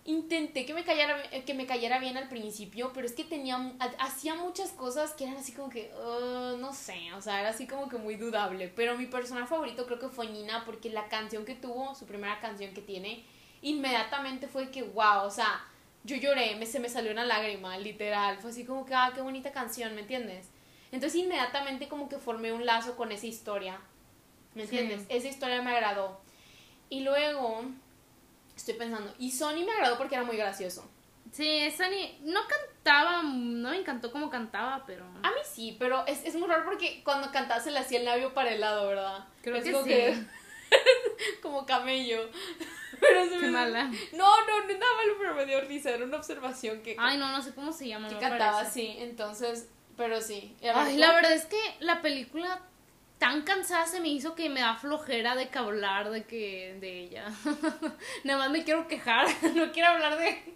intenté 0.04 0.64
que 0.64 0.72
me, 0.74 0.84
cayera, 0.84 1.20
que 1.44 1.54
me 1.54 1.66
cayera 1.66 1.98
bien 1.98 2.16
al 2.16 2.28
principio, 2.28 2.92
pero 2.94 3.06
es 3.06 3.12
que 3.14 3.24
tenía, 3.24 3.56
ha- 3.80 4.04
hacía 4.04 4.34
muchas 4.36 4.70
cosas 4.70 5.12
que 5.12 5.24
eran 5.24 5.36
así 5.36 5.52
como 5.52 5.68
que, 5.68 5.90
uh, 5.96 6.56
no 6.58 6.72
sé, 6.72 7.12
o 7.14 7.20
sea, 7.20 7.40
era 7.40 7.50
así 7.50 7.66
como 7.66 7.88
que 7.88 7.98
muy 7.98 8.14
dudable. 8.16 8.68
Pero 8.74 8.96
mi 8.96 9.06
personaje 9.06 9.48
favorito 9.48 9.86
creo 9.86 9.98
que 9.98 10.08
fue 10.08 10.28
Nina, 10.28 10.64
porque 10.64 10.90
la 10.90 11.08
canción 11.08 11.44
que 11.44 11.54
tuvo, 11.56 11.94
su 11.94 12.06
primera 12.06 12.38
canción 12.40 12.72
que 12.72 12.82
tiene, 12.82 13.24
inmediatamente 13.62 14.46
fue 14.48 14.70
que, 14.70 14.82
wow, 14.84 15.24
o 15.24 15.30
sea, 15.30 15.64
yo 16.04 16.16
lloré, 16.16 16.54
me, 16.56 16.66
se 16.66 16.78
me 16.78 16.88
salió 16.88 17.10
una 17.12 17.24
lágrima, 17.24 17.76
literal. 17.78 18.38
Fue 18.38 18.50
así 18.50 18.64
como 18.64 18.86
que, 18.86 18.94
ah, 18.94 19.10
qué 19.14 19.20
bonita 19.22 19.50
canción, 19.52 19.94
¿me 19.96 20.02
entiendes? 20.02 20.48
Entonces 20.96 21.20
inmediatamente 21.20 21.88
como 21.88 22.08
que 22.08 22.18
formé 22.18 22.52
un 22.52 22.64
lazo 22.66 22.96
con 22.96 23.12
esa 23.12 23.26
historia. 23.26 23.78
¿Me 24.54 24.66
Sí. 24.66 24.78
entiendes? 24.78 25.06
Esa 25.10 25.28
historia 25.28 25.60
me 25.62 25.70
agradó. 25.70 26.20
Y 26.88 27.00
luego, 27.00 27.62
estoy 28.56 28.74
pensando, 28.74 29.12
y 29.18 29.30
Sony 29.32 29.64
me 29.66 29.72
agradó 29.72 29.98
porque 29.98 30.14
era 30.14 30.24
muy 30.24 30.36
gracioso. 30.36 30.90
Sí, 31.32 31.70
Sunny 31.76 32.18
no 32.22 32.40
cantaba, 32.48 33.22
no 33.22 33.70
me 33.70 33.78
encantó 33.78 34.10
cómo 34.12 34.30
cantaba, 34.30 34.84
pero. 34.86 35.04
A 35.22 35.30
mí 35.30 35.40
sí, 35.44 35.76
pero 35.78 36.06
es, 36.06 36.24
es 36.24 36.34
muy 36.36 36.48
raro 36.48 36.64
porque 36.64 37.02
cuando 37.04 37.30
cantaba 37.32 37.60
se 37.60 37.72
le 37.72 37.78
hacía 37.80 37.98
el 37.98 38.04
labio 38.06 38.32
para 38.32 38.52
el 38.54 38.60
lado, 38.60 38.86
¿verdad? 38.88 39.26
Creo 39.42 39.56
Es 39.56 39.64
que 39.64 39.72
como 39.72 39.84
sí. 39.84 40.26
como 41.42 41.66
camello. 41.66 42.30
Pero 43.00 43.28
Qué 43.28 43.36
me- 43.36 43.48
mala. 43.50 43.84
No, 44.12 44.46
no, 44.46 44.60
no 44.60 44.66
nada 44.68 44.96
malo, 44.96 45.14
pero 45.18 45.34
me 45.34 45.44
dio 45.44 45.60
risa. 45.60 45.90
Era 45.90 46.06
una 46.06 46.16
observación 46.16 46.80
que, 46.82 46.96
Ay, 46.98 47.18
no, 47.18 47.30
no 47.30 47.42
sé 47.42 47.54
cómo 47.54 47.70
se 47.70 47.88
llama. 47.88 48.08
que 48.08 48.14
me 48.14 48.20
cantaba 48.22 48.60
así. 48.60 48.96
Entonces, 48.98 49.68
pero 49.96 50.20
sí. 50.20 50.54
Ay, 50.74 50.96
la 50.98 51.12
verdad 51.12 51.32
es 51.32 51.46
que 51.46 51.58
la 51.80 52.02
película 52.02 52.60
tan 53.18 53.42
cansada 53.42 53.86
se 53.86 54.00
me 54.00 54.08
hizo 54.08 54.34
que 54.34 54.50
me 54.50 54.60
da 54.60 54.74
flojera 54.76 55.34
de 55.34 55.48
que 55.48 55.58
hablar 55.58 56.10
de 56.10 56.24
que 56.24 56.76
de 56.80 57.00
ella. 57.04 57.24
Nada 58.24 58.38
más 58.40 58.50
me 58.50 58.62
quiero 58.64 58.86
quejar, 58.88 59.26
no 59.54 59.72
quiero 59.72 59.88
hablar 59.88 60.18
de 60.18 60.54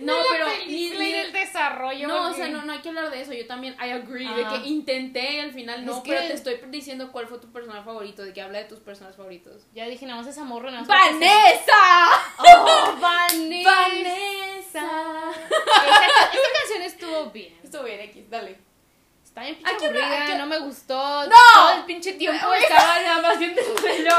No, 0.00 0.16
de 0.16 0.22
la 0.22 0.28
pero 0.32 0.46
ni- 0.66 0.86
y 0.86 0.90
del 0.90 1.32
desarrollo. 1.32 2.08
No, 2.08 2.30
o 2.30 2.34
sea, 2.34 2.48
no, 2.48 2.62
no 2.64 2.72
hay 2.72 2.80
que 2.80 2.88
hablar 2.88 3.10
de 3.10 3.20
eso. 3.22 3.32
Yo 3.32 3.46
también, 3.46 3.74
I 3.74 3.90
agree. 3.90 4.26
Ajá. 4.26 4.36
De 4.54 4.62
que 4.62 4.66
intenté 4.68 5.34
y 5.36 5.38
al 5.38 5.52
final 5.52 5.86
no, 5.86 5.98
Es 5.98 6.02
que- 6.02 6.10
pero 6.10 6.26
te 6.26 6.32
estoy 6.34 6.56
diciendo 6.70 7.12
cuál 7.12 7.28
fue 7.28 7.38
tu 7.38 7.52
personaje 7.52 7.84
favorito. 7.84 8.24
De 8.24 8.32
que 8.32 8.42
habla 8.42 8.58
de 8.58 8.64
tus 8.64 8.80
personajes 8.80 9.16
favoritos. 9.16 9.62
Ya 9.72 9.86
dije, 9.86 10.04
nada 10.06 10.18
más 10.20 10.26
esa 10.28 10.42
morra. 10.42 10.72
nada 10.72 10.82
más 10.82 10.88
porque 10.88 11.24
¡Vanessa! 11.24 11.72
¡Oh, 12.38 12.96
Vanessa! 13.00 13.70
¡Vanessa! 13.70 15.30
Esa, 15.40 16.24
esa 16.32 16.48
canción 16.58 16.82
estuvo 16.82 17.30
bien. 17.30 17.56
Estuvo 17.62 17.84
bien, 17.84 18.00
X, 18.00 18.28
dale. 18.28 18.58
Está 19.40 19.52
bien 19.52 19.56
Hay 19.66 19.72
pinche 19.74 19.78
que 19.80 19.86
hablar- 19.86 20.02
aburrida, 20.04 20.20
hay 20.26 20.32
que- 20.32 20.38
no 20.38 20.46
me 20.46 20.58
gustó. 20.58 21.24
¡No! 21.26 21.36
Todo 21.54 21.70
el 21.72 21.84
pinche 21.84 22.12
tiempo 22.14 22.52
estaba 22.52 23.00
nada 23.00 23.22
más 23.22 23.38
viendo 23.38 23.60
el 23.60 23.78
reloj. 23.78 24.18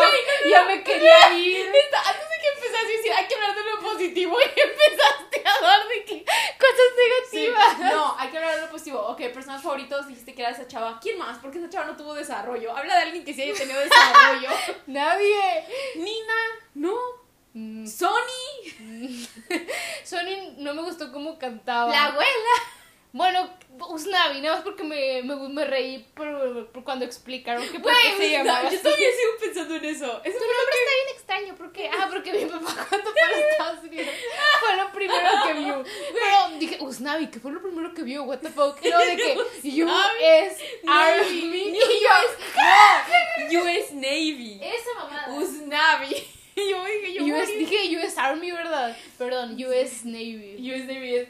ya 0.49 0.63
me 0.63 0.83
quería 0.83 1.33
ir. 1.33 1.65
Antes 1.67 2.29
de 2.29 2.37
que 2.41 2.47
empezaste 2.47 2.77
a 2.77 2.97
decir, 2.97 3.11
hay 3.13 3.27
que 3.27 3.35
hablar 3.35 3.55
de 3.55 3.63
lo 3.63 3.79
positivo 3.79 4.37
y 4.55 4.59
empezaste 4.59 5.43
a 5.47 5.53
hablar 5.55 5.87
de 5.87 6.05
que 6.05 6.25
Cosas 6.25 7.29
Sí, 7.31 7.37
negativas. 7.47 7.93
no, 7.93 8.15
hay 8.19 8.29
que 8.29 8.37
hablar 8.37 8.55
de 8.55 8.61
lo 8.61 8.69
positivo. 8.69 8.99
Ok, 8.99 9.17
personajes 9.33 9.63
favoritos, 9.63 10.07
dijiste 10.07 10.33
que 10.35 10.41
era 10.41 10.51
esa 10.51 10.67
chava. 10.67 10.99
¿Quién 11.01 11.17
más? 11.17 11.37
Porque 11.39 11.57
esa 11.59 11.69
chava 11.69 11.85
no 11.85 11.95
tuvo 11.95 12.13
desarrollo. 12.13 12.75
Habla 12.75 12.95
de 12.97 13.01
alguien 13.03 13.23
que 13.25 13.33
sí 13.33 13.41
haya 13.43 13.53
tenido 13.53 13.79
desarrollo. 13.79 14.49
Nadie. 14.87 15.65
Nina, 15.95 16.33
no. 16.75 16.93
Mm, 17.53 17.85
Sony, 17.85 18.69
Sony 20.03 20.53
no 20.57 20.73
me 20.73 20.81
gustó 20.83 21.11
cómo 21.11 21.37
cantaba. 21.37 21.91
la 21.91 22.05
abuela. 22.05 22.29
Bueno, 23.13 23.49
Usnavi, 23.89 24.39
nada 24.39 24.55
más 24.55 24.63
porque 24.63 24.83
me, 24.83 25.21
me, 25.23 25.35
me 25.49 25.65
reí 25.65 25.99
por, 26.15 26.71
por 26.71 26.83
cuando 26.85 27.03
explicaron 27.03 27.61
que 27.67 27.79
por 27.79 27.91
qué 27.91 28.15
se 28.17 28.31
yo 28.31 28.37
llamaba 28.37 28.67
así. 28.69 28.77
todavía 28.77 29.07
sigo 29.09 29.31
pensando 29.41 29.75
en 29.75 29.85
eso. 29.85 30.21
Eso 30.23 30.37
Tu 30.37 30.45
nombre 30.45 30.75
está 30.79 30.93
bien 30.95 31.15
extraño, 31.15 31.55
porque 31.57 31.89
Ah, 31.89 32.07
porque 32.09 32.31
mi 32.31 32.45
papá 32.45 32.85
cuando 32.89 33.11
fue 33.11 33.21
a 33.21 33.49
Estados 33.51 33.83
Unidos 33.83 34.07
fue 34.61 34.77
lo 34.77 34.91
primero 34.93 35.29
que 35.45 35.53
vio. 35.53 35.83
Pero 36.13 36.57
dije, 36.59 36.77
Usnavi, 36.79 37.27
¿qué 37.27 37.39
fue 37.41 37.51
lo 37.51 37.61
primero 37.61 37.93
que 37.93 38.03
vio? 38.03 38.23
What 38.23 38.37
the 38.39 38.49
fuck? 38.49 38.79
De 38.81 38.89
que 39.17 39.83
US 39.83 40.57
Army. 40.87 41.69
Y 41.69 41.79
yo, 43.49 43.61
US 43.61 43.91
Navy. 43.93 44.59
Esa 44.63 44.93
mamada. 45.03 45.33
Usnavi. 45.33 46.15
Y 46.53 46.69
yo 46.69 46.83
dije, 46.83 47.13
yo 47.13 47.23
US, 47.23 47.47
morí. 47.47 47.55
dije 47.65 47.97
US 47.97 48.17
Army, 48.17 48.51
¿verdad? 48.51 48.95
Perdón, 49.17 49.53
US 49.55 50.03
Navy. 50.05 50.57
US 50.59 50.85
Navy 50.85 51.15
es 51.15 51.29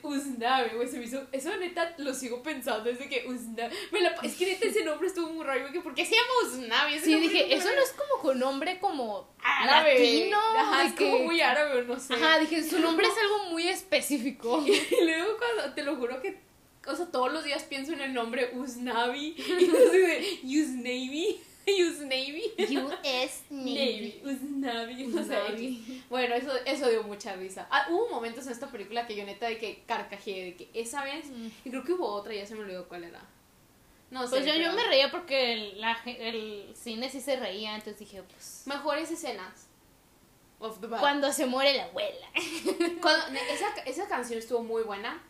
Usnavi, 1.11 1.27
hizo, 1.31 1.49
eso 1.49 1.57
neta 1.57 1.93
lo 1.97 2.13
sigo 2.13 2.41
pensando 2.43 2.83
desde 2.83 3.07
que 3.07 3.27
Usnavi, 3.27 3.75
me 3.91 4.01
la, 4.01 4.09
es 4.23 4.35
que 4.35 4.45
neta 4.45 4.67
ese 4.67 4.83
nombre 4.83 5.07
estuvo 5.07 5.29
muy 5.29 5.45
raro, 5.45 5.61
güey, 5.61 5.73
que 5.73 5.81
¿por 5.81 5.93
qué 5.93 6.05
se 6.05 6.15
llama 6.15 6.29
Usnavi? 6.43 6.99
Sí, 6.99 7.19
dije, 7.19 7.53
eso 7.53 7.69
no 7.73 7.81
es 7.81 7.91
como 7.91 8.21
con 8.21 8.39
nombre 8.39 8.79
como 8.79 9.33
árabe, 9.43 9.93
latino. 9.93 10.37
ajá, 10.57 10.85
es 10.85 10.93
como 10.93 11.19
muy 11.19 11.41
árabe, 11.41 11.83
no 11.83 11.99
sé. 11.99 12.13
Ajá, 12.13 12.39
dije, 12.39 12.63
su 12.63 12.79
nombre 12.79 13.07
es 13.07 13.17
algo 13.17 13.49
muy 13.51 13.67
específico. 13.67 14.63
Y 14.91 15.03
luego 15.03 15.37
cuando, 15.37 15.73
te 15.73 15.83
lo 15.83 15.95
juro 15.95 16.21
que, 16.21 16.39
o 16.85 16.95
sea, 16.95 17.07
todos 17.07 17.31
los 17.31 17.43
días 17.43 17.63
pienso 17.63 17.93
en 17.93 18.01
el 18.01 18.13
nombre 18.13 18.51
Usnavi, 18.53 19.35
y 19.37 19.41
entonces 19.63 19.91
de 19.91 20.39
Usnavy, 21.89 22.53
Usnavy. 22.57 22.77
US 22.77 23.41
Navy, 23.49 24.21
Usnavi, 24.23 25.07
no 25.07 25.17
sé. 25.23 25.39
Usnavi. 25.41 26.03
Bueno, 26.09 26.35
eso, 26.35 26.51
eso 26.65 26.89
dio 26.89 27.03
mucha 27.03 27.35
risa. 27.35 27.67
Ah, 27.69 27.87
hubo 27.89 28.09
momentos 28.09 28.45
en 28.47 28.51
esta 28.53 28.67
película 28.71 29.05
que 29.07 29.15
yo 29.15 29.25
neta 29.25 29.47
de 29.47 29.57
que 29.57 29.83
carcajeé, 29.85 30.45
de 30.45 30.55
que 30.55 30.69
esa 30.73 31.03
vez, 31.03 31.25
Mm. 31.27 31.47
y 31.65 31.69
creo 31.69 31.83
que 31.83 31.93
hubo 31.93 32.07
otra, 32.07 32.33
ya 32.33 32.45
se 32.45 32.55
me 32.55 32.61
olvidó 32.61 32.87
cuál 32.87 33.03
era. 33.03 33.21
No 34.09 34.23
sé. 34.27 34.29
Pues 34.31 34.45
yo, 34.45 34.55
yo 34.55 34.73
me 34.73 34.83
reía 34.83 35.09
porque 35.11 35.53
el, 35.53 35.79
la 35.81 35.97
el 36.05 36.73
cine 36.75 37.09
sí 37.09 37.21
se 37.21 37.37
reía, 37.37 37.75
entonces 37.75 37.99
dije, 37.99 38.21
pues... 38.23 38.63
Mejores 38.65 39.09
escenas. 39.11 39.67
Of 40.59 40.79
the. 40.81 40.87
Cuando 40.87 41.31
se 41.31 41.45
muere 41.45 41.73
la 41.75 41.85
abuela. 41.85 42.27
Cuando- 43.01 43.39
esa, 43.51 43.67
esa 43.85 44.07
canción 44.07 44.37
estuvo 44.39 44.61
muy 44.63 44.83
buena. 44.83 45.23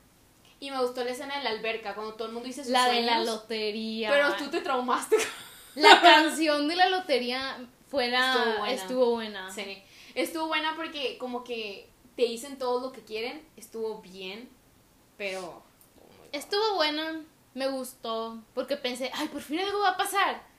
Y 0.59 0.69
me 0.71 0.79
gustó 0.81 1.03
la 1.03 1.11
escena 1.11 1.37
de 1.37 1.43
la 1.43 1.49
alberca, 1.51 1.95
cuando 1.95 2.13
todo 2.15 2.27
el 2.27 2.33
mundo 2.33 2.47
dice 2.47 2.63
sus 2.63 2.71
La 2.71 2.87
de 2.87 3.01
la 3.01 3.15
sueños. 3.17 3.27
lotería. 3.35 4.09
Pero 4.11 4.35
tú 4.35 4.49
te 4.49 4.61
traumaste. 4.61 5.15
La 5.75 6.01
canción 6.01 6.67
de 6.67 6.75
la 6.75 6.89
lotería 6.89 7.57
fue 7.89 8.07
la... 8.07 8.33
Estuvo 8.33 8.57
buena. 8.57 8.71
Estuvo 8.73 9.11
buena. 9.11 9.51
Sí. 9.51 9.83
Estuvo 10.15 10.47
buena 10.47 10.75
porque 10.75 11.17
como 11.17 11.43
que 11.43 11.89
te 12.15 12.23
dicen 12.23 12.57
todo 12.57 12.79
lo 12.81 12.91
que 12.91 13.01
quieren. 13.01 13.45
Estuvo 13.57 14.01
bien. 14.01 14.49
Pero... 15.17 15.63
Estuvo 16.31 16.75
buena, 16.75 17.21
me 17.53 17.67
gustó, 17.67 18.41
porque 18.53 18.77
pensé, 18.77 19.11
ay, 19.13 19.27
por 19.27 19.41
fin 19.41 19.59
algo 19.59 19.79
va 19.79 19.89
a 19.89 19.97
pasar. 19.97 20.49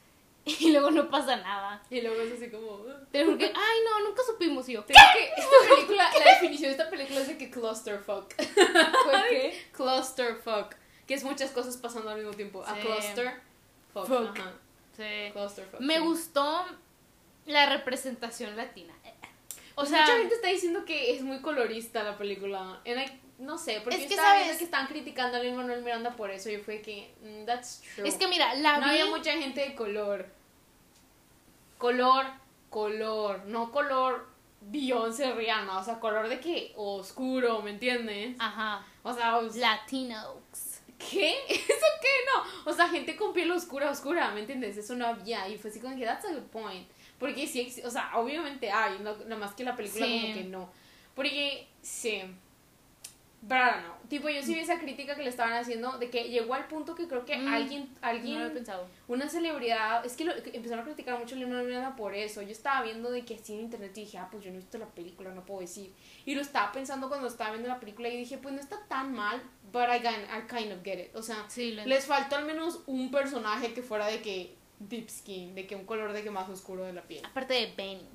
Y 0.44 0.72
luego 0.72 0.90
no 0.90 1.08
pasa 1.08 1.36
nada. 1.36 1.80
Y 1.88 2.00
luego 2.00 2.20
es 2.20 2.32
así 2.32 2.50
como... 2.50 2.80
Pero 3.12 3.30
porque, 3.30 3.44
ay, 3.46 3.78
no, 3.88 4.08
nunca 4.08 4.22
supimos 4.24 4.68
y 4.68 4.72
yo. 4.72 4.84
Creo 4.84 4.98
que 5.14 5.24
esta 5.40 5.74
película, 5.74 6.10
la 6.18 6.32
definición 6.32 6.62
de 6.64 6.70
esta 6.72 6.90
película 6.90 7.20
es 7.20 7.28
de 7.28 7.38
que 7.38 7.48
clusterfuck. 7.48 8.34
¿Por 8.34 9.28
qué? 9.30 9.68
clusterfuck. 9.72 10.74
Que 11.06 11.14
es 11.14 11.22
muchas 11.22 11.50
cosas 11.52 11.76
pasando 11.76 12.10
al 12.10 12.16
mismo 12.18 12.32
tiempo. 12.32 12.64
A 12.66 12.74
Sí. 12.74 12.80
cluster. 12.80 13.40
Fuck. 13.92 14.06
Fuck. 14.06 14.38
Ajá. 14.38 14.52
Sí. 14.96 15.32
Me 15.80 16.00
gustó 16.00 16.64
la 17.46 17.66
representación 17.66 18.56
latina. 18.56 18.94
O 19.74 19.76
Pues 19.76 19.88
sea, 19.88 20.00
mucha 20.02 20.16
gente 20.18 20.34
está 20.34 20.48
diciendo 20.48 20.84
que 20.84 21.14
es 21.14 21.22
muy 21.22 21.40
colorista 21.40 22.02
la 22.02 22.18
película. 22.18 22.80
And 22.86 22.98
I- 23.00 23.20
no 23.38 23.56
sé, 23.58 23.80
porque 23.80 23.96
Es 23.96 24.02
yo 24.02 24.08
que, 24.08 24.14
estaba 24.14 24.28
¿sabes? 24.30 24.44
viendo 24.44 24.58
que 24.58 24.64
están 24.64 24.86
criticando 24.86 25.36
a 25.38 25.40
Lin 25.40 25.56
Manuel 25.56 25.82
Miranda 25.82 26.14
por 26.14 26.30
eso. 26.30 26.50
Yo 26.50 26.60
fue 26.60 26.80
que, 26.82 27.12
mm, 27.22 27.46
that's 27.46 27.82
true. 27.94 28.06
es 28.06 28.14
que 28.16 28.28
mira, 28.28 28.54
la 28.56 28.78
no 28.78 28.84
vi. 28.84 28.90
había 28.90 29.06
mucha 29.06 29.32
gente 29.32 29.60
de 29.62 29.74
color. 29.74 30.28
Color, 31.78 32.26
color, 32.70 33.44
no 33.46 33.72
color 33.72 34.28
Beyoncé 34.60 35.32
Rihanna, 35.32 35.78
o 35.78 35.84
sea, 35.84 35.98
color 35.98 36.28
de 36.28 36.38
que 36.38 36.72
oscuro, 36.76 37.60
¿me 37.62 37.70
entiendes? 37.70 38.36
Ajá. 38.38 38.86
O 39.02 39.12
sea, 39.12 39.38
os- 39.38 39.56
Latinos. 39.56 40.71
¿Qué? 41.10 41.34
¿Eso 41.48 41.86
qué? 42.00 42.08
No, 42.34 42.70
o 42.70 42.74
sea, 42.74 42.88
gente 42.88 43.16
con 43.16 43.32
piel 43.32 43.50
oscura, 43.50 43.90
oscura, 43.90 44.30
¿me 44.32 44.40
entiendes? 44.40 44.76
Eso 44.76 44.94
no 44.94 45.06
había 45.06 45.48
y 45.48 45.58
fue 45.58 45.70
así 45.70 45.80
como 45.80 45.96
que 45.96 46.04
that's 46.04 46.24
a 46.24 46.32
good 46.32 46.42
point. 46.50 46.86
Porque 47.18 47.46
sí, 47.46 47.72
o 47.84 47.90
sea, 47.90 48.10
obviamente 48.16 48.70
hay, 48.70 48.98
no- 49.00 49.16
nada 49.16 49.36
más 49.36 49.54
que 49.54 49.64
la 49.64 49.76
película 49.76 50.06
Sí. 50.06 50.20
como 50.22 50.34
que 50.34 50.44
no. 50.44 50.70
Porque, 51.14 51.68
sí. 51.82 52.22
Don't 53.42 53.80
know. 53.82 53.94
Tipo, 54.08 54.28
yo 54.28 54.40
sí 54.40 54.54
vi 54.54 54.60
esa 54.60 54.78
crítica 54.78 55.16
que 55.16 55.22
le 55.24 55.28
estaban 55.30 55.52
haciendo 55.54 55.98
de 55.98 56.10
que 56.10 56.28
llegó 56.28 56.54
al 56.54 56.68
punto 56.68 56.94
que 56.94 57.08
creo 57.08 57.24
que 57.24 57.36
Mm, 57.36 57.48
alguien, 57.52 57.88
No 57.92 57.98
alguien 58.08 58.34
lo 58.38 58.40
había 58.44 58.54
pensado. 58.54 58.86
una 59.08 59.28
celebridad, 59.28 60.06
es 60.06 60.12
que, 60.16 60.24
lo, 60.24 60.34
que 60.42 60.50
empezaron 60.54 60.84
a 60.84 60.86
criticar 60.86 61.18
mucho 61.18 61.34
a 61.34 61.38
Leonardo 61.38 61.64
Miranda 61.64 61.96
por 61.96 62.14
eso. 62.14 62.40
Yo 62.42 62.50
estaba 62.52 62.82
viendo 62.82 63.10
de 63.10 63.24
que 63.24 63.34
así 63.34 63.54
en 63.54 63.60
internet 63.62 63.90
y 63.98 64.02
dije, 64.02 64.18
ah, 64.18 64.28
pues 64.30 64.44
yo 64.44 64.50
no 64.50 64.56
he 64.58 64.60
visto 64.60 64.78
la 64.78 64.86
película, 64.86 65.30
no 65.34 65.44
puedo 65.44 65.60
decir. 65.60 65.92
Y 66.24 66.36
lo 66.36 66.40
estaba 66.40 66.70
pensando 66.70 67.08
cuando 67.08 67.26
estaba 67.26 67.50
viendo 67.50 67.68
la 67.68 67.80
película 67.80 68.08
y 68.10 68.16
dije, 68.16 68.38
pues 68.38 68.54
no 68.54 68.60
está 68.60 68.78
tan 68.86 69.12
mal, 69.12 69.42
but 69.72 69.88
I, 69.88 70.00
kind- 70.00 70.28
I 70.30 70.46
kind 70.48 70.72
of 70.72 70.82
get 70.84 70.98
it. 70.98 71.14
O 71.16 71.22
sea, 71.22 71.44
Sí, 71.48 71.72
les 71.72 72.04
faltó 72.06 72.36
al 72.36 72.44
menos 72.44 72.80
un 72.86 73.10
personaje 73.10 73.72
que 73.72 73.82
fuera 73.82 74.06
de 74.06 74.20
que 74.20 74.54
deep 74.78 75.08
skin, 75.08 75.54
de 75.54 75.66
que 75.66 75.74
un 75.76 75.84
color 75.84 76.12
de 76.12 76.22
que 76.22 76.30
más 76.30 76.48
oscuro 76.48 76.84
de 76.84 76.92
la 76.92 77.02
piel. 77.02 77.24
Aparte 77.24 77.54
de 77.54 77.72
Benny. 77.76 78.06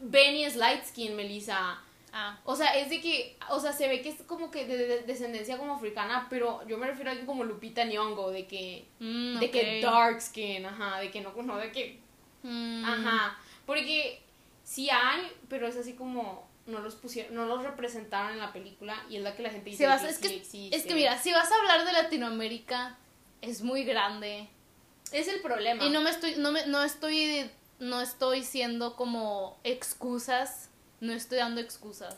Benny 0.00 0.44
es 0.44 0.56
light 0.56 0.84
skin, 0.84 1.14
Melissa. 1.16 1.80
Ah. 2.12 2.38
O 2.44 2.56
sea, 2.56 2.68
es 2.78 2.88
de 2.88 3.00
que, 3.02 3.36
o 3.50 3.60
sea, 3.60 3.72
se 3.72 3.86
ve 3.86 4.00
que 4.00 4.08
es 4.08 4.22
como 4.22 4.50
que 4.50 4.64
de, 4.66 4.78
de- 4.78 5.02
descendencia 5.02 5.58
como 5.58 5.74
africana, 5.74 6.26
pero 6.30 6.66
yo 6.66 6.78
me 6.78 6.86
refiero 6.86 7.10
a 7.10 7.12
alguien 7.12 7.26
como 7.26 7.44
Lupita 7.44 7.84
Nyong'o, 7.84 8.30
de 8.30 8.46
que, 8.46 8.86
Mm, 8.98 9.38
de 9.38 9.50
que 9.50 9.80
dark 9.82 10.20
skin, 10.22 10.64
ajá, 10.64 11.00
de 11.00 11.10
que 11.10 11.20
no, 11.20 11.32
no 11.42 11.58
de 11.58 11.70
que 11.70 12.00
Mm. 12.42 12.84
Ajá, 12.84 13.36
porque 13.66 14.22
sí 14.64 14.88
hay, 14.88 15.30
pero 15.48 15.66
es 15.66 15.76
así 15.76 15.92
como 15.94 16.47
no 16.68 16.78
los 16.80 16.94
pusieron, 16.94 17.34
no 17.34 17.46
los 17.46 17.62
representaron 17.64 18.32
en 18.32 18.38
la 18.38 18.52
película 18.52 18.94
y 19.10 19.16
es 19.16 19.22
la 19.22 19.34
que 19.34 19.42
la 19.42 19.50
gente 19.50 19.70
dice 19.70 19.84
Si 19.84 19.86
vas- 19.88 20.02
que 20.02 20.08
es, 20.10 20.16
sí 20.16 20.22
que, 20.28 20.36
existe. 20.36 20.76
es 20.76 20.84
que 20.84 20.94
mira, 20.94 21.18
si 21.18 21.32
vas 21.32 21.50
a 21.50 21.56
hablar 21.56 21.84
de 21.84 21.92
Latinoamérica, 21.92 22.96
es 23.40 23.62
muy 23.62 23.84
grande. 23.84 24.48
es 25.10 25.26
el 25.28 25.40
problema. 25.40 25.84
Y 25.84 25.90
no 25.90 26.00
me 26.02 26.10
estoy, 26.10 26.34
no 26.36 26.52
me, 26.52 26.66
no 26.66 26.82
estoy, 26.84 27.50
no 27.78 28.00
estoy 28.00 28.44
siendo 28.44 28.94
como 28.96 29.58
excusas, 29.64 30.68
no 31.00 31.12
estoy 31.12 31.38
dando 31.38 31.60
excusas. 31.60 32.16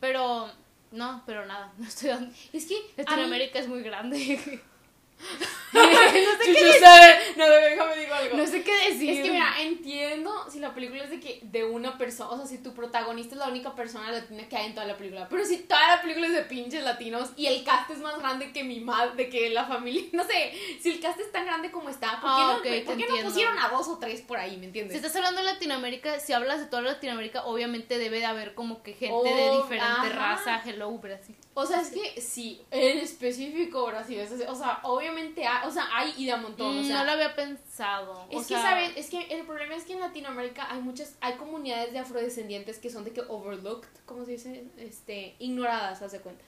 Pero, 0.00 0.48
no, 0.92 1.22
pero 1.26 1.44
nada, 1.46 1.72
no 1.78 1.86
estoy 1.88 2.10
dando. 2.10 2.32
es 2.52 2.66
que 2.66 2.76
a 2.76 2.78
mí- 2.78 2.84
Latinoamérica 2.98 3.58
es 3.58 3.68
muy 3.68 3.82
grande. 3.82 4.62
no 5.72 5.80
sé 5.82 6.54
qué 6.54 6.80
sabe. 6.80 7.14
No, 7.36 7.46
déjame 7.48 7.96
digo 7.96 8.14
algo. 8.14 8.36
no 8.36 8.46
sé 8.46 8.62
qué 8.62 8.72
decir. 8.88 9.10
Es 9.10 9.22
que 9.24 9.30
mira, 9.30 9.60
entiendo 9.60 10.46
si 10.50 10.60
la 10.60 10.74
película 10.74 11.04
es 11.04 11.10
de 11.10 11.20
que 11.20 11.40
de 11.42 11.64
una 11.64 11.98
persona, 11.98 12.30
o 12.30 12.36
sea, 12.38 12.46
si 12.46 12.58
tu 12.58 12.74
protagonista 12.74 13.34
es 13.34 13.38
la 13.38 13.48
única 13.48 13.74
persona 13.74 14.10
latina 14.10 14.48
que 14.48 14.56
hay 14.56 14.66
en 14.66 14.74
toda 14.74 14.86
la 14.86 14.96
película, 14.96 15.28
pero 15.28 15.44
si 15.44 15.58
toda 15.58 15.96
la 15.96 16.02
película 16.02 16.26
es 16.26 16.32
de 16.32 16.42
pinches 16.42 16.82
latinos 16.82 17.30
y 17.36 17.46
el 17.46 17.64
cast 17.64 17.90
es 17.90 17.98
más 17.98 18.18
grande 18.18 18.52
que 18.52 18.64
mi 18.64 18.80
madre, 18.80 19.14
de 19.16 19.28
que 19.28 19.50
la 19.50 19.66
familia, 19.66 20.04
no 20.12 20.24
sé, 20.24 20.52
si 20.80 20.90
el 20.90 21.00
cast 21.00 21.20
es 21.20 21.30
tan 21.32 21.44
grande 21.44 21.70
como 21.70 21.88
está, 21.90 22.12
¿por 22.12 22.20
qué, 22.20 22.26
Ah, 22.28 22.46
no, 22.52 22.56
ok, 22.58 22.62
¿por 22.62 22.64
te 22.64 22.82
qué 22.84 22.84
no 22.84 22.92
entiendo. 23.02 23.30
pusieron 23.30 23.58
a 23.58 23.68
dos 23.68 23.88
o 23.88 23.98
tres 23.98 24.20
por 24.22 24.38
ahí, 24.38 24.56
me 24.56 24.66
entiendes? 24.66 24.92
Si 24.92 25.04
estás 25.04 25.16
hablando 25.16 25.40
de 25.42 25.52
Latinoamérica, 25.52 26.18
si 26.20 26.32
hablas 26.32 26.60
de 26.60 26.66
toda 26.66 26.82
Latinoamérica, 26.82 27.44
obviamente 27.44 27.98
debe 27.98 28.18
de 28.20 28.26
haber 28.26 28.54
como 28.54 28.82
que 28.82 28.94
gente 28.94 29.14
Oh, 29.14 29.22
de 29.24 29.62
diferente 29.62 29.84
ajá. 29.84 30.08
raza. 30.08 30.62
Hello, 30.64 30.90
Brasil. 30.98 31.36
O 31.60 31.66
sea, 31.66 31.80
es 31.80 31.90
que 31.90 32.20
sí, 32.20 32.62
en 32.70 32.98
específico 32.98 33.84
Brasil, 33.86 34.20
o 34.46 34.54
sea, 34.54 34.78
obviamente 34.84 35.44
hay, 35.44 35.66
o 35.66 35.70
sea, 35.72 35.88
hay 35.92 36.14
y 36.16 36.26
de 36.26 36.32
a 36.32 36.36
montón, 36.36 36.78
o 36.78 36.82
Mm, 36.82 36.86
sea, 36.86 36.98
no 37.00 37.04
lo 37.06 37.10
había 37.12 37.34
pensado. 37.34 38.26
es 38.30 38.36
o 38.36 38.40
que, 38.42 38.44
sea, 38.46 38.62
¿sabes? 38.62 38.92
Es 38.96 39.10
que 39.10 39.22
el 39.22 39.44
problema 39.44 39.74
es 39.74 39.82
que 39.84 39.94
en 39.94 40.00
Latinoamérica 40.00 40.70
hay 40.70 40.80
muchas, 40.80 41.16
hay 41.20 41.34
comunidades 41.34 41.92
de 41.92 41.98
afrodescendientes 41.98 42.78
que 42.78 42.90
son 42.90 43.02
de 43.04 43.10
que 43.12 43.22
overlooked, 43.22 43.88
¿cómo 44.06 44.24
se 44.24 44.32
dice? 44.32 44.64
Este, 44.76 45.34
ignoradas, 45.40 46.00
haz 46.00 46.12
de 46.12 46.20
cuenta. 46.20 46.44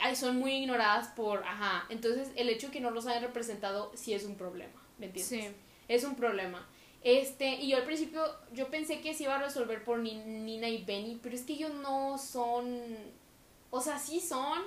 Ay, 0.00 0.14
son 0.14 0.38
muy 0.38 0.52
ignoradas 0.52 1.08
por, 1.08 1.42
ajá, 1.44 1.84
entonces 1.88 2.28
el 2.36 2.48
hecho 2.50 2.68
de 2.68 2.74
que 2.74 2.80
no 2.80 2.90
los 2.92 3.06
hayan 3.08 3.22
representado 3.24 3.90
sí 3.96 4.14
es 4.14 4.24
un 4.24 4.36
problema, 4.36 4.80
¿me 4.98 5.06
entiendes? 5.06 5.28
Sí. 5.50 5.56
Es 5.88 6.04
un 6.04 6.14
problema. 6.14 6.68
Este, 7.02 7.54
y 7.56 7.70
yo 7.70 7.78
al 7.78 7.82
principio, 7.84 8.22
yo 8.52 8.68
pensé 8.68 9.00
que 9.00 9.12
se 9.14 9.24
iba 9.24 9.34
a 9.36 9.42
resolver 9.42 9.82
por 9.84 9.98
Ni- 9.98 10.14
Nina 10.14 10.68
y 10.68 10.84
Benny, 10.84 11.18
pero 11.20 11.34
es 11.34 11.42
que 11.42 11.54
ellos 11.54 11.74
no 11.74 12.16
son, 12.18 12.80
o 13.70 13.80
sea, 13.80 13.98
sí 13.98 14.20
son, 14.20 14.60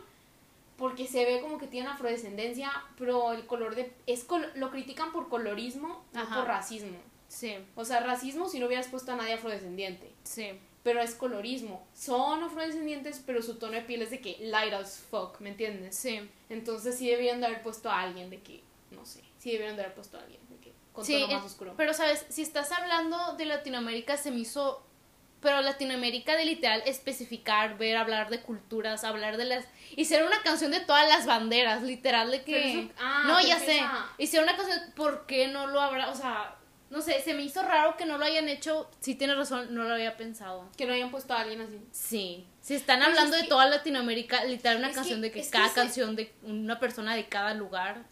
porque 0.77 1.07
se 1.07 1.25
ve 1.25 1.41
como 1.41 1.57
que 1.57 1.67
tienen 1.67 1.91
afrodescendencia, 1.91 2.71
pero 2.97 3.33
el 3.33 3.45
color 3.45 3.75
de, 3.75 3.93
es 4.07 4.23
col- 4.23 4.51
lo 4.55 4.71
critican 4.71 5.11
por 5.11 5.29
colorismo, 5.29 6.03
no 6.13 6.29
por 6.29 6.45
racismo. 6.45 6.97
Sí, 7.27 7.55
O 7.75 7.85
sea, 7.85 8.01
racismo 8.01 8.49
si 8.49 8.59
no 8.59 8.65
hubieras 8.67 8.87
puesto 8.87 9.13
a 9.13 9.15
nadie 9.15 9.33
afrodescendiente, 9.33 10.11
sí. 10.23 10.49
pero 10.83 10.99
es 11.01 11.15
colorismo. 11.15 11.85
Son 11.93 12.43
afrodescendientes, 12.43 13.21
pero 13.25 13.41
su 13.41 13.55
tono 13.55 13.73
de 13.73 13.81
piel 13.83 14.01
es 14.01 14.09
de 14.09 14.19
que 14.19 14.37
light 14.41 14.73
as 14.73 14.97
fuck, 14.99 15.39
¿me 15.39 15.49
entiendes? 15.49 15.95
Sí. 15.95 16.29
Entonces 16.49 16.97
sí 16.97 17.07
debieron 17.09 17.39
de 17.39 17.45
haber 17.47 17.61
puesto 17.63 17.89
a 17.89 18.01
alguien 18.01 18.29
de 18.29 18.41
que, 18.41 18.61
no 18.91 19.05
sé, 19.05 19.21
sí 19.37 19.51
debieron 19.51 19.77
de 19.77 19.83
haber 19.83 19.95
puesto 19.95 20.17
a 20.17 20.21
alguien 20.23 20.41
de 20.49 20.57
que, 20.57 20.73
con 20.91 21.05
Sí, 21.05 21.21
tono 21.21 21.35
más 21.35 21.45
oscuro. 21.45 21.73
Pero, 21.77 21.93
¿sabes? 21.93 22.25
Si 22.27 22.41
estás 22.41 22.69
hablando 22.73 23.35
de 23.37 23.45
Latinoamérica, 23.45 24.17
se 24.17 24.31
me 24.31 24.39
hizo... 24.39 24.83
Pero 25.41 25.61
Latinoamérica 25.61 26.35
de 26.35 26.45
literal 26.45 26.83
especificar, 26.85 27.77
ver, 27.77 27.97
hablar 27.97 28.29
de 28.29 28.41
culturas, 28.41 29.03
hablar 29.03 29.37
de 29.37 29.45
las... 29.45 29.65
Hicieron 29.95 30.27
una 30.27 30.41
canción 30.43 30.71
de 30.71 30.79
todas 30.81 31.07
las 31.09 31.25
banderas, 31.25 31.81
literal, 31.83 32.29
de 32.31 32.43
que... 32.43 32.81
Eso- 32.83 32.91
ah, 32.99 33.23
no, 33.27 33.41
ya 33.41 33.57
sé. 33.59 33.77
esa- 33.77 34.09
Hicieron 34.19 34.47
una 34.47 34.55
canción, 34.57 34.79
¿por 34.95 35.25
qué 35.25 35.47
no 35.47 35.65
lo 35.67 35.81
habrá? 35.81 36.09
O 36.11 36.15
sea, 36.15 36.55
no 36.91 37.01
sé, 37.01 37.21
se 37.21 37.33
me 37.33 37.41
hizo 37.41 37.63
raro 37.63 37.97
que 37.97 38.05
no 38.05 38.17
lo 38.19 38.25
hayan 38.25 38.49
hecho. 38.49 38.89
Sí, 38.99 39.15
tienes 39.15 39.35
razón, 39.37 39.73
no 39.73 39.83
lo 39.83 39.93
había 39.95 40.15
pensado. 40.15 40.69
Que 40.77 40.85
no 40.85 40.93
hayan 40.93 41.09
puesto 41.09 41.33
a 41.33 41.41
alguien 41.41 41.61
así. 41.61 41.79
Sí. 41.91 42.47
Si 42.61 42.75
están 42.75 42.99
Pues 42.99 43.07
hablando 43.09 43.35
es 43.35 43.41
de 43.41 43.45
que- 43.45 43.49
toda 43.49 43.65
Latinoamérica, 43.65 44.43
literal 44.43 44.77
una 44.77 44.91
canción 44.91 45.21
que- 45.21 45.29
de 45.29 45.31
que 45.31 45.49
cada 45.49 45.65
ese- 45.65 45.75
canción 45.75 46.15
de 46.15 46.31
una 46.43 46.79
persona 46.79 47.15
de 47.15 47.25
cada 47.27 47.55
lugar 47.55 48.03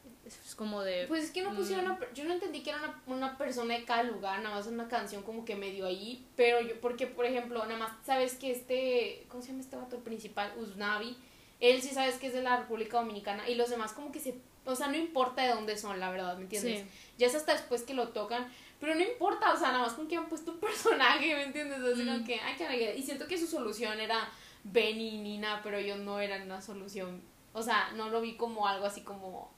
como 0.60 0.82
de... 0.84 1.06
Pues 1.08 1.24
es 1.24 1.32
que 1.32 1.41
no 1.41 1.56
pusieron 1.56 1.86
Mm. 1.86 1.88
una, 1.88 1.98
per- 2.00 2.13
yo 2.13 2.26
no 2.26 2.34
entendí 2.34 2.62
que 2.63 2.72
era 2.72 2.80
una, 2.80 3.02
una 3.08 3.38
persona 3.38 3.76
de 3.78 3.86
cada 3.86 4.04
lugar, 4.04 4.41
nada 4.41 4.56
más 4.58 4.67
una 4.67 4.89
canción 4.89 5.24
como 5.24 5.45
que 5.45 5.56
medio 5.56 5.86
ahí, 5.86 6.28
pero 6.36 6.60
yo, 6.60 6.80
porque 6.82 7.08
por 7.08 7.26
ejemplo, 7.26 7.65
nada 7.65 7.78
más 7.80 7.91
sabes 8.06 8.36
que 8.36 8.52
este, 8.52 9.26
¿cómo 9.30 9.41
se 9.41 9.48
llama 9.50 9.62
este 9.62 9.78
vato 9.78 10.00
principal? 10.00 10.52
Uznavi, 10.58 11.15
él 11.62 11.82
sí 11.82 11.89
sabes 11.89 12.15
que 12.17 12.28
es 12.28 12.34
de 12.34 12.41
la 12.43 12.58
República 12.58 12.98
Dominicana 13.00 13.48
y 13.50 13.56
los 13.56 13.69
demás 13.69 13.93
como 13.93 14.12
que 14.12 14.19
se, 14.19 14.36
o 14.65 14.76
sea, 14.76 14.88
no 14.88 14.98
importa 14.98 15.43
de 15.43 15.50
dónde 15.54 15.78
son, 15.78 15.98
la 16.00 16.12
verdad, 16.12 16.36
¿me 16.36 16.43
entiendes? 16.43 16.82
Sí. 16.82 16.88
Ya 17.17 17.28
es 17.28 17.36
hasta 17.36 17.54
después 17.54 17.84
que 17.84 17.93
lo 17.93 18.10
tocan, 18.10 18.45
pero 18.82 18.95
no 18.95 19.02
importa, 19.02 19.54
o 19.54 19.58
sea, 19.58 19.69
nada 19.72 19.84
más 19.86 19.93
con 19.93 20.10
que 20.10 20.17
han 20.17 20.28
puesto 20.28 20.52
un 20.52 20.60
personaje, 20.67 21.36
¿me 21.36 21.43
entiendes? 21.43 21.80
Como 21.80 22.17
Mm. 22.19 22.24
que, 22.26 22.39
ay, 22.41 22.93
y 22.98 23.02
siento 23.02 23.28
que 23.28 23.38
su 23.38 23.48
solución 23.48 24.00
era 24.02 24.30
Benny 24.65 25.15
y 25.15 25.17
Nina, 25.19 25.62
pero 25.63 25.78
ellos 25.78 26.00
no 26.00 26.19
eran 26.19 26.41
una 26.43 26.62
solución, 26.62 27.22
o 27.54 27.63
sea, 27.63 27.91
no 27.95 28.10
lo 28.10 28.19
vi 28.19 28.36
como 28.36 28.67
algo 28.67 28.86
así 28.86 29.02
como 29.02 29.58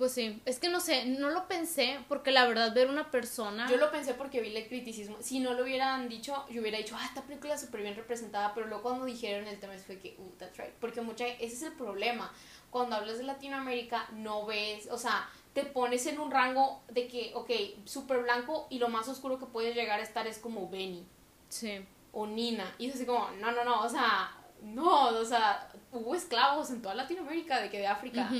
Pues 0.00 0.12
sí, 0.12 0.40
es 0.46 0.58
que 0.58 0.70
no 0.70 0.80
sé, 0.80 1.04
no 1.04 1.28
lo 1.28 1.46
pensé 1.46 1.98
porque 2.08 2.30
la 2.30 2.46
verdad 2.46 2.72
ver 2.72 2.88
una 2.88 3.10
persona... 3.10 3.68
Yo 3.68 3.76
lo 3.76 3.90
pensé 3.90 4.14
porque 4.14 4.40
vi 4.40 4.56
el 4.56 4.66
criticismo. 4.66 5.18
Si 5.20 5.40
no 5.40 5.52
lo 5.52 5.64
hubieran 5.64 6.08
dicho, 6.08 6.46
yo 6.48 6.62
hubiera 6.62 6.78
dicho, 6.78 6.96
ah, 6.98 7.04
esta 7.04 7.20
película 7.20 7.52
es 7.52 7.60
súper 7.60 7.82
bien 7.82 7.94
representada, 7.94 8.54
pero 8.54 8.66
luego 8.66 8.82
cuando 8.82 9.04
dijeron 9.04 9.46
el 9.46 9.60
tema 9.60 9.74
fue 9.76 9.98
que, 9.98 10.16
uh, 10.18 10.30
that's 10.38 10.56
right. 10.56 10.70
Porque 10.80 11.02
mucha, 11.02 11.26
ese 11.26 11.54
es 11.54 11.62
el 11.64 11.74
problema. 11.74 12.32
Cuando 12.70 12.96
hablas 12.96 13.18
de 13.18 13.24
Latinoamérica, 13.24 14.08
no 14.14 14.46
ves, 14.46 14.88
o 14.90 14.96
sea, 14.96 15.28
te 15.52 15.66
pones 15.66 16.06
en 16.06 16.18
un 16.18 16.30
rango 16.30 16.82
de 16.88 17.06
que, 17.06 17.32
ok, 17.34 17.50
súper 17.84 18.22
blanco 18.22 18.68
y 18.70 18.78
lo 18.78 18.88
más 18.88 19.06
oscuro 19.06 19.38
que 19.38 19.44
puedes 19.44 19.74
llegar 19.74 20.00
a 20.00 20.02
estar 20.02 20.26
es 20.26 20.38
como 20.38 20.70
Benny. 20.70 21.06
Sí. 21.50 21.84
O 22.12 22.26
Nina. 22.26 22.74
Y 22.78 22.88
es 22.88 22.94
así 22.94 23.04
como, 23.04 23.30
no, 23.32 23.52
no, 23.52 23.64
no, 23.64 23.82
o 23.82 23.88
sea, 23.90 24.34
no, 24.62 25.08
o 25.08 25.24
sea, 25.26 25.70
hubo 25.92 26.14
esclavos 26.14 26.70
en 26.70 26.80
toda 26.80 26.94
Latinoamérica, 26.94 27.60
de 27.60 27.68
que 27.68 27.80
de 27.80 27.86
África 27.86 28.30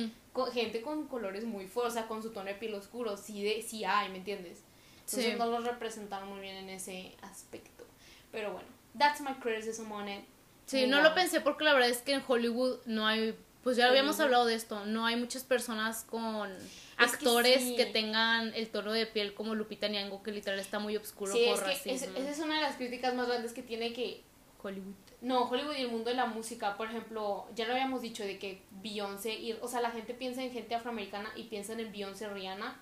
gente 0.52 0.82
con 0.82 1.06
colores 1.06 1.44
muy 1.44 1.66
fuertes, 1.66 1.92
o 1.92 1.98
sea, 1.98 2.08
con 2.08 2.22
su 2.22 2.30
tono 2.30 2.46
de 2.46 2.54
piel 2.54 2.74
oscuro, 2.74 3.16
sí, 3.16 3.42
de, 3.42 3.62
sí 3.62 3.84
hay, 3.84 4.08
¿me 4.10 4.18
entiendes? 4.18 4.62
Entonces 5.00 5.38
no 5.38 5.46
los 5.46 5.64
representaron 5.64 6.28
muy 6.28 6.40
bien 6.40 6.56
en 6.56 6.68
ese 6.68 7.16
aspecto. 7.22 7.84
Pero 8.30 8.52
bueno, 8.52 8.68
that's 8.96 9.20
my 9.20 9.34
criticism 9.34 9.90
on 9.90 10.08
it. 10.08 10.24
Sí, 10.66 10.86
no 10.86 11.02
lo 11.02 11.14
pensé 11.14 11.40
porque 11.40 11.64
la 11.64 11.72
verdad 11.74 11.88
es 11.88 11.98
que 11.98 12.12
en 12.12 12.22
Hollywood 12.26 12.78
no 12.86 13.06
hay, 13.06 13.36
pues 13.64 13.76
ya 13.76 13.88
habíamos 13.88 14.20
hablado 14.20 14.46
de 14.46 14.54
esto, 14.54 14.86
no 14.86 15.04
hay 15.04 15.16
muchas 15.16 15.42
personas 15.42 16.04
con 16.04 16.48
actores 16.96 17.62
que, 17.76 17.86
tengan 17.86 18.54
el 18.54 18.68
tono 18.68 18.92
de 18.92 19.06
piel 19.06 19.34
como 19.34 19.56
Lupita 19.56 19.88
Nyong'o 19.88 20.22
que 20.22 20.30
literal 20.30 20.60
está 20.60 20.78
muy 20.78 20.96
oscuro 20.96 21.32
por 21.32 21.40
es 21.40 21.60
racismo. 21.60 22.16
esa 22.16 22.30
es 22.30 22.38
una 22.38 22.56
de 22.56 22.60
las 22.60 22.76
críticas 22.76 23.14
más 23.14 23.26
grandes 23.26 23.52
que 23.52 23.62
tiene 23.62 23.92
que 23.92 24.22
Hollywood. 24.62 24.94
No, 25.20 25.42
Hollywood 25.44 25.76
y 25.76 25.82
el 25.82 25.90
mundo 25.90 26.10
de 26.10 26.16
la 26.16 26.26
música, 26.26 26.76
por 26.76 26.88
ejemplo, 26.88 27.46
ya 27.54 27.66
lo 27.66 27.72
habíamos 27.72 28.00
dicho 28.00 28.24
de 28.24 28.38
que 28.38 28.62
Beyoncé, 28.82 29.34
y, 29.34 29.52
o 29.52 29.68
sea, 29.68 29.80
la 29.80 29.90
gente 29.90 30.14
piensa 30.14 30.42
en 30.42 30.52
gente 30.52 30.74
afroamericana 30.74 31.30
y 31.36 31.44
piensan 31.44 31.80
en 31.80 31.92
Beyoncé 31.92 32.28
Rihanna 32.28 32.76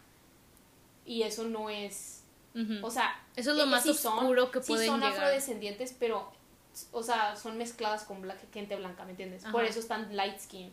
y 1.04 1.22
eso 1.22 1.44
no 1.44 1.70
es, 1.70 2.24
o 2.82 2.90
sea, 2.90 3.24
eso 3.36 3.52
es 3.52 3.56
lo 3.56 3.66
más 3.66 3.86
oscuro 3.86 4.50
que 4.50 4.60
pueden 4.60 4.84
sí 4.84 4.90
son 4.90 5.00
llegar. 5.00 5.14
afrodescendientes, 5.14 5.96
pero, 5.98 6.30
o 6.92 7.02
sea, 7.02 7.34
son 7.36 7.56
mezcladas 7.56 8.04
con 8.04 8.22
gente 8.52 8.76
blanca, 8.76 9.04
¿me 9.04 9.12
entiendes? 9.12 9.44
Por 9.50 9.64
eso 9.64 9.80
están 9.80 10.14
light 10.14 10.38
skin. 10.38 10.72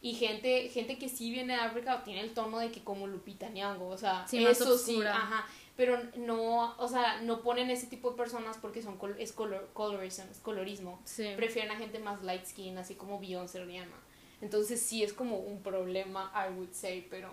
Y 0.00 0.14
gente, 0.14 0.68
gente 0.68 0.98
que 0.98 1.08
sí 1.08 1.30
viene 1.30 1.54
de 1.54 1.60
África 1.60 2.02
tiene 2.02 2.22
el 2.22 2.34
tono 2.34 2.58
de 2.58 2.72
que 2.72 2.82
como 2.82 3.06
Lupita 3.06 3.48
Nyong'o, 3.50 3.88
o 3.88 3.98
sea, 3.98 4.26
eso 4.30 4.76
sí, 4.76 5.00
ajá 5.02 5.46
pero 5.76 5.98
no, 6.16 6.76
o 6.76 6.88
sea, 6.88 7.20
no 7.22 7.42
ponen 7.42 7.70
ese 7.70 7.86
tipo 7.86 8.10
de 8.10 8.16
personas 8.16 8.58
porque 8.58 8.82
son 8.82 8.98
es 9.18 9.32
color, 9.32 9.70
colorism, 9.72 10.22
es 10.30 10.38
colorismo. 10.38 11.00
Prefieren 11.36 11.70
a 11.70 11.76
gente 11.76 11.98
más 11.98 12.22
light 12.22 12.44
skin, 12.46 12.76
así 12.78 12.94
como 12.94 13.18
Beyoncé 13.18 13.64
Rihanna. 13.64 13.96
Entonces 14.40 14.80
sí 14.82 15.02
es 15.02 15.12
como 15.12 15.38
un 15.38 15.62
problema, 15.62 16.32
I 16.34 16.52
would 16.52 16.72
say, 16.72 17.06
pero 17.08 17.32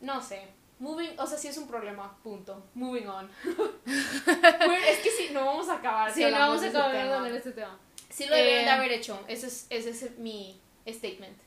no 0.00 0.22
sé. 0.22 0.48
Moving, 0.78 1.10
o 1.18 1.26
sea, 1.26 1.38
sí 1.38 1.48
es 1.48 1.56
un 1.58 1.68
problema, 1.68 2.16
punto. 2.24 2.64
Moving 2.74 3.06
on. 3.06 3.30
es 3.86 4.98
que 4.98 5.10
sí, 5.10 5.28
no 5.32 5.44
vamos 5.44 5.68
a 5.68 5.74
acabar. 5.74 6.12
Sí, 6.12 6.24
no 6.24 6.30
vamos 6.32 6.62
a 6.62 6.68
acabar 6.68 7.30
de 7.30 7.36
este 7.36 7.52
tema. 7.52 7.78
Sí 8.08 8.26
lo 8.26 8.34
deberían 8.34 8.64
de 8.64 8.70
eh, 8.70 8.74
haber 8.74 8.92
hecho. 8.92 9.18
Ese 9.28 9.46
es, 9.46 9.66
ese 9.70 9.90
es 9.90 10.18
mi 10.18 10.60
statement. 10.86 11.38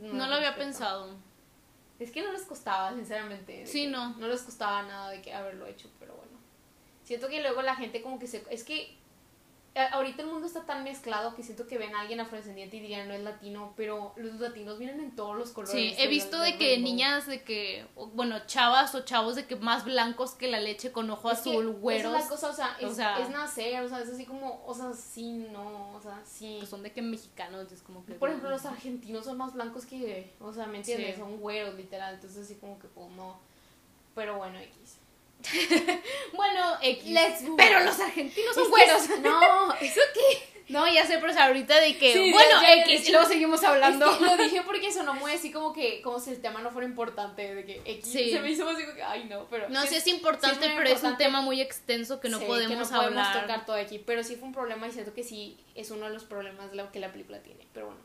No, 0.00 0.26
lo 0.26 0.34
había 0.34 0.54
pensado. 0.56 1.14
Es 1.98 2.10
que 2.10 2.22
no 2.22 2.32
les 2.32 2.42
costaba, 2.42 2.92
sinceramente. 2.94 3.66
Sí, 3.66 3.86
no. 3.86 4.14
No 4.16 4.28
les 4.28 4.42
costaba 4.42 4.82
nada 4.82 5.10
de 5.10 5.22
que 5.22 5.32
haberlo 5.32 5.66
hecho, 5.66 5.88
pero 5.98 6.14
bueno. 6.14 6.32
Siento 7.04 7.28
que 7.28 7.40
luego 7.40 7.62
la 7.62 7.76
gente 7.76 8.02
como 8.02 8.18
que 8.18 8.26
se... 8.26 8.44
Es 8.50 8.64
que 8.64 8.96
ahorita 9.76 10.22
el 10.22 10.28
mundo 10.28 10.46
está 10.46 10.64
tan 10.64 10.84
mezclado 10.84 11.34
que 11.34 11.42
siento 11.42 11.66
que 11.66 11.78
ven 11.78 11.94
a 11.94 12.00
alguien 12.00 12.20
afrodescendiente 12.20 12.76
y 12.76 12.80
dirían 12.80 13.08
no 13.08 13.14
es 13.14 13.22
latino, 13.22 13.74
pero 13.76 14.14
los 14.16 14.40
latinos 14.40 14.78
vienen 14.78 15.00
en 15.00 15.14
todos 15.14 15.36
los 15.36 15.50
colores. 15.50 15.74
Sí, 15.74 15.94
he 15.98 16.08
visto 16.08 16.38
de 16.40 16.56
que 16.56 16.78
niñas 16.78 17.26
de 17.26 17.42
que, 17.42 17.86
bueno, 18.14 18.46
chavas 18.46 18.94
o 18.94 19.04
chavos 19.04 19.36
de 19.36 19.46
que 19.46 19.56
más 19.56 19.84
blancos 19.84 20.32
que 20.32 20.48
la 20.48 20.60
leche 20.60 20.92
con 20.92 21.10
ojo 21.10 21.28
azul, 21.28 21.70
güeros. 21.72 22.14
Es 22.14 22.22
la 22.24 22.28
cosa, 22.28 22.50
o 22.50 22.52
sea, 22.54 22.76
es, 22.80 22.92
es, 22.92 23.30
nacer, 23.30 23.82
o 23.82 23.88
sea, 23.88 24.00
es 24.00 24.08
así 24.08 24.24
como, 24.24 24.62
o 24.66 24.74
sea, 24.74 24.92
sí, 24.92 25.32
no, 25.52 25.92
o 25.94 26.00
sea, 26.00 26.22
sí. 26.24 26.60
son 26.68 26.82
de 26.82 26.92
que 26.92 27.02
mexicanos, 27.02 27.70
es 27.70 27.82
como 27.82 28.04
que... 28.04 28.14
Por 28.14 28.30
ejemplo, 28.30 28.50
los 28.50 28.64
argentinos 28.64 29.24
son 29.24 29.36
más 29.36 29.52
blancos 29.52 29.84
que, 29.84 30.32
o 30.40 30.52
sea, 30.52 30.66
¿me 30.66 30.78
entiendes? 30.78 31.16
Son 31.16 31.38
güeros, 31.38 31.74
literal, 31.74 32.14
entonces 32.14 32.44
así 32.44 32.54
como 32.54 32.78
que, 32.78 32.88
pues 32.88 33.10
no. 33.10 33.38
Pero 34.14 34.38
bueno, 34.38 34.58
X. 34.58 34.98
bueno, 36.34 36.76
X. 36.82 37.18
Pero 37.56 37.80
los 37.80 38.00
argentinos 38.00 38.54
son 38.54 38.70
buenos. 38.70 39.08
no, 39.22 39.74
¿eso 39.74 40.00
qué? 40.14 40.56
No, 40.68 40.92
ya 40.92 41.06
sé, 41.06 41.18
pero 41.18 41.32
ahorita 41.38 41.78
de 41.78 41.96
que, 41.96 42.32
bueno, 42.32 42.60
X, 42.60 43.08
y 43.08 43.12
luego 43.12 43.28
seguimos 43.28 43.62
hablando. 43.62 44.18
lo 44.18 44.36
dije 44.42 44.62
porque 44.66 44.92
sonó 44.92 45.14
muy 45.14 45.30
así 45.30 45.52
como 45.52 45.72
que, 45.72 46.02
como 46.02 46.18
si 46.18 46.30
el 46.30 46.40
tema 46.40 46.60
no 46.60 46.72
fuera 46.72 46.88
importante, 46.88 47.54
de 47.54 47.64
que 47.64 47.82
X 47.84 48.10
se 48.10 48.40
me 48.40 48.50
hizo 48.50 48.68
así 48.68 48.82
como 48.82 48.96
que, 48.96 49.02
ay, 49.02 49.26
no, 49.30 49.46
pero. 49.48 49.68
No, 49.68 49.86
sí, 49.86 49.94
es 49.94 50.06
importante, 50.08 50.68
pero 50.76 50.88
es 50.88 51.02
un 51.04 51.16
tema 51.16 51.40
muy 51.40 51.60
extenso 51.60 52.20
que 52.20 52.28
no 52.28 52.40
podemos 52.40 52.88
que 52.88 52.94
no 52.94 53.00
podemos 53.00 53.32
tocar 53.32 53.64
todo 53.64 53.76
aquí, 53.76 54.00
pero 54.00 54.24
sí 54.24 54.34
fue 54.34 54.48
un 54.48 54.54
problema 54.54 54.88
y 54.88 54.92
siento 54.92 55.14
que 55.14 55.22
sí 55.22 55.56
es 55.76 55.90
uno 55.92 56.06
de 56.06 56.14
los 56.14 56.24
problemas 56.24 56.70
que 56.92 56.98
la 56.98 57.12
película 57.12 57.38
tiene, 57.40 57.66
pero 57.72 57.86
bueno. 57.86 58.00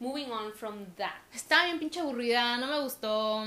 Moving 0.00 0.30
on 0.30 0.52
from 0.52 0.86
that. 0.96 1.10
Estaba 1.34 1.64
bien 1.64 1.80
pinche 1.80 1.98
aburrida, 1.98 2.56
no 2.58 2.68
me 2.68 2.80
gustó. 2.80 3.44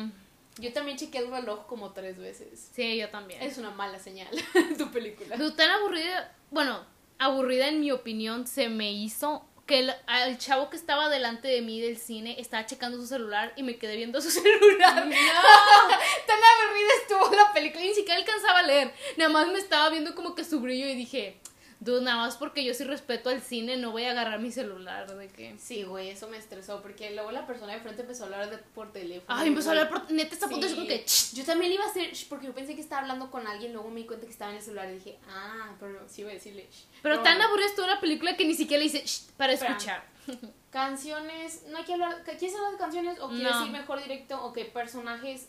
Yo 0.58 0.74
también 0.74 0.98
chequeé 0.98 1.22
el 1.22 1.32
reloj 1.32 1.66
como 1.66 1.92
tres 1.92 2.18
veces. 2.18 2.70
Sí, 2.74 2.98
yo 2.98 3.10
también. 3.10 3.42
Es 3.42 3.58
una 3.58 3.72
mala 3.72 4.00
señal 4.00 4.30
tu 4.78 4.92
película. 4.92 5.38
Tan 5.56 5.70
aburrida, 5.70 6.36
bueno, 6.50 6.86
aburrida 7.18 7.68
en 7.68 7.80
mi 7.80 7.92
opinión 7.92 8.48
se 8.48 8.70
me 8.70 8.92
hizo 8.92 9.46
que 9.66 9.80
el, 9.80 10.38
chavo 10.38 10.70
que 10.70 10.76
estaba 10.76 11.08
delante 11.08 11.48
de 11.48 11.62
mí 11.62 11.80
del 11.80 11.98
cine 11.98 12.36
estaba 12.40 12.66
checando 12.66 12.98
su 12.98 13.08
celular 13.08 13.54
y 13.56 13.64
me 13.64 13.78
quedé 13.78 13.96
viendo 13.96 14.20
su 14.20 14.30
celular. 14.32 15.06
No. 15.06 15.16
tan 16.28 16.40
aburrida 16.44 16.90
estuvo 17.02 17.36
la 17.36 17.54
película, 17.54 17.82
ni 17.84 17.94
siquiera 17.94 18.20
alcanzaba 18.20 18.60
a 18.60 18.64
leer. 18.64 18.94
Nada 19.18 19.32
más 19.32 19.48
me 19.48 19.60
estaba 19.60 19.90
viendo 19.90 20.14
como 20.16 20.36
que 20.36 20.44
su 20.44 20.60
brillo 20.60 20.88
y 20.88 20.96
dije, 20.96 21.40
Dude, 21.82 22.02
nada 22.02 22.18
más 22.18 22.38
porque 22.38 22.64
yo 22.64 22.76
sí 22.76 22.84
respeto 22.84 23.32
al 23.32 23.42
cine, 23.42 23.76
no 23.76 23.90
voy 23.90 24.04
a 24.04 24.12
agarrar 24.12 24.40
mi 24.40 24.52
celular, 24.52 25.12
¿de 25.18 25.28
qué? 25.30 25.56
Sí, 25.58 25.82
güey, 25.82 26.10
eso 26.10 26.28
me 26.28 26.38
estresó, 26.38 26.80
porque 26.80 27.10
luego 27.10 27.32
la 27.32 27.48
persona 27.48 27.74
de 27.74 27.80
frente 27.80 28.04
empezó 28.04 28.22
a 28.22 28.26
hablar 28.28 28.62
por 28.76 28.94
teléfono. 28.94 29.26
Ay, 29.28 29.48
empezó 29.48 29.70
a 29.70 29.72
hablar 29.72 29.90
por... 29.90 30.12
Neta, 30.12 30.32
está 30.36 30.46
a 30.46 30.50
punto 30.50 30.68
de 30.68 30.76
como 30.76 30.86
que... 30.86 31.04
Yo 31.34 31.44
también 31.44 31.72
iba 31.72 31.84
a 31.84 31.88
hacer... 31.88 32.12
Porque 32.30 32.46
yo 32.46 32.54
pensé 32.54 32.76
que 32.76 32.82
estaba 32.82 33.02
hablando 33.02 33.32
con 33.32 33.48
alguien, 33.48 33.74
luego 33.74 33.90
me 33.90 34.02
di 34.02 34.06
cuenta 34.06 34.28
que 34.28 34.32
estaba 34.32 34.52
en 34.52 34.58
el 34.58 34.64
celular 34.64 34.92
y 34.92 34.94
dije, 34.94 35.18
ah, 35.28 35.74
pero 35.80 36.08
sí 36.08 36.22
iba 36.22 36.30
a 36.30 36.36
decirle... 36.36 36.70
Pero 37.02 37.24
tan 37.24 37.42
aburrida 37.42 37.66
estuvo 37.66 37.88
la 37.88 38.00
película 38.00 38.38
que 38.38 38.46
ni 38.46 38.54
siquiera 38.54 38.80
le 38.80 38.86
hice 38.86 39.04
para 39.36 39.54
escuchar. 39.54 40.06
Canciones... 40.70 41.64
¿No 41.70 41.80
hay 41.80 41.84
que 41.84 41.94
hablar... 41.94 42.24
¿Quieres 42.26 42.56
hablar 42.58 42.74
de 42.74 42.78
canciones 42.78 43.20
o 43.20 43.28
quieres 43.30 43.56
ir 43.66 43.72
mejor 43.72 44.00
directo? 44.04 44.40
Ok, 44.46 44.60
personajes 44.72 45.48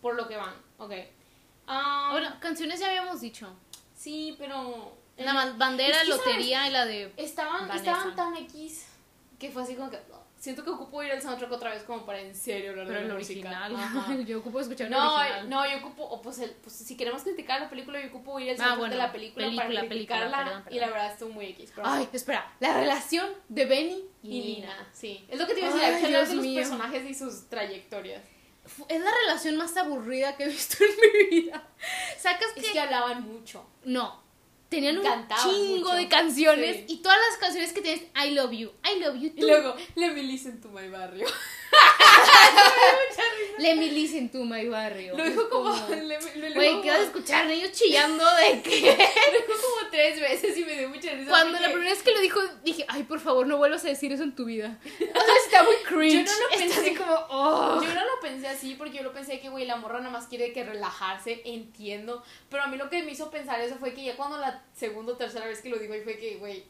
por 0.00 0.14
lo 0.14 0.26
que 0.26 0.38
van. 0.38 0.54
Ok. 0.78 0.94
bueno, 2.12 2.34
canciones 2.40 2.80
ya 2.80 2.86
habíamos 2.88 3.20
dicho. 3.20 3.54
Sí, 3.94 4.34
pero 4.38 5.04
la 5.16 5.54
bandera, 5.56 6.04
lotería 6.04 6.68
y 6.68 6.70
la 6.70 6.84
de. 6.84 7.12
Estaban, 7.16 7.70
estaban 7.70 8.14
tan 8.14 8.36
X 8.36 8.86
que 9.38 9.50
fue 9.50 9.62
así 9.62 9.74
como 9.74 9.90
que. 9.90 9.98
Siento 10.38 10.62
que 10.62 10.70
ocupo 10.70 11.02
ir 11.02 11.10
al 11.10 11.22
soundtrack 11.22 11.50
otra 11.50 11.70
vez 11.70 11.82
como 11.84 12.04
para 12.04 12.20
en 12.20 12.34
serio 12.34 12.70
hablar 12.70 12.86
Pero 12.86 13.00
de 13.00 13.06
el 13.06 13.10
original. 13.12 14.24
yo 14.26 14.38
ocupo 14.38 14.60
escuchar 14.60 14.90
no, 14.90 15.16
original. 15.16 15.48
No, 15.48 15.66
yo 15.68 15.78
ocupo, 15.78 16.04
o 16.04 16.20
pues, 16.20 16.38
el, 16.40 16.50
pues 16.50 16.76
si 16.76 16.94
queremos 16.94 17.22
criticar 17.22 17.58
la 17.60 17.70
película, 17.70 18.00
yo 18.00 18.08
ocupo 18.08 18.38
ir 18.38 18.50
al 18.50 18.56
ah, 18.60 18.64
soundtrack 18.64 18.90
de 18.90 18.96
la 18.98 19.12
película, 19.12 19.50
para 19.56 19.88
criticarla 19.88 20.64
y 20.70 20.78
la 20.78 20.88
verdad 20.88 21.12
estuvo 21.12 21.30
muy 21.30 21.46
X. 21.46 21.72
Ay, 21.82 22.08
espera, 22.12 22.54
la 22.60 22.74
relación 22.74 23.30
de 23.48 23.64
Benny 23.64 24.04
y, 24.22 24.40
Nina. 24.40 24.88
Sí, 24.92 25.24
es 25.28 25.38
lo 25.38 25.46
que 25.46 25.54
te 25.54 25.60
iba 25.60 25.70
a 25.70 25.72
decir, 25.72 26.06
Ay, 26.06 26.12
de 26.12 26.34
los 26.34 26.54
personajes 26.54 27.10
y 27.10 27.14
sus 27.14 27.48
trayectorias. 27.48 28.22
Es 28.88 29.00
la 29.00 29.10
relación 29.22 29.56
más 29.56 29.76
aburrida 29.76 30.36
que 30.36 30.44
he 30.44 30.48
visto 30.48 30.84
en 30.84 31.30
mi 31.30 31.40
vida. 31.40 31.66
Sacas 32.18 32.48
es 32.56 32.70
que 32.70 32.78
hablaban 32.78 33.22
mucho. 33.22 33.66
No, 33.84 34.25
tenían 34.68 34.98
un 34.98 35.06
chingo 35.42 35.94
de 35.94 36.08
canciones 36.08 36.84
y 36.88 36.98
todas 36.98 37.18
las 37.30 37.38
canciones 37.38 37.72
que 37.72 37.82
tienes 37.82 38.02
I 38.14 38.30
love 38.30 38.52
you, 38.52 38.70
I 38.84 39.00
love 39.00 39.16
you 39.16 39.30
too. 39.30 39.38
Y 39.38 39.42
luego, 39.42 39.74
let 39.94 40.12
me 40.12 40.22
listen 40.22 40.60
to 40.60 40.68
my 40.68 40.88
barrio. 40.88 41.26
let 43.58 43.76
me 43.76 43.90
listen 43.90 44.28
to 44.28 44.44
my 44.44 44.66
barrio. 44.68 45.16
Lo 45.16 45.24
dijo 45.24 45.48
como, 45.48 45.74
Güey, 46.54 46.82
¿qué 46.82 46.90
vas 46.90 47.00
a 47.00 47.02
escuchar? 47.04 47.50
Ellos 47.50 47.72
chillando 47.72 48.24
de 48.24 48.62
que. 48.62 48.80
lo 48.80 49.38
dijo 49.38 49.52
como 49.62 49.90
tres 49.90 50.20
veces 50.20 50.56
y 50.56 50.64
me 50.64 50.78
dio 50.78 50.88
mucha 50.88 51.12
risa. 51.12 51.30
Cuando 51.30 51.58
la 51.58 51.68
primera 51.68 51.90
vez 51.90 52.02
que 52.02 52.12
lo 52.12 52.20
dijo, 52.20 52.40
dije, 52.64 52.84
ay, 52.88 53.02
por 53.04 53.20
favor, 53.20 53.46
no 53.46 53.56
vuelvas 53.56 53.84
a 53.84 53.88
decir 53.88 54.12
eso 54.12 54.22
en 54.22 54.34
tu 54.34 54.44
vida. 54.44 54.78
O 54.84 54.96
sea, 54.98 55.34
está 55.44 55.62
muy 55.62 55.76
cringe. 55.86 56.26
Yo 56.26 56.32
no 56.32 56.40
lo 56.40 56.58
pensé 56.58 56.80
así 56.80 56.94
como, 56.94 57.14
oh. 57.30 57.82
Yo 57.82 57.94
no 57.94 58.04
lo 58.04 58.20
pensé 58.20 58.48
así 58.48 58.74
porque 58.74 58.98
yo 58.98 59.02
lo 59.02 59.12
pensé 59.12 59.40
que, 59.40 59.48
güey, 59.48 59.66
la 59.66 59.76
morra 59.76 59.98
nada 59.98 60.10
más 60.10 60.26
quiere 60.26 60.52
que 60.52 60.64
relajarse, 60.64 61.42
entiendo. 61.44 62.22
Pero 62.50 62.62
a 62.62 62.66
mí 62.66 62.76
lo 62.76 62.88
que 62.90 63.02
me 63.02 63.12
hizo 63.12 63.30
pensar 63.30 63.60
eso 63.60 63.76
fue 63.76 63.94
que 63.94 64.04
ya 64.04 64.16
cuando 64.16 64.38
la 64.38 64.62
segunda 64.74 65.12
o 65.12 65.16
tercera 65.16 65.46
vez 65.46 65.60
que 65.60 65.68
lo 65.70 65.78
dijo 65.78 65.94
y 65.94 66.00
fue 66.02 66.18
que, 66.18 66.36
güey, 66.36 66.64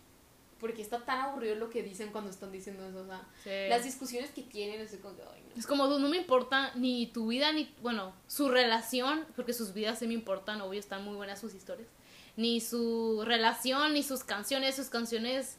porque 0.61 0.83
está 0.83 1.05
tan 1.05 1.21
aburrido 1.21 1.55
lo 1.57 1.71
que 1.71 1.83
dicen 1.83 2.11
cuando 2.13 2.31
están 2.31 2.51
diciendo 2.51 2.87
eso, 2.87 3.03
o 3.03 3.07
sea, 3.07 3.27
las 3.69 3.85
discusiones 3.85 4.31
que 4.31 4.43
tienen, 4.43 4.81
es 4.81 4.97
como, 4.97 5.15
es 5.57 5.67
como, 5.67 5.87
no 5.87 6.09
me 6.09 6.17
importa 6.17 6.73
ni 6.75 7.07
tu 7.09 7.29
vida, 7.29 7.53
ni, 7.53 7.73
bueno, 7.83 8.13
su 8.27 8.49
relación, 8.49 9.25
porque 9.37 9.53
sus 9.53 9.75
vidas 9.75 9.99
sí 9.99 10.07
me 10.07 10.15
importan, 10.15 10.61
obvio, 10.61 10.81
están 10.81 11.05
muy 11.05 11.17
buenas 11.17 11.41
sus 11.41 11.55
historias, 11.55 11.89
ni 12.37 12.61
su 12.61 13.23
relación, 13.25 13.93
ni 13.95 14.03
sus 14.03 14.25
canciones, 14.25 14.77
sus 14.77 14.89
canciones, 14.89 15.59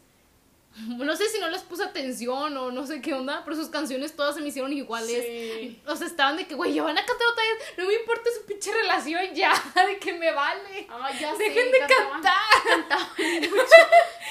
no 0.88 1.16
sé 1.16 1.28
si 1.30 1.40
no 1.40 1.50
les 1.50 1.62
puse 1.64 1.84
atención 1.84 2.56
o 2.58 2.72
no 2.72 2.86
sé 2.86 3.02
qué 3.02 3.14
onda, 3.14 3.42
pero 3.44 3.56
sus 3.56 3.70
canciones 3.70 4.16
todas 4.16 4.36
se 4.36 4.42
me 4.42 4.50
hicieron 4.50 4.72
iguales. 4.74 5.24
Sí. 5.26 5.82
O 5.88 5.96
sea, 5.96 6.08
estaban 6.08 6.38
de 6.38 6.46
que, 6.48 6.56
güey, 6.56 6.74
ya 6.74 6.84
van 6.84 6.98
a 6.98 7.06
cantar 7.06 7.28
otra 7.28 7.44
vez, 7.44 7.64
no 7.78 7.86
me 7.86 7.94
importa 7.94 8.30
su 8.40 8.46
pinche 8.46 8.72
relación 8.74 9.34
ya, 9.34 9.52
de 9.88 9.98
que 9.98 10.14
me 10.14 10.32
vale. 10.32 10.88
Ah, 10.90 11.12
ya 11.20 11.34
Dejen 11.36 11.72
de 11.72 11.80
cantaban- 11.80 12.12
cantar. 12.12 12.36
Cantaban 12.64 13.08
mucho. 13.18 13.38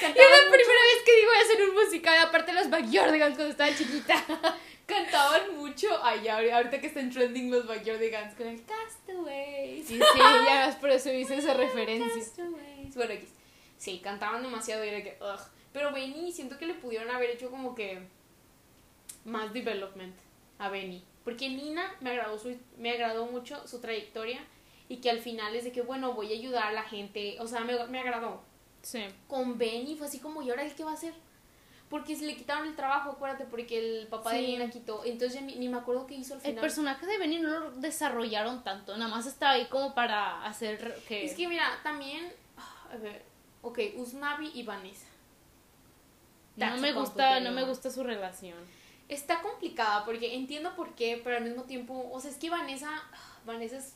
Y 0.01 0.05
es 0.05 0.15
la 0.15 0.37
mucho. 0.45 0.51
primera 0.51 0.81
vez 0.83 1.03
que 1.05 1.15
digo 1.17 1.31
a 1.31 1.41
hacer 1.41 1.69
un 1.69 1.75
musical, 1.75 2.17
aparte 2.19 2.51
de 2.53 2.59
los 2.59 2.69
Backyardigans 2.69 3.35
cuando 3.35 3.51
estaba 3.51 3.75
chiquita. 3.75 4.23
Cantaban 4.85 5.57
mucho. 5.57 5.87
Ay, 6.01 6.21
ya, 6.23 6.37
ahorita 6.55 6.79
que 6.79 6.87
están 6.87 7.09
trending 7.09 7.51
los 7.51 7.67
Backyardigans 7.67 8.35
con 8.35 8.47
el 8.47 8.63
Castaways. 8.63 9.85
Sí, 9.87 9.99
sí, 9.99 10.19
ya 10.45 10.67
ves, 10.67 10.75
por 10.75 10.89
eso 10.91 11.11
hice 11.11 11.35
esa 11.37 11.53
referencia. 11.55 12.13
Castaways. 12.23 12.95
Bueno. 12.95 13.13
Sí, 13.77 13.99
cantaban 14.03 14.41
demasiado 14.43 14.83
y 14.85 14.87
era 14.89 15.03
que, 15.03 15.17
ugh. 15.21 15.39
Pero 15.77 15.91
Benny, 15.91 16.31
siento 16.31 16.57
que 16.57 16.65
le 16.65 16.73
pudieron 16.73 17.11
haber 17.11 17.29
hecho 17.29 17.51
como 17.51 17.75
que 17.75 18.01
más 19.25 19.53
development 19.53 20.15
a 20.57 20.69
Benny. 20.69 21.03
Porque 21.23 21.49
Nina 21.49 21.95
me 21.99 22.09
agradó, 22.09 22.39
su, 22.39 22.57
me 22.79 22.89
agradó 22.89 23.27
mucho 23.27 23.67
su 23.67 23.79
trayectoria 23.79 24.39
y 24.89 24.97
que 24.97 25.11
al 25.11 25.19
final 25.19 25.55
es 25.55 25.65
de 25.65 25.71
que, 25.71 25.83
bueno, 25.83 26.13
voy 26.13 26.33
a 26.33 26.35
ayudar 26.35 26.63
a 26.63 26.71
la 26.71 26.81
gente. 26.81 27.37
O 27.41 27.45
sea, 27.45 27.59
me, 27.59 27.85
me 27.89 27.99
agradó. 27.99 28.41
Sí. 28.81 29.05
Con 29.27 29.59
Benny 29.59 29.95
fue 29.95 30.07
así 30.07 30.17
como, 30.17 30.41
¿y 30.41 30.49
ahora 30.49 30.63
él 30.63 30.73
qué 30.73 30.83
va 30.83 30.89
a 30.89 30.93
hacer? 30.95 31.13
Porque 31.91 32.15
se 32.15 32.25
le 32.25 32.35
quitaron 32.35 32.67
el 32.67 32.75
trabajo, 32.75 33.11
acuérdate, 33.11 33.45
porque 33.45 33.77
el 33.77 34.07
papá 34.07 34.33
de. 34.33 34.41
Nina 34.41 34.71
quitó. 34.71 35.05
Entonces 35.05 35.35
ya 35.39 35.41
ni, 35.41 35.57
ni 35.57 35.69
me 35.69 35.77
acuerdo 35.77 36.07
qué 36.07 36.15
hizo 36.15 36.33
al 36.33 36.39
El 36.39 36.45
final. 36.47 36.61
personaje 36.61 37.05
de 37.05 37.19
Benny 37.19 37.37
no 37.37 37.49
lo 37.51 37.71
desarrollaron 37.73 38.63
tanto, 38.63 38.97
nada 38.97 39.11
más 39.15 39.27
estaba 39.27 39.51
ahí 39.51 39.67
como 39.67 39.93
para 39.93 40.43
hacer 40.43 40.95
que... 41.07 41.23
Es 41.23 41.35
que 41.35 41.47
mira, 41.47 41.79
también, 41.83 42.33
ah, 42.57 42.87
a 42.93 42.97
ver, 42.97 43.21
ok, 43.61 43.77
Usnavi 43.97 44.53
y 44.55 44.63
Vanessa. 44.63 45.05
No 46.57 46.77
me 46.77 46.93
gusta, 46.93 47.39
no 47.39 47.51
me 47.51 47.63
gusta 47.63 47.89
su 47.91 48.03
relación. 48.03 48.57
Está 49.09 49.41
complicada 49.41 50.03
porque 50.03 50.35
entiendo 50.35 50.75
por 50.75 50.93
qué, 50.95 51.21
pero 51.23 51.37
al 51.37 51.43
mismo 51.43 51.63
tiempo, 51.63 52.09
o 52.11 52.19
sea, 52.19 52.29
es 52.31 52.37
que 52.37 52.49
Vanessa, 52.49 52.89
Vanessa 53.45 53.77
es, 53.77 53.93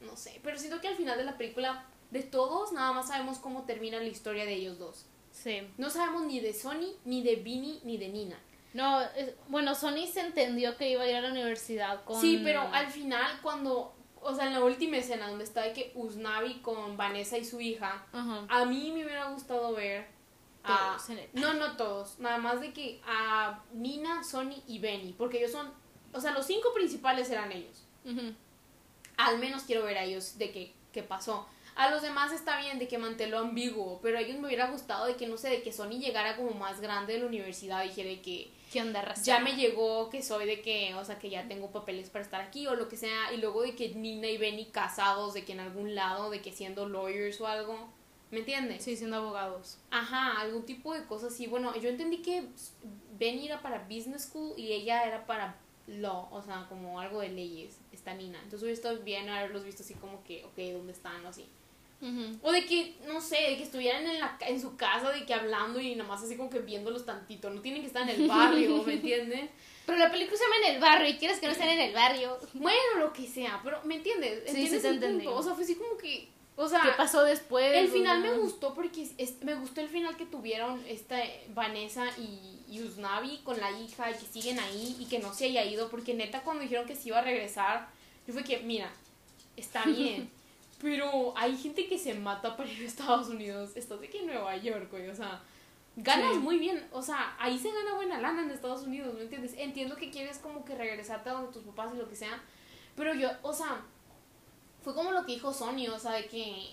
no 0.00 0.16
sé, 0.16 0.40
pero 0.44 0.56
siento 0.58 0.80
que 0.80 0.88
al 0.88 0.94
final 0.96 1.18
de 1.18 1.24
la 1.24 1.36
película, 1.36 1.84
de 2.10 2.22
todos, 2.22 2.72
nada 2.72 2.92
más 2.92 3.08
sabemos 3.08 3.38
cómo 3.38 3.64
termina 3.64 3.98
la 3.98 4.04
historia 4.04 4.44
de 4.44 4.54
ellos 4.54 4.78
dos. 4.78 5.06
Sí. 5.32 5.66
No 5.78 5.90
sabemos 5.90 6.22
ni 6.26 6.38
de 6.40 6.54
Sony, 6.54 6.94
ni 7.04 7.22
de 7.22 7.36
Vinny, 7.36 7.80
ni 7.84 7.96
de 7.98 8.08
Nina. 8.08 8.38
No, 8.72 9.00
es- 9.02 9.34
bueno, 9.48 9.74
Sony 9.74 10.06
se 10.06 10.20
entendió 10.20 10.76
que 10.76 10.90
iba 10.90 11.02
a 11.02 11.08
ir 11.08 11.16
a 11.16 11.20
la 11.22 11.30
universidad 11.30 12.04
con... 12.04 12.20
Sí, 12.20 12.40
pero 12.44 12.60
al 12.60 12.86
final 12.88 13.40
cuando, 13.42 13.94
o 14.22 14.34
sea, 14.34 14.46
en 14.46 14.52
la 14.52 14.62
última 14.62 14.98
escena 14.98 15.28
donde 15.28 15.44
está 15.44 15.62
de 15.62 15.72
que 15.72 15.92
Usnavi 15.94 16.60
con 16.60 16.96
Vanessa 16.96 17.36
y 17.36 17.44
su 17.44 17.60
hija, 17.60 18.06
Ajá. 18.12 18.44
a 18.48 18.64
mí 18.66 18.92
me 18.92 19.04
hubiera 19.04 19.30
gustado 19.30 19.72
ver 19.74 20.06
a... 20.66 20.96
Todos 20.96 21.10
en 21.10 21.18
el- 21.18 21.28
No, 21.34 21.54
no 21.54 21.76
todos, 21.76 22.18
nada 22.18 22.38
más 22.38 22.60
de 22.60 22.72
que 22.72 23.00
a 23.06 23.62
Nina, 23.72 24.22
Sony 24.24 24.62
y 24.66 24.78
Benny, 24.78 25.12
porque 25.12 25.38
ellos 25.38 25.52
son, 25.52 25.70
o 26.12 26.20
sea, 26.20 26.32
los 26.32 26.46
cinco 26.46 26.72
principales 26.74 27.30
eran 27.30 27.52
ellos. 27.52 27.82
Al 29.16 29.38
menos 29.38 29.62
quiero 29.64 29.84
ver 29.84 29.98
a 29.98 30.04
ellos 30.04 30.38
de 30.38 30.50
qué, 30.52 30.72
qué 30.92 31.02
pasó. 31.02 31.46
A 31.74 31.90
los 31.90 32.00
demás 32.00 32.32
está 32.32 32.58
bien 32.60 32.78
de 32.78 32.88
que 32.88 32.96
manténlo 32.96 33.38
ambiguo, 33.38 34.00
pero 34.02 34.16
a 34.16 34.20
ellos 34.22 34.38
me 34.38 34.46
hubiera 34.46 34.70
gustado 34.70 35.04
de 35.06 35.16
que, 35.16 35.26
no 35.26 35.36
sé, 35.36 35.50
de 35.50 35.62
que 35.62 35.72
Sony 35.72 35.98
llegara 35.98 36.36
como 36.36 36.52
más 36.52 36.80
grande 36.80 37.12
de 37.14 37.18
la 37.20 37.26
universidad 37.26 37.84
y 37.84 37.88
dijera 37.88 38.08
de 38.10 38.22
que 38.22 38.50
¿Qué 38.72 38.80
onda, 38.80 39.14
ya 39.22 39.38
me 39.40 39.54
llegó 39.56 40.10
que 40.10 40.22
soy 40.22 40.44
de 40.46 40.60
que, 40.60 40.94
o 40.94 41.04
sea, 41.04 41.18
que 41.18 41.30
ya 41.30 41.46
tengo 41.48 41.70
papeles 41.70 42.10
para 42.10 42.24
estar 42.24 42.40
aquí 42.40 42.66
o 42.66 42.74
lo 42.74 42.88
que 42.88 42.96
sea, 42.96 43.32
y 43.32 43.36
luego 43.38 43.62
de 43.62 43.74
que 43.76 43.90
Nina 43.90 44.26
y 44.26 44.38
Benny 44.38 44.66
casados, 44.66 45.34
de 45.34 45.44
que 45.44 45.52
en 45.52 45.60
algún 45.60 45.94
lado, 45.94 46.30
de 46.30 46.40
que 46.42 46.50
siendo 46.52 46.88
lawyers 46.88 47.40
o 47.40 47.46
algo, 47.46 47.88
¿me 48.30 48.38
entiendes? 48.40 48.84
Sí, 48.84 48.96
siendo 48.96 49.16
abogados. 49.16 49.78
Ajá, 49.90 50.40
algún 50.40 50.64
tipo 50.64 50.94
de 50.94 51.04
cosas 51.04 51.32
así. 51.32 51.46
Bueno, 51.46 51.74
yo 51.78 51.88
entendí 51.88 52.18
que 52.18 52.44
Benny 53.18 53.46
era 53.46 53.62
para 53.62 53.84
business 53.84 54.24
school 54.24 54.54
y 54.56 54.72
ella 54.72 55.04
era 55.04 55.26
para 55.26 55.56
law, 55.86 56.28
o 56.32 56.42
sea, 56.42 56.66
como 56.68 57.00
algo 57.00 57.20
de 57.20 57.28
leyes, 57.28 57.78
esta 57.92 58.14
Nina. 58.14 58.38
Entonces 58.38 58.62
hubiera 58.62 58.74
estado 58.74 58.98
bien 59.02 59.28
haberlos 59.28 59.64
visto 59.64 59.82
así 59.82 59.94
como 59.94 60.22
que, 60.24 60.44
ok, 60.44 60.56
¿dónde 60.76 60.92
están? 60.92 61.24
O 61.24 61.28
así. 61.28 61.46
O 62.42 62.52
de 62.52 62.66
que, 62.66 62.94
no 63.08 63.20
sé, 63.20 63.36
de 63.36 63.56
que 63.56 63.62
estuvieran 63.62 64.06
en, 64.06 64.20
la, 64.20 64.36
en 64.46 64.60
su 64.60 64.76
casa, 64.76 65.10
de 65.10 65.24
que 65.24 65.32
hablando 65.32 65.80
y 65.80 65.94
nada 65.96 66.08
más 66.08 66.22
así 66.22 66.36
como 66.36 66.50
que 66.50 66.58
viéndolos 66.58 67.06
tantito. 67.06 67.48
No 67.50 67.62
tienen 67.62 67.80
que 67.80 67.86
estar 67.88 68.02
en 68.08 68.10
el 68.10 68.28
barrio, 68.28 68.82
¿me 68.84 68.94
entiendes? 68.94 69.50
Pero 69.86 69.98
la 69.98 70.10
película 70.10 70.36
se 70.36 70.44
llama 70.44 70.56
En 70.68 70.74
el 70.74 70.80
barrio 70.80 71.08
y 71.08 71.16
quieres 71.16 71.40
que 71.40 71.46
no 71.46 71.52
estén 71.52 71.68
en 71.70 71.80
el 71.80 71.94
barrio. 71.94 72.38
Bueno, 72.54 72.98
lo 72.98 73.12
que 73.12 73.26
sea, 73.26 73.60
pero 73.64 73.82
¿me 73.84 73.96
entiendes? 73.96 74.42
Sí, 74.44 74.50
sí 74.52 74.56
¿Entiendes 74.56 74.82
te 74.82 74.88
el 74.88 74.94
entendí. 74.96 75.24
punto? 75.24 75.38
O 75.38 75.42
sea, 75.42 75.54
fue 75.54 75.64
así 75.64 75.74
como 75.76 75.96
que, 75.96 76.28
o 76.56 76.68
sea, 76.68 76.80
¿Qué 76.82 76.88
pasó 76.96 77.22
después? 77.22 77.76
el 77.76 77.88
final 77.88 78.20
me 78.22 78.32
gustó 78.38 78.72
porque 78.74 79.02
es- 79.02 79.12
es- 79.18 79.42
me 79.44 79.54
gustó 79.54 79.80
el 79.82 79.88
final 79.88 80.16
que 80.16 80.24
tuvieron 80.26 80.82
esta 80.88 81.16
Vanessa 81.54 82.06
y, 82.18 82.60
y 82.68 82.82
Usnavi 82.82 83.38
con 83.44 83.58
la 83.60 83.70
hija 83.72 84.10
y 84.10 84.14
que 84.14 84.26
siguen 84.26 84.58
ahí 84.58 84.96
y 84.98 85.04
que 85.06 85.18
no 85.18 85.32
se 85.34 85.46
haya 85.46 85.64
ido 85.64 85.88
porque 85.90 86.14
neta 86.14 86.40
cuando 86.42 86.62
dijeron 86.62 86.86
que 86.86 86.96
se 86.96 87.08
iba 87.08 87.18
a 87.18 87.22
regresar, 87.22 87.88
yo 88.26 88.32
fue 88.32 88.42
que, 88.42 88.58
mira, 88.60 88.90
está 89.56 89.84
bien, 89.86 90.30
pero 90.80 91.32
hay 91.36 91.56
gente 91.56 91.86
que 91.88 91.98
se 91.98 92.14
mata 92.14 92.56
para 92.56 92.70
ir 92.70 92.82
a 92.82 92.86
Estados 92.86 93.28
Unidos, 93.28 93.70
estás 93.76 94.00
de 94.00 94.08
que 94.08 94.20
en 94.20 94.26
Nueva 94.26 94.56
York, 94.56 94.88
güey, 94.90 95.08
o 95.08 95.14
sea, 95.14 95.42
ganas 95.96 96.34
Sí. 96.34 96.38
muy 96.40 96.58
bien, 96.58 96.86
o 96.92 97.02
sea, 97.02 97.34
ahí 97.38 97.58
se 97.58 97.70
gana 97.72 97.94
buena 97.94 98.20
lana 98.20 98.42
en 98.42 98.50
Estados 98.50 98.82
Unidos, 98.82 99.14
¿me 99.14 99.22
entiendes? 99.22 99.54
Entiendo 99.56 99.96
que 99.96 100.10
quieres 100.10 100.38
como 100.38 100.64
que 100.64 100.74
regresarte 100.74 101.30
a 101.30 101.32
donde 101.34 101.52
tus 101.52 101.62
papás 101.64 101.92
y 101.94 101.98
lo 101.98 102.08
que 102.08 102.16
sea, 102.16 102.42
pero 102.96 103.14
yo, 103.14 103.30
o 103.42 103.52
sea, 103.54 103.80
fue 104.86 104.94
como 104.94 105.10
lo 105.10 105.26
que 105.26 105.32
dijo 105.32 105.52
Sony, 105.52 105.88
o 105.92 105.98
sea, 105.98 106.12
de 106.12 106.26
que 106.26 106.70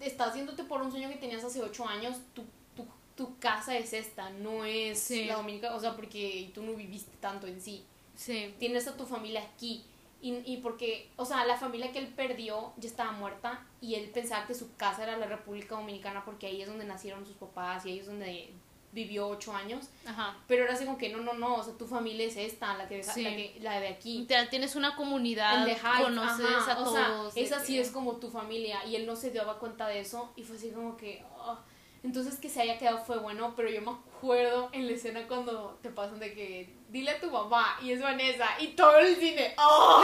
estás 0.00 0.28
haciéndote 0.28 0.62
por 0.62 0.80
un 0.80 0.92
sueño 0.92 1.08
que 1.08 1.16
tenías 1.16 1.42
hace 1.42 1.60
ocho 1.60 1.84
años, 1.84 2.16
tu, 2.32 2.44
tu, 2.76 2.86
tu 3.16 3.36
casa 3.40 3.76
es 3.76 3.92
esta, 3.92 4.30
no 4.30 4.64
es 4.64 5.00
Sí. 5.00 5.24
la 5.24 5.34
dominica, 5.34 5.74
o 5.74 5.80
sea, 5.80 5.96
porque 5.96 6.52
tú 6.54 6.62
no 6.62 6.74
viviste 6.74 7.10
tanto 7.18 7.48
en 7.48 7.60
sí. 7.60 7.82
Sí. 8.14 8.54
Tienes 8.60 8.86
a 8.86 8.96
tu 8.96 9.04
familia 9.04 9.42
aquí. 9.42 9.84
Y, 10.22 10.34
y 10.44 10.58
porque, 10.58 11.10
o 11.16 11.24
sea, 11.24 11.44
la 11.44 11.56
familia 11.58 11.90
que 11.90 11.98
él 11.98 12.06
perdió 12.06 12.72
ya 12.76 12.88
estaba 12.88 13.10
muerta 13.10 13.66
y 13.80 13.96
él 13.96 14.10
pensaba 14.10 14.46
que 14.46 14.54
su 14.54 14.72
casa 14.76 15.02
era 15.02 15.16
la 15.16 15.26
República 15.26 15.74
Dominicana 15.74 16.24
porque 16.24 16.46
ahí 16.46 16.62
es 16.62 16.68
donde 16.68 16.84
nacieron 16.84 17.26
sus 17.26 17.34
papás 17.34 17.84
y 17.84 17.90
ahí 17.90 17.98
es 17.98 18.06
donde 18.06 18.52
vivió 18.96 19.28
ocho 19.28 19.54
años. 19.54 19.90
Ajá. 20.06 20.34
Pero 20.48 20.64
era 20.64 20.72
así 20.72 20.86
como 20.86 20.96
que 20.96 21.10
no, 21.10 21.18
no, 21.18 21.34
no, 21.34 21.56
o 21.56 21.62
sea, 21.62 21.74
tu 21.74 21.86
familia 21.86 22.26
es 22.26 22.36
esta, 22.36 22.74
la, 22.78 22.88
que, 22.88 23.04
Sí. 23.04 23.22
la, 23.22 23.30
que, 23.30 23.58
la 23.60 23.78
de 23.78 23.88
aquí. 23.88 24.26
Tienes 24.50 24.74
una 24.74 24.96
comunidad, 24.96 25.68
Heights, 25.68 25.82
conoces 26.02 26.46
ajá, 26.46 26.72
a 26.72 26.80
o 26.80 26.84
todos. 26.84 26.94
sea, 26.94 27.34
de 27.34 27.40
esa 27.42 27.60
sí 27.60 27.78
es 27.78 27.90
como 27.90 28.16
tu 28.16 28.30
familia 28.30 28.84
y 28.86 28.96
él 28.96 29.06
no 29.06 29.14
se 29.14 29.30
daba 29.30 29.58
cuenta 29.58 29.86
de 29.86 30.00
eso 30.00 30.32
y 30.34 30.42
fue 30.42 30.56
así 30.56 30.70
como 30.70 30.96
que 30.96 31.22
oh. 31.38 31.58
entonces 32.02 32.36
que 32.38 32.48
se 32.48 32.62
haya 32.62 32.78
quedado 32.78 33.04
fue 33.04 33.18
bueno 33.18 33.52
pero 33.54 33.68
yo 33.68 33.82
me 33.82 33.90
acuerdo 33.90 34.70
en 34.72 34.86
la 34.86 34.92
escena 34.92 35.26
cuando 35.28 35.78
te 35.82 35.90
pasan 35.90 36.18
de 36.18 36.32
que 36.32 36.74
dile 36.88 37.10
a 37.10 37.20
tu 37.20 37.30
mamá 37.30 37.76
y 37.82 37.92
es 37.92 38.00
Vanessa 38.00 38.48
y 38.58 38.68
todo 38.68 38.96
el 38.98 39.14
cine 39.16 39.54
oh 39.58 40.02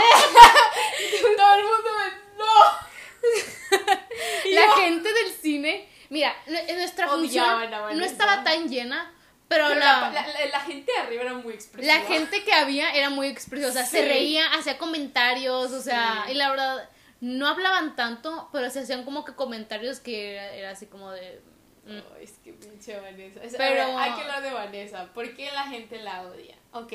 todo 1.37 1.55
el 1.55 1.65
mundo 1.65 1.91
me 1.99 2.39
no 2.39 2.45
La 4.55 4.67
yo, 4.67 4.73
gente 4.77 5.13
del 5.13 5.33
cine, 5.33 5.89
mira, 6.13 6.35
nuestra 6.77 7.09
función 7.09 7.45
Odiaban 7.45 7.73
a 7.75 7.79
no 7.79 7.83
Vanessa. 7.85 8.07
estaba 8.13 8.45
tan 8.45 8.69
llena, 8.69 9.13
pero, 9.49 9.67
pero 9.69 9.81
la, 9.81 10.11
la, 10.11 10.27
la- 10.27 10.47
la 10.47 10.61
gente 10.61 10.93
de 10.93 10.99
arriba 10.99 11.23
era 11.23 11.35
muy 11.35 11.53
expresiva 11.55 11.95
la 11.95 12.01
gente 12.07 12.45
que 12.45 12.53
había 12.53 12.91
era 12.95 13.11
muy 13.11 13.29
expresiva, 13.29 13.71
o 13.71 13.73
sea, 13.73 13.85
se 13.87 14.03
Sí. 14.03 14.09
reía, 14.09 14.47
hacía 14.55 14.79
comentarios, 14.79 15.73
o 15.73 15.81
sea, 15.83 16.25
Sí. 16.27 16.33
y 16.33 16.35
la 16.35 16.51
verdad, 16.51 16.89
no 17.21 17.47
hablaban 17.49 17.97
tanto, 17.97 18.49
pero 18.53 18.69
se 18.71 18.81
hacían 18.81 19.05
como 19.05 19.25
que 19.25 19.35
comentarios 19.35 20.01
que 20.01 20.33
era, 20.35 20.53
era 20.55 20.71
así 20.71 20.87
como 20.87 21.11
de... 21.13 21.41
mm. 21.87 21.91
Ay, 22.17 22.25
es 22.25 22.33
que 22.45 22.53
pinche 22.53 22.99
Vanessa. 23.01 23.41
O 23.45 23.49
sea, 23.49 23.59
Pero- 23.59 23.87
ver, 23.87 23.97
hay 23.99 24.13
que 24.15 24.21
hablar 24.23 24.43
de 24.43 24.53
Vanessa. 24.53 25.07
¿Por 25.15 25.35
qué 25.37 25.51
la 25.53 25.65
gente 25.65 26.01
la 26.03 26.23
odia? 26.23 26.57
Ok. 26.73 26.93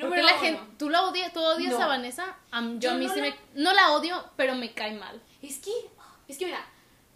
Porque 0.00 0.22
la 0.22 0.32
uno. 0.32 0.40
gente, 0.40 0.62
¿tú 0.78 0.88
la 0.90 1.02
odias, 1.02 1.32
tú 1.32 1.40
odias 1.40 1.72
No. 1.72 1.82
a 1.82 1.86
Vanessa? 1.86 2.36
Am- 2.50 2.80
yo, 2.80 2.88
Yo 2.90 2.94
a 2.96 2.98
mí 2.98 3.06
no 3.06 3.14
sí 3.14 3.20
la- 3.20 3.26
me, 3.28 3.36
no 3.54 3.72
la 3.74 3.92
odio, 3.92 4.24
pero 4.36 4.54
me 4.54 4.72
cae 4.72 4.92
mal. 4.94 5.20
Es 5.42 5.58
que, 5.58 5.70
es 6.28 6.38
que 6.38 6.46
mira, 6.46 6.64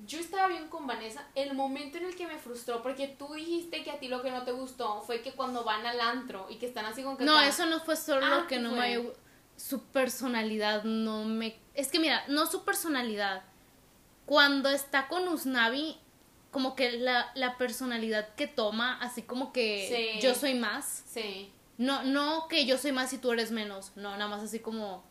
yo 0.05 0.19
estaba 0.21 0.49
bien 0.49 0.69
con 0.69 0.87
Vanessa. 0.87 1.27
El 1.35 1.55
momento 1.55 1.99
en 1.99 2.05
el 2.07 2.17
que 2.17 2.27
me 2.27 2.39
frustró, 2.39 2.83
porque 2.83 3.09
tú 3.09 3.33
dijiste 3.35 3.83
que 3.83 3.91
a 3.91 3.99
ti 3.99 4.09
lo 4.09 4.23
que 4.23 4.31
no 4.31 4.45
te 4.45 4.53
gustó 4.53 5.01
fue 5.03 5.23
que 5.23 5.33
cuando 5.33 5.65
van 5.65 5.87
al 5.87 6.01
antro 6.01 6.47
y 6.51 6.57
que 6.57 6.67
están 6.67 6.85
así 6.87 7.03
con 7.03 7.17
que 7.17 7.25
No, 7.25 7.41
eso 7.41 7.67
no 7.67 7.81
fue 7.81 7.97
solo 7.97 8.25
Ah, 8.27 8.37
lo 8.41 8.47
que 8.47 8.57
¿qué 8.57 8.61
no 8.61 8.71
fue? 8.77 8.99
me... 8.99 9.11
Su 9.57 9.85
personalidad 9.85 10.85
no 10.85 11.25
me... 11.25 11.59
Es 11.75 11.89
que 11.91 11.99
mira, 11.99 12.25
no 12.29 12.47
su 12.47 12.65
personalidad. 12.65 13.43
Cuando 14.27 14.69
está 14.69 15.09
con 15.09 15.27
Usnavi, 15.29 15.97
como 16.51 16.75
que 16.77 16.93
la, 16.93 17.31
la 17.35 17.57
personalidad 17.57 18.35
que 18.35 18.47
toma, 18.47 18.99
así 19.01 19.23
como 19.23 19.53
que 19.53 20.13
Sí. 20.15 20.21
yo 20.27 20.35
soy 20.35 20.55
más. 20.55 21.05
Sí. 21.07 21.53
No, 21.79 22.03
no 22.03 22.49
que 22.49 22.67
yo 22.67 22.77
soy 22.77 22.93
más 22.93 23.13
y 23.15 23.19
tú 23.19 23.33
eres 23.33 23.51
menos. 23.51 23.93
No, 23.97 24.11
nada 24.17 24.29
más 24.29 24.43
así 24.43 24.59
como... 24.61 25.05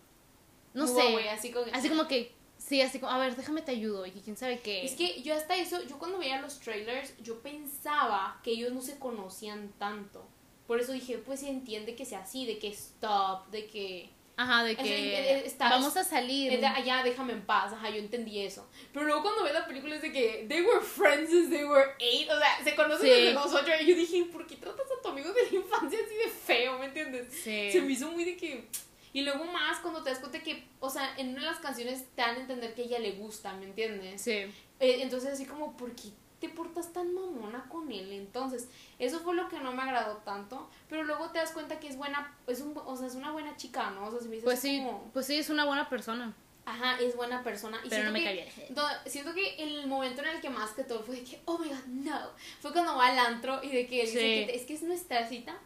No 0.76 0.86
sé. 0.88 1.30
Así 1.30 1.90
como 1.90 2.08
que... 2.08 2.35
Sí, 2.68 2.82
así 2.82 3.00
como... 3.00 3.12
A 3.12 3.18
ver, 3.20 3.36
déjame 3.36 3.62
te 3.62 3.72
ayudo. 3.72 4.06
Y 4.06 4.12
quién 4.12 4.36
sabe 4.38 4.60
qué. 4.60 4.84
Es 4.86 4.94
que 4.94 5.22
yo 5.22 5.36
hasta 5.36 5.56
eso, 5.56 5.84
yo 5.84 6.00
cuando 6.00 6.18
veía 6.18 6.42
los 6.42 6.60
trailers, 6.60 7.14
yo 7.22 7.40
pensaba 7.42 8.40
que 8.44 8.52
ellos 8.52 8.72
no 8.74 8.82
se 8.82 8.98
conocían 8.98 9.72
tanto. 9.78 10.26
Por 10.68 10.80
eso 10.80 10.92
dije, 10.94 11.20
pues 11.20 11.42
se 11.42 11.50
entiende 11.50 11.96
que 11.96 12.06
sea 12.06 12.20
así, 12.22 12.46
de 12.46 12.58
que 12.58 12.70
stop, 12.70 13.48
de 13.52 13.68
que... 13.68 14.10
Ajá, 14.38 14.64
de 14.66 14.76
que 14.76 15.18
eh, 15.18 15.44
está- 15.46 15.70
vamos 15.70 15.96
a 15.96 16.04
salir. 16.04 16.52
Es 16.52 16.60
de, 16.60 16.66
allá 16.68 17.04
déjame 17.04 17.32
en 17.32 17.44
paz, 17.46 17.72
ajá, 17.72 17.90
yo 17.90 17.98
entendí 17.98 18.42
eso. 18.42 18.68
Pero 18.92 19.06
luego 19.06 19.22
cuando 19.22 19.44
ves 19.44 19.54
la 19.54 19.66
película 19.66 19.96
es 19.96 20.02
de 20.02 20.12
que 20.12 20.46
they 20.50 20.62
were 20.62 20.82
friends 20.82 21.30
since 21.30 21.50
they 21.56 21.64
were 21.64 21.92
eight, 22.00 22.30
o 22.30 22.38
sea, 22.38 22.62
se 22.62 22.76
conocen 22.76 23.06
Sí. 23.06 23.12
desde 23.14 23.34
los 23.34 23.54
ocho. 23.54 23.72
Y 23.82 23.86
yo 23.86 23.96
dije, 23.96 24.26
¿por 24.26 24.46
qué 24.46 24.58
tratas 24.58 24.88
a 24.88 25.02
tu 25.02 25.08
amigo 25.08 25.32
de 25.32 25.42
la 25.50 25.56
infancia 25.58 26.00
así 26.06 26.16
de 26.16 26.28
feo, 26.30 26.78
me 26.80 26.86
entiendes? 26.88 27.28
Sí. 27.32 27.72
Se 27.72 27.80
me 27.82 27.94
hizo 27.94 28.12
muy 28.12 28.26
de 28.26 28.36
que... 28.36 28.68
Y 29.16 29.22
luego 29.22 29.46
más 29.46 29.80
cuando 29.80 30.04
te 30.04 30.10
das 30.10 30.20
cuenta 30.20 30.44
que, 30.44 30.68
o 30.82 30.90
sea, 30.90 31.16
en 31.18 31.30
una 31.30 31.40
de 31.40 31.46
las 31.46 31.60
canciones 31.60 32.04
te 32.16 32.22
dan 32.22 32.36
a 32.36 32.40
entender 32.42 32.74
que 32.76 32.82
a 32.82 32.86
ella 32.86 33.00
le 33.00 33.14
gusta, 33.14 33.54
¿me 33.54 33.64
entiendes? 33.64 34.22
Sí. 34.22 34.32
Eh, 34.34 34.52
entonces 35.00 35.32
así 35.32 35.46
como, 35.46 35.78
¿por 35.78 35.96
qué 35.96 36.10
te 36.42 36.50
portas 36.50 36.92
tan 36.92 37.14
mamona 37.14 37.66
con 37.70 37.90
él? 37.94 38.12
Entonces, 38.12 38.68
eso 39.00 39.22
fue 39.22 39.34
lo 39.34 39.48
que 39.48 39.58
no 39.62 39.72
me 39.72 39.84
agradó 39.84 40.18
tanto, 40.18 40.70
pero 40.90 41.04
luego 41.06 41.30
te 41.32 41.38
das 41.40 41.52
cuenta 41.52 41.80
que 41.80 41.88
es 41.88 41.96
buena, 41.96 42.36
es 42.46 42.60
un, 42.60 42.78
o 42.78 42.98
sea, 42.98 43.08
es 43.08 43.16
una 43.16 43.32
buena 43.32 43.56
chica, 43.56 43.90
¿no? 43.92 44.08
O 44.08 44.12
sea, 44.12 44.20
se 44.20 44.28
me 44.28 44.36
hizo 44.36 44.44
Pues 44.44 44.60
sí, 44.60 44.80
como, 44.84 45.10
pues 45.14 45.26
sí, 45.28 45.38
es 45.38 45.50
una 45.50 45.64
buena 45.64 45.88
persona. 45.88 46.34
ajá, 46.66 47.00
es 47.00 47.16
buena 47.16 47.42
persona. 47.42 47.78
Y 47.86 47.90
Pero 47.90 48.02
siento 48.02 48.08
no 48.12 48.12
me 48.12 48.22
que- 48.22 48.34
bien. 48.34 48.76
siento 49.06 49.34
que 49.34 49.56
el 49.64 49.88
momento 49.88 50.24
en 50.24 50.28
el 50.28 50.42
que 50.42 50.50
más 50.50 50.72
que 50.72 50.84
todo 50.84 51.02
fue 51.04 51.16
de 51.16 51.24
que, 51.24 51.40
oh 51.46 51.58
my 51.58 51.70
god, 51.70 51.86
no, 51.88 52.20
fue 52.60 52.74
cuando 52.74 52.98
va 52.98 53.08
al 53.08 53.18
antro 53.20 53.64
y 53.64 53.70
de 53.70 53.88
que 53.88 54.02
él 54.02 54.08
dice 54.08 54.20
que 54.20 54.56
es 54.56 54.64
que 54.66 54.74
es 54.74 54.84
nuestra 54.84 55.26
cita 55.30 55.58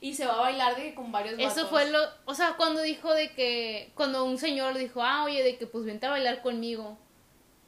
y 0.00 0.14
se 0.14 0.26
va 0.26 0.34
a 0.34 0.40
bailar 0.40 0.76
de 0.76 0.82
que 0.82 0.94
con 0.94 1.10
varios 1.12 1.34
Eso 1.38 1.48
vatos. 1.48 1.70
fue 1.70 1.90
lo, 1.90 1.98
o 2.24 2.34
sea, 2.34 2.54
cuando 2.56 2.80
dijo 2.82 3.12
de 3.14 3.30
que, 3.32 3.90
cuando 3.94 4.24
un 4.24 4.38
señor 4.38 4.72
le 4.74 4.80
dijo, 4.80 5.02
ah, 5.02 5.24
oye, 5.24 5.42
de 5.42 5.56
que 5.58 5.66
pues 5.66 5.84
vente 5.84 6.06
a 6.06 6.10
bailar 6.10 6.40
conmigo. 6.42 6.96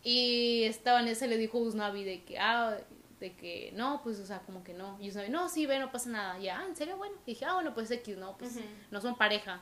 Y 0.03 0.65
esta 0.65 0.93
Vanessa 0.93 1.27
le 1.27 1.37
dijo 1.37 1.59
a 1.59 1.63
Usnavi 1.63 2.05
de 2.05 2.23
que, 2.25 2.39
ah, 2.39 2.77
de 3.21 3.35
que 3.35 3.71
no, 3.75 4.01
pues, 4.03 4.19
o 4.19 4.25
sea, 4.27 4.39
como 4.41 4.65
que 4.65 4.73
no. 4.73 4.97
Y 5.01 5.09
Usnavi, 5.11 5.29
no, 5.29 5.49
sí, 5.49 5.67
ve, 5.67 5.79
no 5.79 5.93
pasa 5.93 6.09
nada. 6.09 6.39
Ya, 6.39 6.61
ah, 6.61 6.65
¿en 6.67 6.75
serio? 6.77 6.97
Bueno. 6.97 7.15
Y 7.27 7.33
dije, 7.33 7.45
ah, 7.45 7.55
bueno, 7.55 7.75
pues 7.75 7.91
X, 7.91 8.17
no, 8.17 8.37
pues 8.39 8.53
Ujú. 8.57 8.65
no 8.91 9.01
son 9.01 9.17
pareja. 9.17 9.61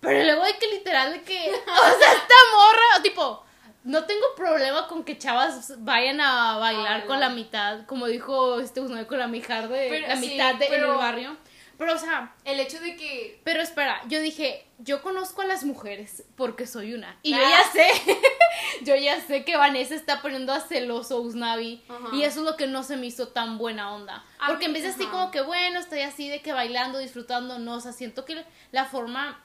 Pero 0.00 0.24
luego 0.24 0.42
hay 0.42 0.54
que 0.54 0.66
literal 0.68 1.12
de 1.12 1.22
que, 1.22 1.38
o 1.52 1.98
sea, 1.98 2.12
esta 2.12 2.34
morra, 2.54 3.02
tipo, 3.02 3.44
no 3.84 4.04
tengo 4.06 4.26
problema 4.34 4.88
con 4.88 5.04
que 5.04 5.16
chavas 5.18 5.74
vayan 5.84 6.20
a 6.20 6.56
bailar 6.58 7.02
Ah, 7.02 7.06
con 7.06 7.20
la 7.20 7.28
mitad, 7.30 7.86
como 7.86 8.06
dijo 8.06 8.58
este 8.60 8.80
Usnavi 8.80 9.04
con 9.06 9.18
la 9.18 9.28
mitad 9.28 9.68
de, 9.68 9.88
Pero 9.88 10.08
la 10.08 10.16
sí, 10.16 10.28
mitad 10.30 10.54
de, 10.56 10.64
en 10.66 10.70
pero- 10.72 10.92
el 10.92 10.98
barrio. 10.98 11.36
Pero, 11.80 11.94
o 11.94 11.98
sea, 11.98 12.34
El 12.44 12.60
hecho 12.60 12.78
de 12.78 12.94
que 12.94 13.40
pero 13.42 13.62
espera, 13.62 14.02
yo 14.06 14.20
dije, 14.20 14.66
yo 14.78 15.00
conozco 15.00 15.40
a 15.40 15.46
las 15.46 15.64
mujeres 15.64 16.24
porque 16.36 16.66
soy 16.66 16.92
una. 16.92 17.18
Y 17.22 17.30
yo 17.30 17.38
Ah. 17.42 17.50
ya 17.64 17.72
sé, 17.72 17.88
yo 18.82 18.94
ya 18.96 19.18
sé 19.22 19.44
que 19.46 19.56
Vanessa 19.56 19.94
está 19.94 20.20
poniendo 20.20 20.52
a 20.52 20.60
celoso 20.60 21.16
a 21.16 21.20
Usnavi. 21.20 21.82
Y 22.12 22.22
eso 22.24 22.40
es 22.40 22.44
lo 22.46 22.56
que 22.58 22.66
no 22.66 22.82
se 22.82 22.98
me 22.98 23.06
hizo 23.06 23.28
tan 23.28 23.56
buena 23.56 23.94
onda. 23.94 24.22
A 24.38 24.48
Porque 24.48 24.66
en 24.66 24.74
vez 24.74 24.82
de 24.82 24.90
así 24.90 25.06
como 25.06 25.30
que, 25.30 25.40
bueno, 25.40 25.80
estoy 25.80 26.00
así 26.00 26.28
de 26.28 26.42
que 26.42 26.52
bailando, 26.52 26.98
disfrutando, 26.98 27.58
no, 27.58 27.76
o 27.76 27.80
sea, 27.80 27.92
siento 27.92 28.26
que 28.26 28.44
la 28.72 28.84
forma... 28.84 29.42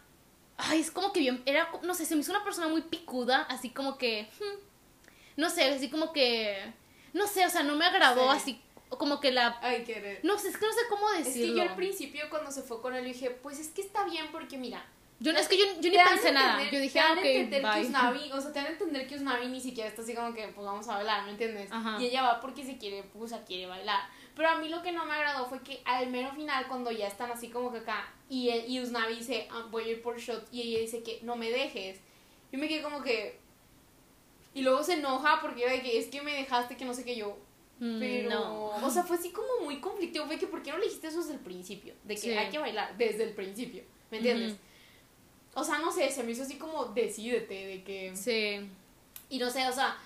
Ay, 0.57 0.81
es 0.81 0.91
como 0.91 1.13
que 1.13 1.21
bien, 1.21 1.41
era, 1.45 1.69
no 1.83 1.93
sé, 1.93 2.05
se 2.05 2.15
me 2.15 2.21
hizo 2.21 2.31
una 2.31 2.43
persona 2.43 2.67
muy 2.67 2.81
picuda, 2.81 3.43
así 3.49 3.69
como 3.69 3.97
que... 3.97 4.29
hmm, 4.39 4.59
no 5.37 5.49
sé, 5.49 5.63
así 5.73 5.89
como 5.89 6.11
que... 6.11 6.73
No 7.13 7.27
sé, 7.27 7.45
o 7.45 7.49
sea, 7.49 7.63
no 7.63 7.75
me 7.75 7.85
agradó 7.85 8.29
Sí. 8.33 8.37
así 8.37 8.61
como 8.97 9.19
que 9.19 9.31
la... 9.31 9.57
ay, 9.61 9.83
querer. 9.83 10.19
No 10.23 10.37
sé, 10.37 10.49
es 10.49 10.57
que 10.57 10.65
no 10.65 10.71
sé 10.73 10.79
cómo 10.89 11.09
Es 11.11 11.25
decirlo. 11.25 11.53
que 11.53 11.57
yo 11.61 11.69
al 11.69 11.75
principio 11.75 12.29
cuando 12.29 12.51
se 12.51 12.61
fue 12.61 12.81
con 12.81 12.93
él 12.95 13.05
dije, 13.05 13.29
pues 13.31 13.59
es 13.59 13.69
que 13.69 13.81
está 13.81 14.03
bien 14.05 14.27
porque 14.31 14.57
mira, 14.57 14.85
Yo 15.19 15.31
no, 15.33 15.39
es 15.39 15.47
que 15.47 15.57
yo, 15.57 15.65
yo 15.79 15.89
ni 15.91 15.97
pensé 15.97 16.31
nada. 16.31 16.53
entender- 16.61 16.73
Yo 16.73 16.79
dije, 16.81 16.99
ah, 16.99 17.13
ok, 17.17 17.23
entender 17.25 17.61
que. 17.73 17.81
Usnavi, 17.81 18.31
o 18.33 18.41
sea, 18.41 18.51
te 18.51 18.59
dan 18.59 18.65
a 18.67 18.69
entender 18.71 19.07
que 19.07 19.15
Usnavi 19.15 19.47
ni 19.47 19.61
siquiera 19.61 19.89
está 19.89 20.01
así 20.01 20.13
como 20.13 20.33
que, 20.33 20.47
pues 20.49 20.65
vamos 20.65 20.87
a 20.89 20.95
bailar, 20.97 21.23
¿me 21.25 21.31
entiendes? 21.31 21.71
Ajá. 21.71 21.97
Y 22.01 22.05
ella 22.07 22.21
va 22.23 22.39
porque 22.41 22.63
se 22.65 22.77
quiere, 22.77 23.03
pues, 23.03 23.23
o 23.23 23.27
sea, 23.35 23.45
quiere 23.45 23.67
bailar. 23.67 24.01
Pero 24.35 24.49
a 24.49 24.57
mí 24.57 24.67
lo 24.67 24.81
que 24.81 24.91
no 24.91 25.05
me 25.05 25.13
agradó 25.13 25.45
fue 25.47 25.61
que 25.61 25.81
al 25.85 26.07
mero 26.07 26.31
final, 26.33 26.67
cuando 26.67 26.91
ya 26.91 27.07
están 27.07 27.31
así 27.31 27.49
como 27.49 27.71
que 27.71 27.77
acá, 27.79 28.11
y, 28.29 28.49
él- 28.49 28.65
y 28.67 28.81
Usnavi 28.81 29.15
dice, 29.15 29.47
ah, 29.51 29.65
voy 29.71 29.85
a 29.85 29.87
ir 29.93 30.01
por 30.01 30.17
shot, 30.19 30.45
y 30.51 30.61
ella 30.63 30.79
dice 30.79 31.01
que 31.03 31.19
no 31.23 31.37
me 31.37 31.49
dejes. 31.49 31.99
Yo 32.51 32.59
me 32.59 32.67
quedé 32.67 32.81
como 32.81 33.01
que... 33.01 33.39
Y 34.53 34.61
luego 34.61 34.83
se 34.83 34.93
enoja 34.93 35.39
porque 35.41 35.63
era 35.63 35.71
de 35.73 35.81
que 35.81 35.97
es 35.97 36.07
que 36.07 36.21
me 36.21 36.33
dejaste 36.33 36.77
que 36.77 36.85
no 36.85 36.93
sé 36.93 37.03
qué 37.03 37.15
yo. 37.15 37.37
Mm, 37.79 37.99
Pero, 37.99 38.29
no. 38.29 38.65
o 38.67 38.89
sea, 38.89 39.03
fue 39.03 39.17
así 39.17 39.31
como 39.31 39.47
muy 39.63 39.79
conflictivo. 39.81 40.25
Fue 40.25 40.37
que, 40.39 40.47
¿por 40.47 40.63
qué 40.63 40.71
no 40.71 40.77
le 40.77 40.85
dijiste 40.85 41.07
eso 41.07 41.19
desde 41.19 41.33
el 41.33 41.39
principio? 41.39 41.93
De 42.03 42.15
que 42.15 42.21
Sí. 42.21 42.31
hay 42.31 42.49
que 42.49 42.57
bailar 42.57 42.95
desde 42.97 43.23
el 43.23 43.33
principio. 43.33 43.83
¿Me 44.11 44.17
entiendes? 44.17 44.55
O 45.53 45.63
sea, 45.63 45.77
no 45.79 45.91
sé, 45.91 46.09
se 46.11 46.23
me 46.23 46.31
hizo 46.31 46.43
así 46.43 46.55
como 46.57 46.85
decídete, 46.85 47.53
de 47.53 47.83
que. 47.83 48.15
Sí. 48.15 48.69
Y 49.29 49.37
no 49.39 49.49
sé, 49.49 49.67
o 49.67 49.73
sea, 49.73 49.97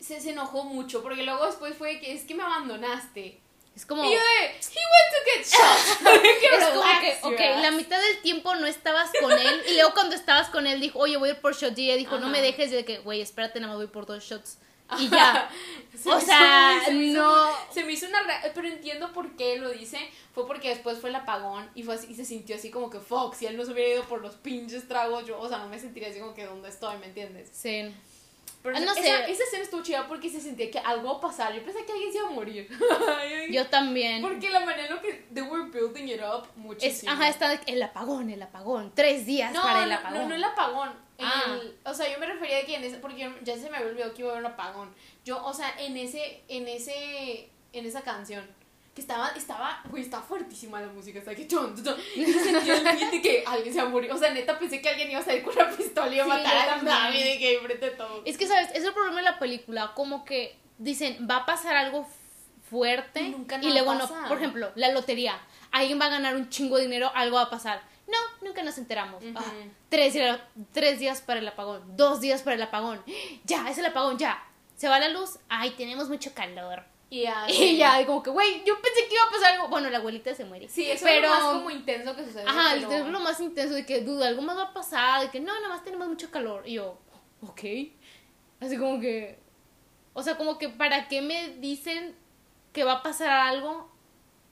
se, 0.00 0.20
se 0.20 0.30
enojó 0.30 0.64
mucho. 0.64 1.02
Porque 1.02 1.22
luego 1.22 1.46
después 1.46 1.76
fue 1.76 1.98
que 2.00 2.12
es 2.12 2.24
que 2.24 2.34
me 2.34 2.42
abandonaste. 2.42 3.40
Es 3.76 3.86
como. 3.86 4.04
Y 4.04 4.12
yo 4.12 4.18
de, 4.18 4.46
he 4.46 4.84
went 4.92 5.10
to 5.10 5.20
get 5.26 5.46
shot. 5.46 6.14
Es 6.54 6.68
como 6.68 6.82
que, 7.00 7.18
ok, 7.22 7.60
la 7.62 7.70
mitad 7.72 8.00
del 8.00 8.20
tiempo 8.22 8.54
no 8.54 8.66
estabas 8.66 9.10
con 9.20 9.32
él. 9.32 9.62
Y 9.68 9.74
luego 9.74 9.92
cuando 9.94 10.14
estabas 10.14 10.48
con 10.50 10.66
él 10.66 10.80
dijo, 10.80 10.98
oye, 11.00 11.16
voy 11.16 11.30
a 11.30 11.32
ir 11.32 11.40
por 11.40 11.54
shots. 11.56 11.78
Y 11.78 11.86
ella 11.86 11.96
dijo, 11.96 12.18
no 12.18 12.28
me 12.28 12.40
dejes. 12.40 12.70
Y 12.70 12.74
de 12.76 12.84
que, 12.84 12.98
güey, 12.98 13.20
espérate, 13.20 13.60
nada 13.60 13.72
más 13.72 13.78
voy 13.78 13.88
por 13.88 14.06
dos 14.06 14.22
shots. 14.22 14.58
Y 14.98 15.08
ya. 15.08 15.48
Se 15.94 16.10
O 16.12 16.20
sea, 16.20 16.76
hizo- 16.76 16.84
se 16.86 16.92
me 16.92 17.04
hizo 17.04 17.22
no. 17.22 17.50
se 17.72 17.84
me 17.84 17.92
hizo 17.92 18.06
una. 18.08 18.22
re- 18.24 18.50
Pero 18.54 18.68
entiendo 18.68 19.12
por 19.12 19.36
qué 19.36 19.56
lo 19.58 19.70
dice. 19.70 19.98
Fue 20.34 20.46
porque 20.46 20.68
después 20.70 20.98
fue 20.98 21.10
el 21.10 21.16
apagón 21.16 21.70
y 21.76 21.82
fue 21.84 21.94
así, 21.94 22.08
y 22.10 22.14
se 22.16 22.24
sintió 22.24 22.56
así 22.56 22.70
como 22.70 22.90
que 22.90 22.98
Fox. 22.98 23.38
Si 23.38 23.46
él 23.46 23.56
no 23.56 23.64
se 23.64 23.72
hubiera 23.72 23.94
ido 23.94 24.04
por 24.04 24.20
los 24.20 24.34
pinches 24.34 24.86
tragos, 24.88 25.24
yo, 25.26 25.38
o 25.40 25.48
sea, 25.48 25.58
no 25.58 25.68
me 25.68 25.78
sentiría 25.78 26.08
así 26.10 26.18
como 26.18 26.34
que 26.34 26.44
dónde 26.44 26.68
estoy, 26.68 26.98
¿me 26.98 27.06
entiendes? 27.06 27.48
Sí. 27.52 27.94
Pero 28.64 28.76
Ah, 28.76 28.80
esa, 28.80 28.86
no 28.86 28.94
sé. 28.94 29.00
esa, 29.02 29.26
esa 29.26 29.44
escena 29.44 29.62
estuvo 29.62 29.82
chida 29.82 30.08
porque 30.08 30.30
se 30.30 30.40
sentía 30.40 30.70
que 30.70 30.78
algo 30.78 31.02
iba 31.08 31.18
a 31.18 31.20
pasar. 31.20 31.52
Yo 31.54 31.62
pensé 31.62 31.84
que 31.84 31.92
alguien 31.92 32.10
se 32.10 32.18
iba 32.18 32.28
a 32.28 32.30
morir. 32.30 32.66
Yo 33.50 33.66
también. 33.66 34.22
Porque 34.22 34.48
la 34.48 34.60
manera 34.60 34.88
en 34.88 34.94
la 34.96 35.02
que 35.02 35.26
they 35.34 35.42
were 35.42 35.64
building 35.70 36.08
it 36.08 36.20
up 36.22 36.44
Es, 36.48 36.56
muchísimo. 36.56 37.12
ajá, 37.12 37.28
está 37.28 37.52
el 37.52 37.82
apagón, 37.82 38.30
el 38.30 38.40
apagón. 38.42 38.90
Tres 38.94 39.26
días 39.26 39.52
no, 39.52 39.62
para 39.62 39.82
el 39.84 39.90
no, 39.90 39.96
apagón. 39.96 40.18
no, 40.22 40.28
no 40.30 40.34
el 40.34 40.44
apagón. 40.44 41.04
Ah. 41.20 41.58
el- 41.60 41.76
o 41.84 41.92
sea, 41.94 42.10
yo 42.10 42.18
me 42.18 42.24
refería 42.26 42.58
a 42.60 42.62
que 42.64 42.74
en 42.74 42.84
ese, 42.84 42.96
porque 42.96 43.18
yo- 43.20 43.34
ya 43.42 43.54
se 43.58 43.68
me 43.68 43.76
había 43.76 43.90
olvidado 43.90 44.14
que 44.14 44.22
iba 44.22 44.30
a 44.30 44.32
haber 44.38 44.46
un 44.46 44.52
apagón. 44.52 44.94
Yo, 45.26 45.44
o 45.44 45.52
sea, 45.52 45.72
en 45.78 45.98
ese, 45.98 46.42
en 46.48 46.66
ese, 46.66 47.50
en 47.74 47.84
esa 47.86 48.00
canción, 48.00 48.48
que 48.94 49.00
estaba, 49.00 49.30
estaba, 49.30 49.82
güey, 49.90 50.04
estaba 50.04 50.22
fuertísima 50.22 50.80
la 50.80 50.86
música, 50.86 51.18
estaba 51.18 51.36
que 51.36 51.48
chon, 51.48 51.74
chon, 51.82 51.96
y 52.14 52.24
se 52.26 52.40
sentía 52.44 52.76
el 52.76 53.10
de 53.10 53.20
que 53.20 53.42
alguien 53.44 53.74
se 53.74 53.80
va 53.80 53.88
a 53.88 53.90
morir. 53.90 54.12
O 54.12 54.16
sea, 54.16 54.32
neta, 54.32 54.56
pensé 54.58 54.80
que 54.80 54.88
alguien 54.88 55.10
iba 55.10 55.20
a 55.20 55.24
salir 55.24 55.42
con 55.42 55.54
una 55.54 55.68
pistola 55.70 56.08
y 56.08 56.14
iba 56.14 56.24
a 56.24 56.28
matar 56.28 56.68
a. 56.68 56.82
Navi 56.82 57.22
de 57.22 57.38
que 57.38 57.56
enfrente 57.56 57.90
de 57.90 57.96
todos. 57.96 58.22
Es 58.24 58.38
que, 58.38 58.46
¿sabes? 58.46 58.70
Es 58.72 58.84
el 58.84 58.92
problema 58.92 59.18
de 59.18 59.24
la 59.24 59.38
película. 59.38 59.92
Como 59.94 60.24
que 60.24 60.56
dicen, 60.78 61.26
va 61.28 61.38
a 61.38 61.46
pasar 61.46 61.76
algo 61.76 62.08
fuerte. 62.70 63.20
Y 63.22 63.30
nunca 63.30 63.58
y 63.60 63.72
luego 63.72 63.98
pasa. 63.98 64.20
no. 64.22 64.28
Por 64.28 64.38
ejemplo, 64.38 64.70
la 64.76 64.92
lotería. 64.92 65.40
Alguien 65.72 66.00
va 66.00 66.06
a 66.06 66.10
ganar 66.10 66.36
un 66.36 66.48
chingo 66.48 66.76
de 66.76 66.82
dinero, 66.84 67.10
algo 67.14 67.36
va 67.36 67.42
a 67.42 67.50
pasar. 67.50 67.82
No, 68.06 68.18
nunca 68.46 68.62
nos 68.62 68.78
enteramos. 68.78 69.24
Ah, 69.34 69.42
tres, 69.88 70.12
días, 70.14 70.38
tres 70.72 71.00
días 71.00 71.20
para 71.20 71.40
el 71.40 71.48
apagón. 71.48 71.96
Dos 71.96 72.20
días 72.20 72.42
para 72.42 72.54
el 72.54 72.62
apagón. 72.62 73.02
Ya, 73.44 73.68
es 73.68 73.78
el 73.78 73.86
apagón, 73.86 74.18
ya. 74.18 74.42
Se 74.76 74.88
va 74.88 74.98
la 74.98 75.08
luz. 75.08 75.38
Ay, 75.48 75.70
tenemos 75.70 76.08
mucho 76.08 76.32
calor. 76.34 76.84
Y 77.10 77.22
ya, 77.22 77.46
Y 77.48 77.76
ya, 77.76 78.04
como 78.06 78.22
que, 78.22 78.30
güey, 78.30 78.64
yo 78.64 78.80
pensé 78.80 79.06
que 79.08 79.14
iba 79.14 79.24
a 79.24 79.30
pasar 79.30 79.54
algo. 79.54 79.68
Bueno, 79.68 79.90
la 79.90 79.98
abuelita 79.98 80.34
se 80.34 80.44
muere. 80.44 80.68
Sí, 80.68 80.90
eso 80.90 81.04
pero, 81.04 81.26
es 81.26 81.30
lo 81.30 81.44
más 81.44 81.54
como 81.54 81.70
intenso 81.70 82.16
que 82.16 82.24
sucede. 82.24 82.44
Ajá, 82.46 82.74
pero- 82.74 82.92
es 82.92 83.06
lo 83.06 83.20
más 83.20 83.40
intenso 83.40 83.74
de 83.74 83.86
que, 83.86 84.00
duda, 84.00 84.28
algo 84.28 84.42
más 84.42 84.56
va 84.56 84.64
a 84.64 84.74
pasar, 84.74 85.22
de 85.22 85.30
que 85.30 85.40
no, 85.40 85.54
nada 85.54 85.68
más 85.68 85.84
tenemos 85.84 86.08
mucho 86.08 86.30
calor. 86.30 86.66
Y 86.66 86.74
yo, 86.74 86.98
ok. 87.42 87.60
Así 88.60 88.78
como 88.78 89.00
que, 89.00 89.38
o 90.12 90.22
sea, 90.22 90.36
como 90.36 90.58
que, 90.58 90.68
¿para 90.68 91.08
qué 91.08 91.20
me 91.20 91.56
dicen 91.56 92.16
que 92.72 92.84
va 92.84 92.94
a 92.94 93.02
pasar 93.02 93.28
algo 93.30 93.90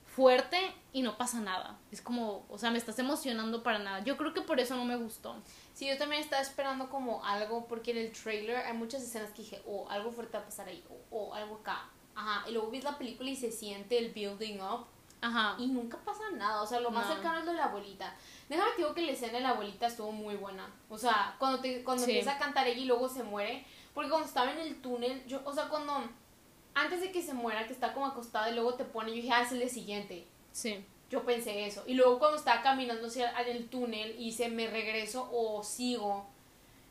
fuerte 0.07 0.59
y 0.93 1.03
no 1.03 1.17
pasa 1.17 1.41
nada? 1.41 1.79
Es 1.91 2.03
como, 2.03 2.45
o 2.49 2.59
sea, 2.59 2.71
me 2.71 2.79
estás 2.79 2.99
emocionando 2.99 3.63
para 3.63 3.79
nada. 3.79 4.05
Yo 4.05 4.17
creo 4.17 4.35
que 4.35 4.43
por 4.43 4.61
eso 4.61 4.77
no 4.77 4.85
me 4.85 4.97
gustó. 4.97 5.37
Sí, 5.73 5.87
yo 5.87 5.97
también 5.97 6.21
estaba 6.21 6.43
esperando 6.43 6.91
como 6.91 7.25
algo, 7.25 7.67
porque 7.67 7.93
en 7.93 7.99
el 7.99 8.13
trailer 8.13 8.57
hay 8.57 8.75
muchas 8.75 9.03
escenas 9.03 9.31
que 9.31 9.43
dije, 9.43 9.63
oh, 9.67 9.89
algo 9.89 10.13
fuerte 10.13 10.37
va 10.37 10.43
a 10.43 10.47
pasar 10.47 10.69
ahí, 10.69 10.85
o 10.91 10.97
oh, 11.11 11.35
algo 11.35 11.57
acá. 11.57 11.89
Ajá, 12.15 12.49
y 12.49 12.53
luego 12.53 12.71
ves 12.71 12.85
la 12.85 12.99
película 12.99 13.31
y 13.31 13.37
se 13.37 13.51
siente 13.51 13.99
el 13.99 14.13
building 14.13 14.61
up 14.61 14.87
Ajá. 15.21 15.57
y 15.59 15.67
nunca 15.67 15.97
pasa 15.99 16.31
nada. 16.33 16.63
O 16.63 16.67
sea, 16.67 16.81
lo 16.81 16.91
más 16.91 17.09
No. 17.09 17.15
cercano 17.15 17.39
es 17.39 17.45
lo 17.47 17.53
de 17.53 17.59
la 17.59 17.65
abuelita. 17.67 18.15
Déjame 18.49 18.71
te 18.73 18.77
digo 18.79 18.95
que 18.95 19.03
la 19.03 19.13
escena 19.13 19.35
de 19.35 19.41
la 19.41 19.51
abuelita 19.51 19.87
estuvo 19.87 20.13
muy 20.13 20.35
buena. 20.37 20.69
O 20.91 20.99
sea, 20.99 21.37
cuando, 21.39 21.61
te, 21.61 21.83
cuando 21.85 22.05
Sí. 22.05 22.11
empieza 22.11 22.33
a 22.33 22.39
cantar 22.39 22.67
ella 22.67 22.81
y 22.81 22.85
luego 22.85 23.09
se 23.09 23.23
muere. 23.23 23.65
Porque 23.95 24.11
cuando 24.11 24.27
estaba 24.27 24.51
en 24.53 24.59
el 24.59 24.81
túnel, 24.83 25.25
yo, 25.27 25.41
o 25.45 25.53
sea, 25.53 25.69
cuando. 25.69 26.03
Antes 26.75 27.01
de 27.03 27.13
que 27.13 27.23
se 27.23 27.35
muera, 27.35 27.67
que 27.67 27.73
está 27.75 27.93
como 27.93 28.07
acostada 28.07 28.51
y 28.51 28.55
luego 28.55 28.75
te 28.75 28.85
pone, 28.85 29.11
yo 29.11 29.17
dije, 29.17 29.31
ah, 29.31 29.43
es 29.43 29.53
el 29.53 29.59
de 29.59 29.69
siguiente. 29.69 30.27
Sí. 30.53 30.83
Yo 31.11 31.23
pensé 31.25 31.67
eso. 31.67 31.85
Y 31.87 31.93
luego 31.95 32.19
cuando 32.19 32.39
estaba 32.39 32.63
caminando 32.63 33.09
hacia 33.09 33.29
el 33.43 33.69
túnel 33.69 34.13
y 34.19 34.25
dice, 34.25 34.49
me 34.49 34.67
regreso 34.69 35.29
o 35.31 35.63
sigo, 35.63 36.27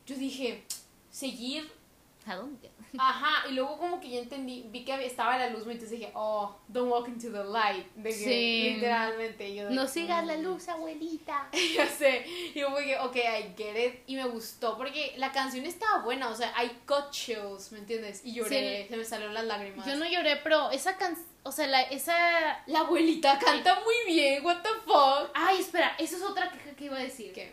yo 0.06 0.14
dije, 0.14 0.64
seguir. 1.10 1.68
¿A 2.26 2.36
dónde? 2.36 2.70
Ajá. 2.98 3.48
Y 3.48 3.52
luego 3.54 3.78
como 3.78 4.00
que 4.00 4.10
ya 4.10 4.20
entendí, 4.20 4.64
vi 4.70 4.84
que 4.84 5.04
estaba 5.06 5.36
la 5.38 5.48
luz, 5.48 5.62
entonces 5.62 5.90
dije, 5.90 6.12
oh, 6.14 6.56
don't 6.68 6.90
walk 6.90 7.08
into 7.08 7.32
the 7.32 7.42
light. 7.44 7.86
De 7.94 8.10
que, 8.10 8.14
Sí. 8.14 8.70
literalmente. 8.74 9.54
Yo 9.54 9.68
de- 9.68 9.74
No 9.74 9.86
sigas 9.88 10.24
la 10.26 10.36
mm. 10.36 10.42
luz, 10.42 10.68
abuelita. 10.68 11.48
ya 11.74 11.86
sé. 11.86 12.24
Y 12.54 12.60
yo 12.60 12.74
que, 12.76 12.98
ok, 12.98 13.16
I 13.16 13.54
get 13.56 13.76
it. 13.86 14.00
Y 14.06 14.16
me 14.16 14.24
gustó 14.26 14.76
porque 14.76 15.14
la 15.16 15.32
canción 15.32 15.64
estaba 15.66 16.02
buena. 16.02 16.28
O 16.28 16.34
sea, 16.36 16.52
I 16.62 16.70
got 16.86 17.10
chills, 17.10 17.72
¿me 17.72 17.78
entiendes? 17.78 18.22
Y 18.24 18.34
lloré, 18.34 18.82
Sí. 18.84 18.88
se 18.90 18.96
me 18.96 19.04
salieron 19.04 19.34
las 19.34 19.44
lágrimas. 19.44 19.86
Yo 19.86 19.96
no 19.96 20.04
lloré, 20.04 20.36
pero 20.36 20.70
esa 20.70 20.96
canción, 20.96 21.26
o 21.44 21.50
sea, 21.50 21.66
la, 21.66 21.82
esa... 21.82 22.62
La 22.66 22.80
abuelita 22.80 23.38
canta 23.38 23.80
muy 23.80 24.14
bien, 24.14 24.44
what 24.44 24.62
the 24.62 24.68
fuck. 24.84 25.30
Ay, 25.34 25.58
espera, 25.60 25.96
esa 25.98 26.16
es 26.16 26.22
otra 26.22 26.50
que, 26.52 26.74
que 26.74 26.84
iba 26.84 26.96
a 26.96 27.00
decir. 27.00 27.32
¿Qué? 27.32 27.52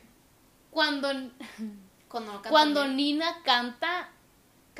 cuando, 0.69 1.09
Cuando, 2.07 2.31
no 2.33 2.41
canta 2.41 2.49
cuando 2.49 2.83
bien, 2.83 2.95
Nina 2.95 3.41
canta, 3.43 4.09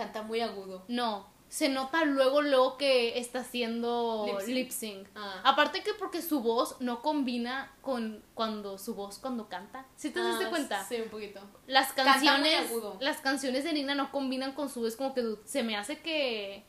canta 0.04 0.22
muy 0.24 0.42
agudo. 0.42 0.84
no, 0.88 1.28
se 1.50 1.68
nota 1.68 2.06
luego, 2.06 2.44
luego 2.44 2.78
que 2.78 3.18
está 3.18 3.40
haciendo 3.40 4.26
Lip 4.28 4.40
sync. 4.40 4.50
lip 4.56 4.70
sync. 4.70 5.08
Ah. 5.16 5.42
Aparte 5.44 5.82
que 5.82 5.96
porque 5.96 6.22
su 6.22 6.42
voz 6.42 6.76
no 6.80 7.02
combina 7.02 7.74
con 7.82 8.24
cuando 8.36 8.78
su 8.78 8.94
voz 8.94 9.18
cuando 9.18 9.50
canta. 9.50 9.88
¿Sí 9.96 10.12
te 10.12 10.24
diste 10.24 10.46
Ah, 10.46 10.50
cuenta? 10.52 10.84
Sí, 10.86 10.98
un 11.02 11.10
poquito. 11.10 11.40
Las 11.66 11.92
canciones, 11.94 12.70
las 13.00 13.18
canciones 13.22 13.64
de 13.64 13.74
Nina 13.74 13.96
no 13.96 14.12
combinan 14.12 14.52
con 14.54 14.70
su 14.70 14.82
voz, 14.82 14.96
como 14.96 15.16
que 15.16 15.24
se 15.46 15.64
me 15.64 15.76
hace 15.76 16.00
que 16.02 16.64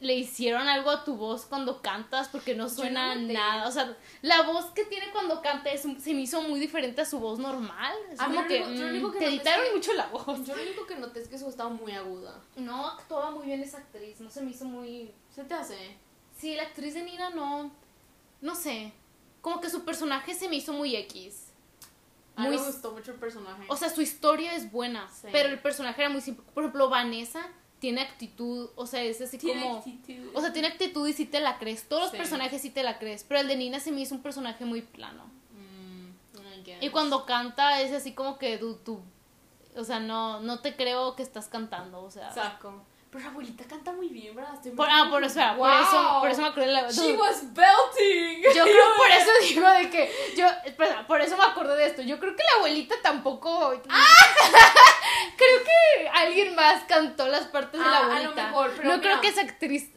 le 0.00 0.14
hicieron 0.14 0.66
algo 0.66 0.90
a 0.90 1.04
tu 1.04 1.16
voz 1.16 1.44
cuando 1.44 1.82
cantas 1.82 2.28
porque 2.28 2.54
no 2.54 2.68
suena 2.70 3.14
no 3.14 3.32
nada. 3.32 3.68
O 3.68 3.70
sea, 3.70 3.96
la 4.22 4.42
voz 4.42 4.66
que 4.66 4.84
tiene 4.86 5.10
cuando 5.12 5.42
canta 5.42 5.70
es, 5.70 5.82
se 5.82 6.14
me 6.14 6.22
hizo 6.22 6.40
muy 6.42 6.58
diferente 6.58 7.02
a 7.02 7.04
su 7.04 7.18
voz 7.18 7.38
normal. 7.38 7.92
Es 8.10 8.18
A 8.20 8.24
como 8.26 8.46
que, 8.46 8.62
único- 8.62 8.82
mm, 8.84 8.88
único 8.88 9.12
que 9.12 9.18
te 9.18 9.26
editaron 9.26 9.66
que- 9.66 9.72
mucho 9.74 9.92
la 9.92 10.06
voz. 10.08 10.44
Yo 10.46 10.56
lo 10.56 10.62
único 10.62 10.86
que 10.86 10.96
noté 10.96 11.20
es 11.20 11.28
que 11.28 11.36
su 11.38 11.44
voz 11.44 11.52
estaba 11.52 11.70
muy 11.70 11.92
aguda. 11.92 12.40
No 12.56 12.86
actuaba 12.88 13.30
muy 13.30 13.46
bien 13.46 13.62
esa 13.62 13.78
actriz, 13.78 14.20
no 14.20 14.30
se 14.30 14.40
me 14.40 14.50
hizo 14.52 14.64
muy... 14.64 15.12
¿Se 15.34 15.44
te 15.44 15.54
hace? 15.54 15.96
Sí, 16.38 16.54
la 16.56 16.62
actriz 16.62 16.94
de 16.94 17.02
Nina 17.02 17.30
no... 17.30 17.70
No 18.40 18.54
sé. 18.54 18.92
Como 19.42 19.60
que 19.60 19.68
su 19.68 19.84
personaje 19.84 20.34
se 20.34 20.48
me 20.48 20.56
hizo 20.56 20.72
muy 20.72 20.96
X. 20.96 21.48
A 22.36 22.42
mí 22.42 22.48
Muy 22.48 22.56
me 22.58 22.64
gustó 22.64 22.92
mucho 22.92 23.10
el 23.12 23.18
personaje. 23.18 23.64
O 23.68 23.76
sea, 23.76 23.90
su 23.90 24.00
historia 24.00 24.54
es 24.54 24.72
buena, 24.72 25.06
Sí. 25.10 25.28
pero 25.30 25.50
el 25.50 25.58
personaje 25.58 26.00
era 26.00 26.10
muy 26.10 26.22
simple. 26.22 26.42
Por 26.54 26.62
ejemplo, 26.64 26.88
Vanessa 26.88 27.46
tiene 27.80 28.02
actitud, 28.02 28.70
o 28.76 28.86
sea, 28.86 29.02
es 29.02 29.20
así 29.20 29.38
Tiene 29.38 29.62
como... 29.62 29.78
actitud. 29.78 30.30
O 30.34 30.40
sea, 30.40 30.52
tiene 30.52 30.68
actitud 30.68 31.08
y 31.08 31.12
sí 31.12 31.24
te 31.24 31.40
la 31.40 31.58
crees. 31.58 31.88
Todos 31.88 32.02
los 32.02 32.10
personajes 32.12 32.62
sí 32.62 32.70
te 32.70 32.82
la 32.82 32.98
crees, 32.98 33.24
pero 33.24 33.40
el 33.40 33.48
de 33.48 33.56
Nina 33.56 33.80
se 33.80 33.90
me 33.90 34.02
hizo 34.02 34.14
un 34.14 34.22
personaje 34.22 34.64
muy 34.64 34.82
plano. 34.82 35.24
Mm. 35.24 36.84
Y 36.84 36.90
cuando 36.90 37.26
canta 37.26 37.80
es 37.80 37.92
así 37.92 38.12
como 38.12 38.38
que 38.38 38.58
tú, 38.58 38.76
tú 38.76 39.00
o 39.76 39.84
sea, 39.84 40.00
no, 40.00 40.40
no 40.40 40.60
te 40.60 40.76
creo 40.76 41.16
que 41.16 41.22
estás 41.22 41.48
cantando, 41.48 42.02
o 42.02 42.10
sea... 42.10 42.32
Saco. 42.32 42.84
Pero 43.10 43.24
la 43.24 43.30
abuelita 43.30 43.64
canta 43.64 43.92
muy 43.92 44.08
bien, 44.08 44.36
¿verdad? 44.36 44.54
Estoy 44.54 44.70
Por, 44.70 44.86
ah, 44.88 45.08
por, 45.10 45.24
espera, 45.24 45.56
por 45.56 45.68
eso, 45.68 46.16
por 46.20 46.30
eso 46.30 46.42
me 46.42 46.46
acordé 46.48 46.66
de 46.66 46.72
la... 46.72 46.88
She 46.90 47.12
was 47.16 47.42
belting. 47.52 48.42
Yo 48.54 48.62
creo 48.62 48.84
por 48.96 49.10
eso 49.10 49.30
digo 49.48 49.68
de 49.68 49.90
que 49.90 50.12
yo, 50.36 50.46
espera, 50.64 51.04
por 51.08 51.20
eso 51.20 51.36
me 51.36 51.42
acordé 51.42 51.76
de 51.76 51.86
esto. 51.86 52.02
Yo 52.02 52.20
creo 52.20 52.36
que 52.36 52.42
la 52.44 52.58
abuelita 52.58 52.94
tampoco. 53.02 53.70
creo 55.36 55.64
que 55.64 56.08
alguien 56.08 56.54
más 56.54 56.84
cantó 56.84 57.26
las 57.28 57.46
partes 57.46 57.80
de 57.80 57.86
la 57.86 57.92
Ah, 57.92 57.98
a 57.98 58.02
lo 58.04 58.12
abuelita. 58.12 58.46
mejor, 58.46 58.72
pero 58.76 58.88
no 58.90 58.96
mira. 58.98 59.02
creo 59.10 59.20
que 59.20 59.28
esa 59.28 59.40
actriz 59.42 59.90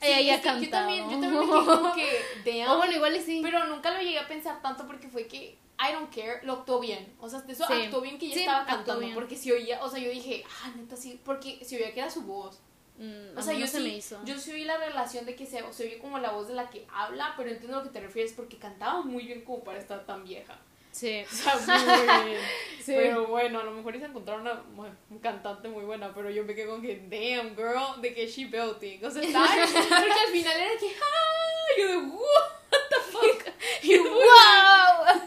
Sí, 0.00 0.10
que 0.10 0.40
cantado. 0.42 0.60
Yo 0.62 0.70
también, 0.70 1.04
yo 1.10 1.20
también 1.20 1.32
me 1.32 1.46
quedé 1.46 1.66
como 1.66 1.94
que, 1.94 2.24
damn. 2.44 2.70
O 2.72 2.76
bueno, 2.78 2.92
igual 2.94 3.20
sí. 3.24 3.40
Pero 3.42 3.64
nunca 3.64 3.90
lo 3.90 4.00
llegué 4.00 4.18
a 4.18 4.28
pensar 4.28 4.60
tanto 4.60 4.86
porque 4.86 5.08
fue 5.08 5.26
que 5.26 5.58
I 5.78 5.92
don't 5.92 6.12
care, 6.14 6.40
lo 6.44 6.52
actuó 6.54 6.80
bien. 6.80 7.14
O 7.18 7.28
sea, 7.28 7.42
eso 7.48 7.66
Sí. 7.66 7.72
actuó 7.84 8.00
bien 8.00 8.18
que 8.18 8.26
ella 8.26 8.34
Sí, 8.34 8.40
estaba 8.40 8.64
cantando. 8.66 9.06
Porque 9.14 9.36
si 9.36 9.50
oía, 9.52 9.82
o 9.82 9.88
sea, 9.90 9.98
yo 10.00 10.10
dije, 10.10 10.44
ah, 10.62 10.72
neta, 10.76 10.96
sí, 10.96 11.20
porque 11.24 11.64
si 11.64 11.76
oía 11.76 11.92
que 11.92 12.00
era 12.00 12.10
su 12.10 12.22
voz. 12.22 12.60
Mm, 12.96 13.36
O 13.36 13.42
sea, 13.42 13.52
yo 13.54 13.60
no 13.60 13.66
se 13.66 13.78
sí, 13.78 13.82
me 13.82 13.88
hizo. 13.96 14.20
yo 14.24 14.38
sí 14.38 14.52
oí 14.52 14.62
la 14.64 14.76
relación 14.76 15.26
de 15.26 15.34
que 15.34 15.46
se, 15.46 15.60
se 15.72 15.84
oye 15.84 15.98
como 15.98 16.18
la 16.20 16.30
voz 16.30 16.46
de 16.46 16.54
la 16.54 16.70
que 16.70 16.86
habla, 16.92 17.34
pero 17.36 17.50
entiendo 17.50 17.76
a 17.76 17.80
lo 17.80 17.86
que 17.88 17.92
te 17.92 18.00
refieres 18.00 18.32
porque 18.34 18.56
cantaba 18.56 19.00
muy 19.02 19.24
bien 19.26 19.40
como 19.44 19.64
para 19.64 19.80
estar 19.80 20.06
tan 20.06 20.22
vieja. 20.24 20.56
Sí. 20.92 21.24
O 21.32 21.58
sea, 21.58 21.76
muy 21.76 22.24
bien. 22.30 22.40
Sí. 22.78 22.92
Pero 22.94 23.26
bueno, 23.26 23.58
a 23.58 23.64
lo 23.64 23.72
mejor 23.72 23.98
se 23.98 24.04
encontraron 24.04 24.42
una, 24.42 24.62
bueno, 24.76 24.94
un 25.10 25.18
cantante 25.18 25.68
muy 25.68 25.82
buena, 25.84 26.14
pero 26.14 26.30
yo 26.30 26.44
me 26.44 26.54
quedé 26.54 26.68
con 26.68 26.80
que, 26.82 26.98
damn, 27.10 27.56
girl, 27.56 28.00
de 28.00 28.14
que 28.14 28.28
she 28.28 28.44
belting. 28.46 29.04
O 29.04 29.10
sea, 29.10 29.20
porque 29.22 30.20
al 30.20 30.32
final 30.32 30.56
era 30.56 30.78
que, 30.78 30.86
ah, 31.02 31.68
yo 31.78 31.88
de, 31.88 31.96
what 31.96 32.80
the 32.90 32.96
fuck. 33.10 33.48
Y 33.82 33.98
¡Wow! 33.98 34.14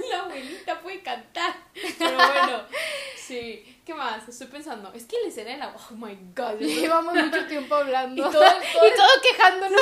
la 0.10 0.20
abuelita 0.24 0.80
puede 0.82 1.02
cantar. 1.02 1.54
Pero 1.98 2.16
bueno, 2.16 2.62
sí. 3.18 3.74
¿Qué 3.86 3.93
más? 3.93 4.28
Estoy 4.28 4.48
pensando, 4.48 4.91
es 4.93 5.06
que 5.06 5.16
la 5.24 5.30
escena 5.30 5.52
de 5.52 5.58
la, 5.60 5.70
oh 5.74 5.95
my 5.95 6.14
god. 6.36 6.56
Llevamos 6.60 7.14
mucho 7.16 7.45
tiempo 7.48 7.74
hablando. 7.76 8.22
Y 8.28 8.32
todo- 8.32 8.41
todo- 8.41 8.88
y 8.88 8.95
todo 8.95 9.08
quejándonos. 9.24 9.80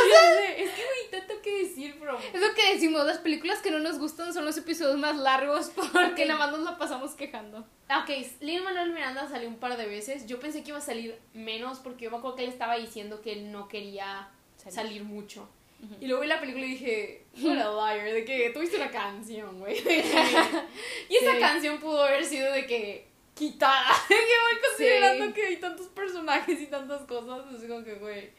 Es 0.57 0.69
que 0.69 0.83
güey, 0.85 1.09
tanto 1.11 1.41
que 1.41 1.63
decir, 1.63 1.95
bro. 1.99 2.15
Es 2.19 2.39
lo 2.39 2.53
que 2.53 2.73
decimos, 2.73 3.03
las 3.05 3.17
películas 3.17 3.59
que 3.63 3.71
no 3.71 3.79
nos 3.79 3.97
gustan 3.97 4.31
son 4.31 4.45
los 4.45 4.55
episodios 4.57 4.97
más 4.99 5.17
largos 5.17 5.71
porque 5.75 6.25
nada 6.27 6.37
más 6.39 6.51
nos 6.51 6.61
la 6.61 6.77
pasamos 6.77 7.13
quejando. 7.15 7.59
Ok, 7.89 8.09
Lin 8.41 8.63
Manuel 8.63 8.91
Miranda 8.93 9.27
salió 9.27 9.47
un 9.49 9.57
par 9.57 9.75
de 9.75 9.87
veces. 9.87 10.27
Yo 10.27 10.39
pensé 10.39 10.61
que 10.61 10.69
iba 10.69 10.77
a 10.77 10.81
salir 10.81 11.19
menos 11.33 11.79
porque 11.79 12.05
yo 12.05 12.11
me 12.11 12.17
acuerdo 12.17 12.35
que 12.37 12.43
él 12.43 12.49
estaba 12.51 12.75
diciendo 12.77 13.21
que 13.23 13.31
él 13.33 13.51
no 13.51 13.67
quería 13.67 14.29
Salir. 14.57 14.73
salir, 14.75 15.03
mucho. 15.03 15.49
Ujú. 15.83 15.95
Y 16.01 16.07
luego 16.07 16.21
vi 16.21 16.27
la 16.27 16.39
película 16.39 16.65
y 16.65 16.69
dije, 16.71 17.25
what 17.41 17.57
a 17.57 17.93
liar, 17.95 18.13
de 18.13 18.25
que 18.25 18.49
tuviste 18.51 18.77
una 18.77 18.91
canción, 18.91 19.59
güey. 19.59 19.81
que- 19.83 19.99
y 21.09 21.15
esa 21.15 21.33
Sí. 21.33 21.39
canción 21.39 21.79
pudo 21.79 22.03
haber 22.03 22.23
sido 22.25 22.51
de 22.53 22.65
que 22.65 23.07
quitada. 23.35 23.91
que 24.07 24.13
voy 24.15 24.61
considerando 24.69 25.25
Sí. 25.27 25.33
que 25.33 25.45
hay 25.47 25.57
tantos 25.57 25.87
personajes 25.87 26.61
y 26.61 26.67
tantas 26.67 27.01
cosas. 27.03 27.45
Así 27.53 27.67
como 27.67 27.83
que, 27.83 27.95
güey. 27.95 28.29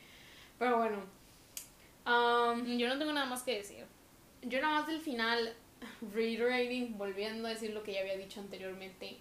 Pero 0.59 0.79
bueno. 0.79 1.05
Um, 2.07 2.79
Yo 2.79 2.89
no 2.89 2.99
tengo 2.99 3.13
nada 3.13 3.27
más 3.27 3.43
que 3.43 3.57
decir. 3.59 3.85
yo 4.43 4.61
nada 4.61 4.75
más 4.81 4.87
del 4.87 5.01
final, 5.01 5.55
reiterating, 6.15 6.97
volviendo 6.97 7.47
a 7.49 7.51
decir 7.51 7.71
lo 7.73 7.83
que 7.83 7.93
ya 7.93 8.01
había 8.01 8.17
dicho 8.17 8.41
anteriormente, 8.41 9.17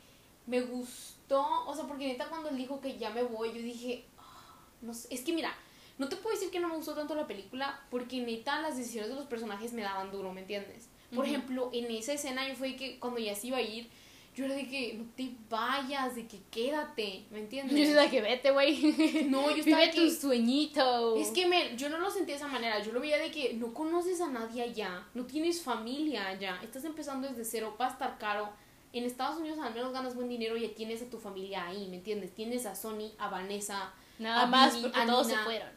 me 0.45 0.61
gustó, 0.61 1.65
o 1.65 1.73
sea, 1.75 1.85
porque 1.85 2.07
neta 2.07 2.27
cuando 2.27 2.49
él 2.49 2.57
dijo 2.57 2.79
que 2.79 2.97
ya 2.97 3.09
me 3.09 3.23
voy, 3.23 3.49
yo 3.49 3.55
dije, 3.61 4.05
"Ah, 4.19 4.55
no 4.81 4.93
sé, 4.93 5.07
es 5.11 5.21
que 5.21 5.33
mira, 5.33 5.51
no 5.97 6.09
te 6.09 6.15
puedo 6.17 6.35
decir 6.35 6.51
que 6.51 6.59
no 6.59 6.67
me 6.67 6.75
gustó 6.75 6.93
tanto 6.93 7.15
la 7.15 7.27
película, 7.27 7.79
porque 7.89 8.21
neta 8.21 8.61
las 8.61 8.77
decisiones 8.77 9.09
de 9.09 9.15
los 9.15 9.25
personajes 9.25 9.73
me 9.73 9.81
daban 9.81 10.11
duro, 10.11 10.33
¿me 10.33 10.41
entiendes? 10.41 10.89
Por 11.13 11.25
ejemplo, 11.25 11.69
en 11.71 11.89
esa 11.91 12.13
escena 12.13 12.45
yo 12.47 12.55
fue 12.55 12.75
que 12.75 12.99
cuando 12.99 13.19
ya 13.19 13.33
se 13.35 13.47
iba 13.47 13.57
a 13.57 13.61
ir, 13.61 13.87
yo 14.35 14.43
era 14.43 14.53
de 14.55 14.67
que 14.67 14.95
no 14.95 15.05
te 15.15 15.31
vayas, 15.49 16.13
de 16.15 16.27
que 16.27 16.39
quédate, 16.51 17.23
¿me 17.31 17.39
entiendes? 17.39 17.77
Yo 17.77 17.85
soy 17.85 17.93
la 17.93 18.09
que 18.09 18.21
vete, 18.21 18.51
güey. 18.51 19.25
No, 19.29 19.49
yo 19.49 19.55
estaba 19.63 19.83
Vive 19.83 19.91
que- 19.91 20.01
tu 20.01 20.11
sueñito. 20.11 21.15
es 21.15 21.29
que 21.29 21.47
me, 21.47 21.77
yo 21.77 21.87
no 21.89 21.99
lo 21.99 22.09
sentí 22.11 22.31
de 22.31 22.37
esa 22.37 22.47
manera, 22.49 22.81
yo 22.83 22.91
lo 22.91 22.99
veía 22.99 23.17
de 23.17 23.31
que 23.31 23.53
no 23.53 23.73
conoces 23.73 24.19
a 24.19 24.27
nadie 24.29 24.61
allá, 24.63 25.07
no 25.13 25.25
tienes 25.25 25.61
familia 25.61 26.27
allá, 26.27 26.59
estás 26.61 26.83
empezando 26.83 27.29
desde 27.29 27.45
cero, 27.45 27.77
va 27.79 27.87
a 27.87 27.91
estar 27.91 28.17
caro. 28.17 28.49
En 28.91 29.03
Estados 29.05 29.37
Unidos 29.39 29.59
al 29.59 29.73
menos 29.73 29.93
ganas 29.93 30.15
buen 30.15 30.27
dinero 30.29 30.55
y 30.57 30.67
ya 30.67 30.73
tienes 30.75 31.01
a 31.01 31.09
tu 31.09 31.17
familia 31.17 31.65
ahí, 31.67 31.87
¿me 31.89 31.97
entiendes? 31.97 32.33
Tienes 32.33 32.65
a 32.65 32.75
Sony, 32.75 33.11
a 33.17 33.29
Vanessa, 33.29 33.93
Nada 34.19 34.43
a 34.43 34.45
más 34.47 34.75
porque 34.77 34.97
a 34.99 35.05
todos 35.05 35.27
se 35.27 35.37
fueron. 35.37 35.67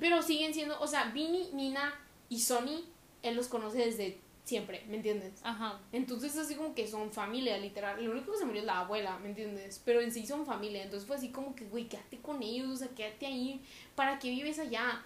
Pero 0.00 0.22
siguen 0.22 0.54
siendo, 0.54 0.80
o 0.80 0.86
sea, 0.86 1.10
Vinny, 1.12 1.50
Nina 1.52 1.94
y 2.28 2.40
Sony, 2.40 2.84
él 3.22 3.36
los 3.36 3.48
conoce 3.48 3.78
desde 3.78 4.18
siempre, 4.44 4.84
¿me 4.88 4.96
entiendes? 4.96 5.34
Ajá. 5.44 5.80
Entonces 5.92 6.36
así 6.36 6.54
como 6.56 6.74
que 6.74 6.88
son 6.88 7.12
familia, 7.12 7.56
literal. 7.58 8.02
Lo 8.04 8.10
único 8.10 8.32
que 8.32 8.38
se 8.38 8.44
murió 8.44 8.60
es 8.60 8.66
la 8.66 8.80
abuela, 8.80 9.18
¿me 9.18 9.28
entiendes? 9.28 9.80
Pero 9.84 10.00
en 10.00 10.12
sí 10.12 10.26
son 10.26 10.44
familia. 10.44 10.82
Entonces 10.82 11.06
fue 11.06 11.16
así 11.16 11.28
como 11.30 11.54
que, 11.54 11.64
güey, 11.66 11.88
quédate 11.88 12.18
con 12.18 12.42
ellos, 12.42 12.68
o 12.68 12.76
sea, 12.76 12.88
quédate 12.88 13.26
ahí. 13.26 13.60
¿Para 13.94 14.18
qué 14.18 14.30
vives 14.30 14.58
allá? 14.58 15.04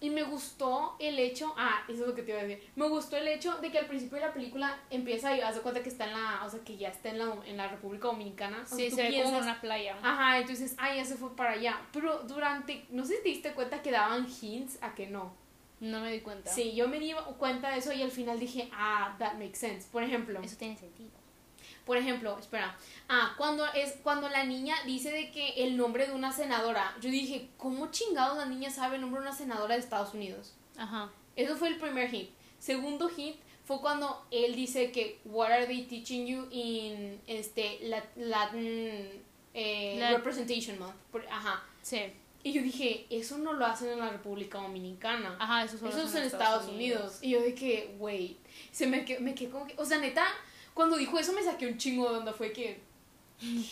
Y 0.00 0.10
me 0.10 0.22
gustó 0.24 0.94
el 0.98 1.18
hecho, 1.18 1.54
ah, 1.56 1.82
eso 1.88 2.02
es 2.02 2.08
lo 2.08 2.14
que 2.14 2.22
te 2.22 2.32
iba 2.32 2.40
a 2.40 2.44
decir. 2.44 2.62
Me 2.76 2.86
gustó 2.88 3.16
el 3.16 3.26
hecho 3.28 3.54
de 3.58 3.70
que 3.70 3.78
al 3.78 3.86
principio 3.86 4.16
de 4.18 4.26
la 4.26 4.32
película 4.34 4.78
empieza 4.90 5.34
y 5.34 5.40
hace 5.40 5.60
cuenta 5.60 5.82
que 5.82 5.88
está 5.88 6.04
en 6.04 6.12
la, 6.12 6.42
o 6.44 6.50
sea, 6.50 6.60
que 6.64 6.76
ya 6.76 6.88
está 6.88 7.08
en 7.08 7.18
la, 7.18 7.34
en 7.46 7.56
la 7.56 7.68
República 7.68 8.08
Dominicana. 8.08 8.64
Sí, 8.66 8.90
se 8.90 9.02
ve 9.02 9.22
como 9.22 9.30
piensas- 9.30 9.42
una 9.42 9.60
playa. 9.60 9.96
Ajá, 10.02 10.38
entonces, 10.38 10.74
ah, 10.78 10.94
ya 10.94 11.04
se 11.04 11.16
fue 11.16 11.34
para 11.34 11.52
allá. 11.52 11.80
Pero 11.92 12.18
durante, 12.24 12.84
no 12.90 13.04
sé 13.06 13.16
si 13.16 13.22
te 13.22 13.28
diste 13.30 13.52
cuenta 13.54 13.80
que 13.80 13.90
daban 13.90 14.26
hints 14.40 14.78
a 14.82 14.94
que 14.94 15.06
no. 15.06 15.32
No 15.80 16.00
me 16.00 16.10
di 16.12 16.20
cuenta. 16.20 16.50
Sí, 16.50 16.74
yo 16.74 16.88
me 16.88 16.98
di 16.98 17.12
cuenta 17.38 17.70
de 17.70 17.78
eso 17.78 17.92
y 17.92 18.02
al 18.02 18.10
final 18.10 18.38
dije, 18.38 18.68
ah, 18.74 19.14
that 19.18 19.34
makes 19.34 19.56
sense. 19.56 19.88
Por 19.90 20.02
ejemplo, 20.02 20.40
Eso 20.42 20.56
tiene 20.56 20.76
sentido. 20.76 21.10
Por 21.86 21.96
ejemplo, 21.96 22.36
espera. 22.38 22.76
Ah, 23.08 23.34
cuando 23.38 23.64
es 23.72 23.94
cuando 24.02 24.28
la 24.28 24.44
niña 24.44 24.74
dice 24.84 25.10
de 25.10 25.30
que 25.30 25.64
el 25.64 25.76
nombre 25.76 26.06
de 26.06 26.12
una 26.12 26.32
senadora, 26.32 26.94
yo 27.00 27.08
dije, 27.08 27.48
¿cómo 27.56 27.90
chingados 27.92 28.36
la 28.36 28.44
niña 28.46 28.68
sabe 28.70 28.96
el 28.96 29.00
nombre 29.02 29.20
de 29.22 29.28
una 29.28 29.36
senadora 29.36 29.74
de 29.74 29.80
Estados 29.80 30.12
Unidos? 30.12 30.54
Ajá. 30.76 31.08
Eso 31.36 31.56
fue 31.56 31.68
el 31.68 31.78
primer 31.78 32.10
hit. 32.10 32.30
Segundo 32.58 33.08
hit 33.08 33.36
fue 33.64 33.80
cuando 33.80 34.26
él 34.30 34.54
dice 34.54 34.90
que 34.90 35.20
what 35.24 35.50
are 35.50 35.66
they 35.66 35.84
teaching 35.84 36.26
you 36.26 36.46
in 36.50 37.20
este 37.26 37.78
Lat- 37.82 38.16
Latin 38.16 39.22
eh, 39.54 39.96
Lat- 39.98 40.16
representation 40.16 40.78
month. 40.78 40.94
Ajá. 41.30 41.62
Sí. 41.82 42.00
Y 42.42 42.52
yo 42.52 42.62
dije, 42.62 43.06
eso 43.10 43.38
no 43.38 43.54
lo 43.54 43.66
hacen 43.66 43.88
en 43.88 43.98
la 43.98 44.08
República 44.10 44.58
Dominicana. 44.58 45.36
Ajá, 45.40 45.64
eso 45.64 45.78
solo 45.78 45.90
Eso 45.90 46.02
es 46.04 46.14
en 46.14 46.22
Estados 46.22 46.68
Unidos. 46.68 47.18
Y 47.20 47.30
yo 47.30 47.40
que, 47.56 47.96
wait, 47.98 48.38
se 48.70 48.86
me 48.86 49.04
quedó, 49.04 49.20
me 49.20 49.34
quedé 49.34 49.50
como 49.50 49.66
que, 49.66 49.74
o 49.78 49.84
sea, 49.84 49.98
neta, 49.98 50.24
cuando 50.76 50.96
dijo 50.96 51.18
eso 51.18 51.32
me 51.32 51.42
saqué 51.42 51.66
un 51.66 51.76
chingo 51.78 52.08
de 52.12 52.18
onda, 52.18 52.32
fue 52.32 52.52
que, 52.52 52.78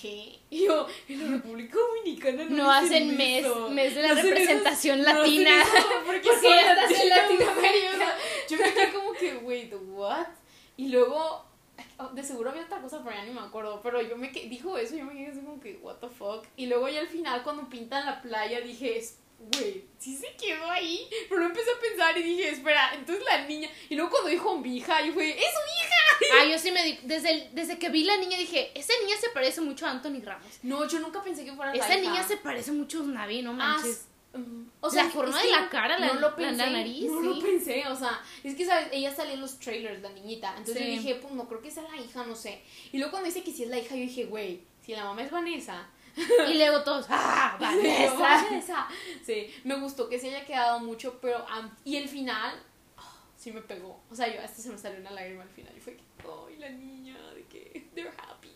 ¿qué? 0.03 0.39
Y 0.51 0.65
yo, 0.65 0.87
en 1.09 1.23
la 1.31 1.37
República 1.37 1.77
Dominicana 1.79 2.45
no, 2.45 2.57
No 2.57 2.71
hacen 2.73 3.17
mes, 3.17 3.45
eso. 3.45 3.69
mes 3.71 3.95
de 3.95 4.03
la 4.03 4.15
No 4.15 4.23
representación 4.23 5.01
eso- 5.01 5.13
no 5.13 5.19
latina. 5.21 5.63
eso 5.63 5.73
porque, 6.07 6.29
Porque 6.29 6.49
ya 6.49 6.73
estás 6.73 6.91
en. 6.91 7.09
Latinoamérica. 7.11 8.17
Yo 8.49 8.57
me 8.59 8.73
quedé 8.75 8.93
como 8.93 9.13
que, 9.13 9.37
wait, 9.37 9.73
what? 9.93 10.27
Y 10.77 10.89
luego, 10.89 11.45
oh, 11.99 12.09
de 12.09 12.23
seguro 12.25 12.51
había 12.51 12.65
otra 12.65 12.81
cosa, 12.81 13.01
pero 13.05 13.15
ya 13.17 13.25
ni 13.25 13.31
me 13.33 13.41
acuerdo. 13.41 13.81
Pero 13.83 14.03
yo 14.03 14.17
me 14.17 14.33
quedé, 14.33 14.49
dijo 14.49 14.77
eso, 14.79 14.95
y 14.95 14.99
yo 14.99 15.05
me 15.05 15.13
quedé 15.15 15.29
así 15.29 15.41
como 15.41 15.61
que, 15.61 15.77
what 15.83 15.97
the 15.97 16.09
fuck. 16.09 16.45
Y 16.57 16.67
luego 16.67 16.89
ya 16.89 17.01
al 17.01 17.09
final, 17.09 17.43
cuando 17.43 17.69
pintan 17.69 18.07
la 18.07 18.21
playa, 18.23 18.61
dije, 18.61 18.99
Güey, 19.39 19.85
sí 19.99 20.17
se 20.17 20.35
quedó 20.37 20.71
ahí. 20.71 21.07
Pero 21.29 21.45
empecé 21.45 21.71
a 21.71 21.81
pensar 21.81 22.17
y 22.19 22.23
dije, 22.23 22.49
espera, 22.51 22.95
entonces 22.95 23.25
la 23.25 23.45
niña. 23.47 23.69
Y 23.91 23.95
luego 23.95 24.11
cuando 24.11 24.31
dijo 24.31 24.57
mi 24.59 24.77
hija, 24.79 25.05
yo 25.05 25.13
fue, 25.13 25.31
¡es 25.31 25.37
su 25.37 25.43
hija! 25.43 25.95
Ah, 26.41 26.45
yo 26.47 26.59
sí 26.59 26.71
me 26.71 26.83
di, 26.85 26.99
desde, 27.03 27.31
el- 27.33 27.55
desde 27.55 27.79
que 27.79 27.89
vi 27.91 28.05
la 28.05 28.17
niña 28.17 28.39
dije, 28.39 28.71
esa 28.75 28.93
niña 29.05 29.17
se 29.21 29.29
parece 29.31 29.61
mucho 29.61 29.87
a 29.87 29.91
Anthony 29.91 30.21
Ramos. 30.25 30.47
No, 30.63 30.87
yo 30.89 31.01
nunca 31.01 31.23
pensé 31.23 31.45
que 31.45 31.53
fuera 31.53 31.75
la 31.75 31.77
Esa 31.85 31.99
hija. 31.99 32.11
niña 32.11 32.23
se 32.23 32.37
parece 32.39 32.73
mucho 32.73 33.01
a 33.01 33.05
Navi, 33.07 33.43
no 33.43 33.51
Ah, 33.51 33.55
manches. 33.55 34.07
mm, 34.33 34.65
La 34.95 35.05
forma 35.11 35.43
de 35.43 35.51
la 35.51 35.69
cara, 35.69 35.99
la- 35.99 36.07
no 36.07 36.15
lo 36.15 36.21
la- 36.31 36.37
pensé, 36.37 36.57
la 36.57 36.71
nariz, 36.71 37.11
No 37.11 37.21
lo 37.21 37.41
pensé, 37.41 37.85
o 37.89 37.97
sea, 37.97 38.23
es 38.45 38.55
que, 38.55 38.65
¿sabes? 38.65 38.89
Ella 38.93 39.15
salió 39.15 39.35
en 39.35 39.41
los 39.41 39.59
trailers, 39.59 40.01
la 40.01 40.11
niñita. 40.11 40.55
Entonces 40.57 40.83
Sí. 40.83 40.91
yo 40.95 41.03
dije, 41.03 41.15
pues 41.17 41.35
no 41.35 41.47
creo 41.49 41.61
que 41.61 41.71
sea 41.71 41.83
la 41.83 41.97
hija, 41.97 42.25
no 42.25 42.37
sé. 42.37 42.63
Y 42.93 42.99
luego 42.99 43.11
cuando 43.11 43.27
dice 43.29 43.43
que 43.43 43.53
sí 43.53 43.65
es 43.65 43.69
la 43.69 43.79
hija, 43.79 43.95
yo 43.97 44.03
dije, 44.03 44.25
güey, 44.27 44.63
si 44.87 44.93
la 44.95 45.05
mamá 45.05 45.23
es 45.23 45.31
Vanessa. 45.31 45.89
Y 46.49 46.55
luego 46.55 46.83
todos, 46.85 47.07
¡ah, 47.09 47.57
Vanessa! 47.61 48.15
Vanessa. 48.15 48.89
Sí, 49.25 49.53
me 49.65 49.79
gustó 49.81 50.09
que 50.09 50.19
se 50.19 50.29
haya 50.29 50.45
quedado 50.47 50.81
mucho, 50.81 51.19
pero. 51.21 51.39
am- 51.49 51.75
y 51.85 51.97
el 51.97 52.09
final, 52.09 52.55
ah, 52.97 53.17
sí 53.37 53.53
me 53.53 53.61
pegó. 53.63 54.01
O 54.11 54.15
sea, 54.15 54.33
yo 54.33 54.41
hasta 54.41 54.63
se 54.63 54.71
me 54.71 54.79
salió 54.79 55.01
una 55.01 55.11
lágrima 55.11 55.43
al 55.43 55.49
final. 55.51 55.73
Y 55.77 55.81
fue 55.81 55.97
que, 55.97 56.03
ay, 56.49 56.57
la 56.59 56.71
niña, 56.71 57.17
de 57.33 57.45
que 57.47 57.89
they're 57.95 58.13
happy. 58.17 58.53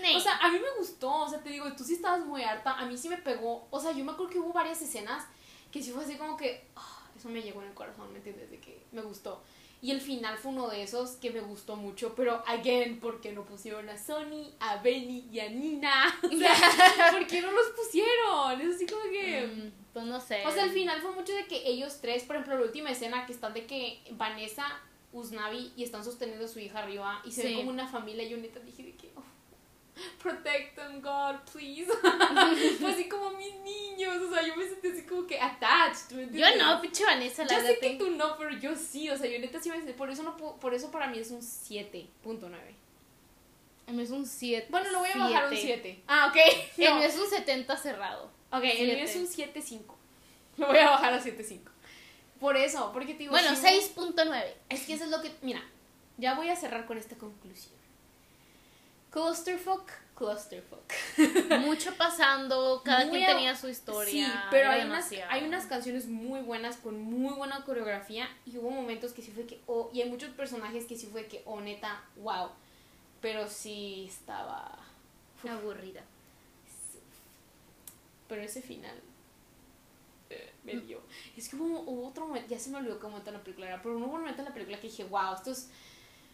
Nee. 0.00 0.16
O 0.16 0.20
sea, 0.20 0.36
a 0.38 0.50
mí 0.50 0.58
me 0.58 0.78
gustó, 0.78 1.10
o 1.22 1.28
sea, 1.28 1.40
te 1.42 1.48
digo, 1.50 1.72
tú 1.74 1.82
sí 1.84 1.94
estabas 1.94 2.24
muy 2.26 2.42
harta, 2.42 2.72
a 2.78 2.84
mí 2.86 2.96
sí 2.96 3.08
me 3.08 3.16
pegó, 3.16 3.66
o 3.70 3.80
sea, 3.80 3.92
yo 3.92 4.04
me 4.04 4.12
acuerdo 4.12 4.30
que 4.32 4.38
hubo 4.38 4.52
varias 4.52 4.80
escenas 4.82 5.24
que 5.72 5.82
sí 5.82 5.90
fue 5.90 6.04
así 6.04 6.16
como 6.16 6.36
que, 6.36 6.66
ah, 6.76 7.02
eso 7.16 7.28
me 7.30 7.40
llegó 7.42 7.62
en 7.62 7.68
el 7.68 7.74
corazón, 7.74 8.12
¿me 8.12 8.18
entiendes? 8.18 8.50
De 8.50 8.58
que 8.60 8.84
me 8.92 9.00
gustó. 9.02 9.42
Y 9.82 9.90
el 9.90 10.00
final 10.00 10.36
fue 10.38 10.52
uno 10.52 10.68
de 10.68 10.82
esos 10.82 11.12
que 11.16 11.30
me 11.30 11.40
gustó 11.40 11.76
mucho, 11.76 12.14
pero, 12.16 12.42
again, 12.46 12.98
porque 12.98 13.32
no 13.32 13.44
pusieron 13.44 13.88
a 13.88 13.98
Sony, 13.98 14.50
a 14.58 14.78
Benny 14.78 15.28
y 15.30 15.38
a 15.40 15.50
Nina? 15.50 16.18
O 16.22 16.28
sea, 16.36 16.52
¿por 17.12 17.26
qué 17.26 17.40
no 17.42 17.50
los 17.52 17.66
pusieron? 17.76 18.60
Es 18.60 18.76
así 18.76 18.86
como 18.86 19.02
que... 19.10 19.46
Mm, 19.46 19.70
pues 19.92 20.06
no 20.06 20.20
sé. 20.20 20.44
O 20.46 20.50
sea, 20.50 20.64
al 20.64 20.70
final 20.70 21.00
fue 21.00 21.12
mucho 21.12 21.32
de 21.34 21.46
que 21.46 21.66
ellos 21.68 21.98
tres, 22.00 22.24
por 22.24 22.36
ejemplo, 22.36 22.56
la 22.58 22.62
última 22.66 22.90
escena 22.90 23.26
que 23.26 23.32
están 23.32 23.54
de 23.54 23.66
que 23.66 24.00
Vanessa, 24.12 24.66
Usnavi 25.12 25.72
y 25.76 25.84
están 25.84 26.04
sosteniendo 26.04 26.44
a 26.44 26.48
su 26.48 26.58
hija 26.58 26.80
arriba 26.80 27.22
y 27.24 27.30
se 27.32 27.42
Sí. 27.42 27.48
ve 27.48 27.54
como 27.56 27.70
una 27.70 27.86
familia. 27.88 28.24
y 28.24 28.28
Yo 28.30 28.36
neta 28.38 28.60
dije 28.60 28.82
de 28.82 28.94
que, 28.96 29.05
protect 30.22 30.76
them, 30.76 31.00
God, 31.00 31.36
please. 31.50 31.86
fue 32.80 32.90
así 32.92 33.08
como 33.08 33.30
mis 33.30 33.54
niños. 33.56 34.16
O 34.22 34.32
sea, 34.32 34.46
yo 34.46 34.56
me 34.56 34.66
sentí 34.68 34.88
así 34.88 35.02
como 35.02 35.26
que 35.26 35.40
attached. 35.40 36.10
¿me 36.12 36.38
Yo 36.38 36.46
no, 36.56 36.80
pinche 36.80 37.04
Vanessa, 37.04 37.44
la 37.44 37.52
Yo 37.60 37.66
sé 37.66 37.78
que 37.78 37.96
tú 37.96 38.10
no, 38.10 38.36
pero 38.36 38.50
yo 38.58 38.74
sí. 38.76 39.08
O 39.10 39.16
sea, 39.16 39.28
yo 39.30 39.38
neta 39.38 39.60
sí 39.60 39.70
me 39.70 39.92
por 39.94 40.10
eso 40.10 40.22
no 40.22 40.36
puedo- 40.36 40.56
por 40.56 40.74
eso 40.74 40.90
para 40.90 41.06
mí 41.08 41.18
es 41.18 41.30
un 41.30 41.40
7.9. 41.40 42.50
El 43.86 43.94
mío 43.94 44.04
es 44.04 44.10
un 44.10 44.26
7. 44.26 44.66
Bueno, 44.70 44.90
lo 44.90 44.98
voy 44.98 45.10
a 45.14 45.18
bajar 45.18 45.44
a 45.44 45.48
un 45.48 45.56
7. 45.56 46.02
Ah, 46.08 46.26
ok. 46.28 46.36
El 46.78 46.90
No. 46.90 46.96
mío 46.96 47.06
es 47.06 47.16
un 47.16 47.28
70 47.30 47.76
cerrado. 47.76 48.30
Ok, 48.50 48.62
el 48.64 48.86
mío 48.96 48.96
Siete. 48.96 49.02
es 49.04 49.16
un 49.16 49.26
7.5. 49.28 49.94
Lo 50.56 50.66
voy 50.68 50.78
a 50.78 50.90
bajar 50.90 51.12
a 51.14 51.22
7.5. 51.22 51.60
Por 52.40 52.56
eso, 52.56 52.90
porque 52.92 53.12
te 53.14 53.20
digo. 53.20 53.30
Bueno, 53.30 53.50
hubo- 53.50 53.60
6.9. 53.62 54.44
Es 54.68 54.86
que 54.86 54.94
eso 54.94 55.04
es 55.04 55.10
lo 55.10 55.22
que. 55.22 55.32
Mira, 55.42 55.62
ya 56.18 56.34
voy 56.34 56.48
a 56.48 56.56
cerrar 56.56 56.84
con 56.86 56.98
esta 56.98 57.16
conclusión. 57.16 57.75
Clusterfuck, 59.20 59.90
clusterfuck. 60.14 60.92
Mucho 61.60 61.94
pasando, 61.96 62.82
cada 62.84 63.06
Muy 63.06 63.16
quien 63.20 63.24
a- 63.30 63.32
tenía 63.32 63.56
su 63.56 63.66
historia. 63.66 64.12
Sí, 64.12 64.30
pero 64.50 64.68
hay 64.68 64.82
unas, 64.84 65.10
hay 65.30 65.44
unas 65.44 65.64
canciones 65.64 66.06
muy 66.06 66.40
buenas 66.40 66.76
con 66.76 67.00
muy 67.00 67.32
buena 67.32 67.64
coreografía 67.64 68.28
y 68.44 68.58
hubo 68.58 68.70
momentos 68.70 69.14
que 69.14 69.22
sí 69.22 69.30
fue 69.30 69.46
que. 69.46 69.58
Oh, 69.66 69.88
y 69.90 70.02
hay 70.02 70.10
muchos 70.10 70.28
personajes 70.32 70.84
que 70.84 70.96
sí 70.98 71.06
fue 71.06 71.24
que, 71.28 71.40
oh, 71.46 71.62
neta, 71.62 72.04
wow. 72.16 72.50
Pero 73.22 73.48
sí 73.48 74.04
estaba. 74.06 74.78
aburrida. 75.48 76.02
Pero 78.28 78.42
ese 78.42 78.60
final. 78.60 79.00
eh, 80.28 80.52
me 80.62 80.76
dio. 80.76 81.00
Es 81.38 81.48
que 81.48 81.56
hubo, 81.56 81.80
hubo 81.90 82.08
otro 82.08 82.26
momento, 82.26 82.50
ya 82.50 82.58
se 82.58 82.68
me 82.68 82.76
olvidó 82.76 83.00
qué 83.00 83.06
momento 83.06 83.30
en 83.30 83.36
la 83.38 83.42
película 83.42 83.66
era, 83.68 83.80
pero 83.80 83.96
hubo 83.96 84.04
un 84.04 84.10
momento 84.10 84.42
en 84.42 84.48
la 84.48 84.52
película 84.52 84.78
que 84.78 84.88
dije, 84.88 85.04
wow, 85.04 85.32
esto 85.36 85.52
es 85.52 85.70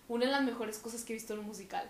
una 0.09 0.26
de 0.26 0.33
las 0.33 0.43
mejores 0.43 0.78
cosas 0.78 1.05
que 1.05 1.12
he 1.12 1.14
visto 1.16 1.35
en 1.35 1.39
un 1.41 1.47
musical. 1.47 1.89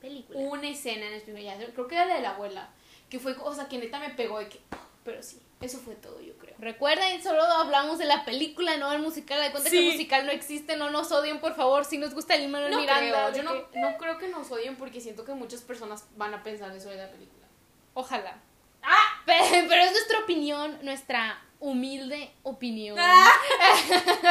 Película. 0.00 0.38
Una 0.38 0.68
escena 0.68 1.06
en 1.06 1.14
especial, 1.14 1.58
ya, 1.58 1.66
creo 1.72 1.86
que 1.88 1.94
era 1.94 2.04
la 2.06 2.14
de 2.16 2.20
la 2.22 2.30
abuela, 2.30 2.68
que 3.10 3.18
fue, 3.18 3.34
o 3.40 3.54
sea, 3.54 3.68
que 3.68 3.78
neta 3.78 3.98
me 3.98 4.10
pegó 4.10 4.38
de 4.38 4.48
que, 4.48 4.60
pero 5.04 5.22
sí, 5.22 5.40
eso 5.60 5.78
fue 5.78 5.94
todo, 5.96 6.20
yo 6.20 6.36
creo. 6.38 6.54
Recuerden, 6.58 7.20
solo 7.22 7.42
hablamos 7.42 7.98
de 7.98 8.04
la 8.04 8.24
película, 8.24 8.76
no 8.76 8.90
del 8.90 9.00
musical. 9.02 9.40
De 9.42 9.50
cuenta 9.50 9.70
que 9.70 9.78
el 9.86 9.92
musical 9.92 10.24
no 10.26 10.30
existe, 10.32 10.76
no 10.76 10.90
nos 10.90 11.10
odien, 11.10 11.40
por 11.40 11.56
favor. 11.56 11.84
Si 11.84 11.98
nos 11.98 12.14
gusta 12.14 12.34
el 12.36 12.48
Manuel 12.48 12.70
No 12.72 12.80
Miranda. 12.80 13.30
creo, 13.30 13.36
yo 13.36 13.42
no, 13.42 13.70
que- 13.70 13.80
no 13.80 13.96
creo 13.98 14.18
que 14.18 14.28
nos 14.28 14.48
odien 14.52 14.76
porque 14.76 15.00
siento 15.00 15.24
que 15.24 15.32
muchas 15.34 15.62
personas 15.62 16.04
van 16.16 16.32
a 16.34 16.42
pensar 16.44 16.70
eso 16.76 16.90
de 16.90 16.96
la 16.96 17.10
película. 17.10 17.46
Ojalá. 17.94 18.38
¡Ah! 18.82 19.22
Pero, 19.26 19.66
pero 19.68 19.82
es 19.82 19.90
nuestra 19.92 20.20
opinión, 20.20 20.78
nuestra 20.82 21.42
humilde 21.60 22.30
opinión. 22.42 22.96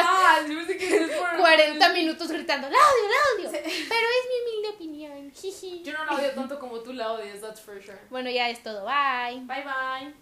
Ah, 0.00 0.40
yo 0.48 0.64
sé 0.64 0.76
que 0.76 0.96
es 0.96 1.10
por... 1.10 1.38
40 1.38 1.92
minutos 1.92 2.30
gritando, 2.30 2.68
¡la 2.68 2.78
odio, 2.78 3.08
la 3.08 3.48
odio! 3.48 3.60
Pero 3.62 3.68
es 3.68 4.24
mi 4.28 4.52
humilde 4.52 4.68
opinión. 4.74 5.32
Yo 5.84 5.92
no 5.92 6.04
la 6.04 6.12
odio 6.12 6.30
tanto 6.32 6.58
como 6.58 6.80
tú 6.80 6.92
la 6.92 7.12
odias, 7.12 7.40
that's 7.40 7.60
for 7.60 7.82
sure. 7.82 7.98
Bueno, 8.10 8.30
ya 8.30 8.48
es 8.48 8.62
todo. 8.62 8.84
Bye. 8.84 9.40
Bye 9.40 9.64
bye. 9.64 10.14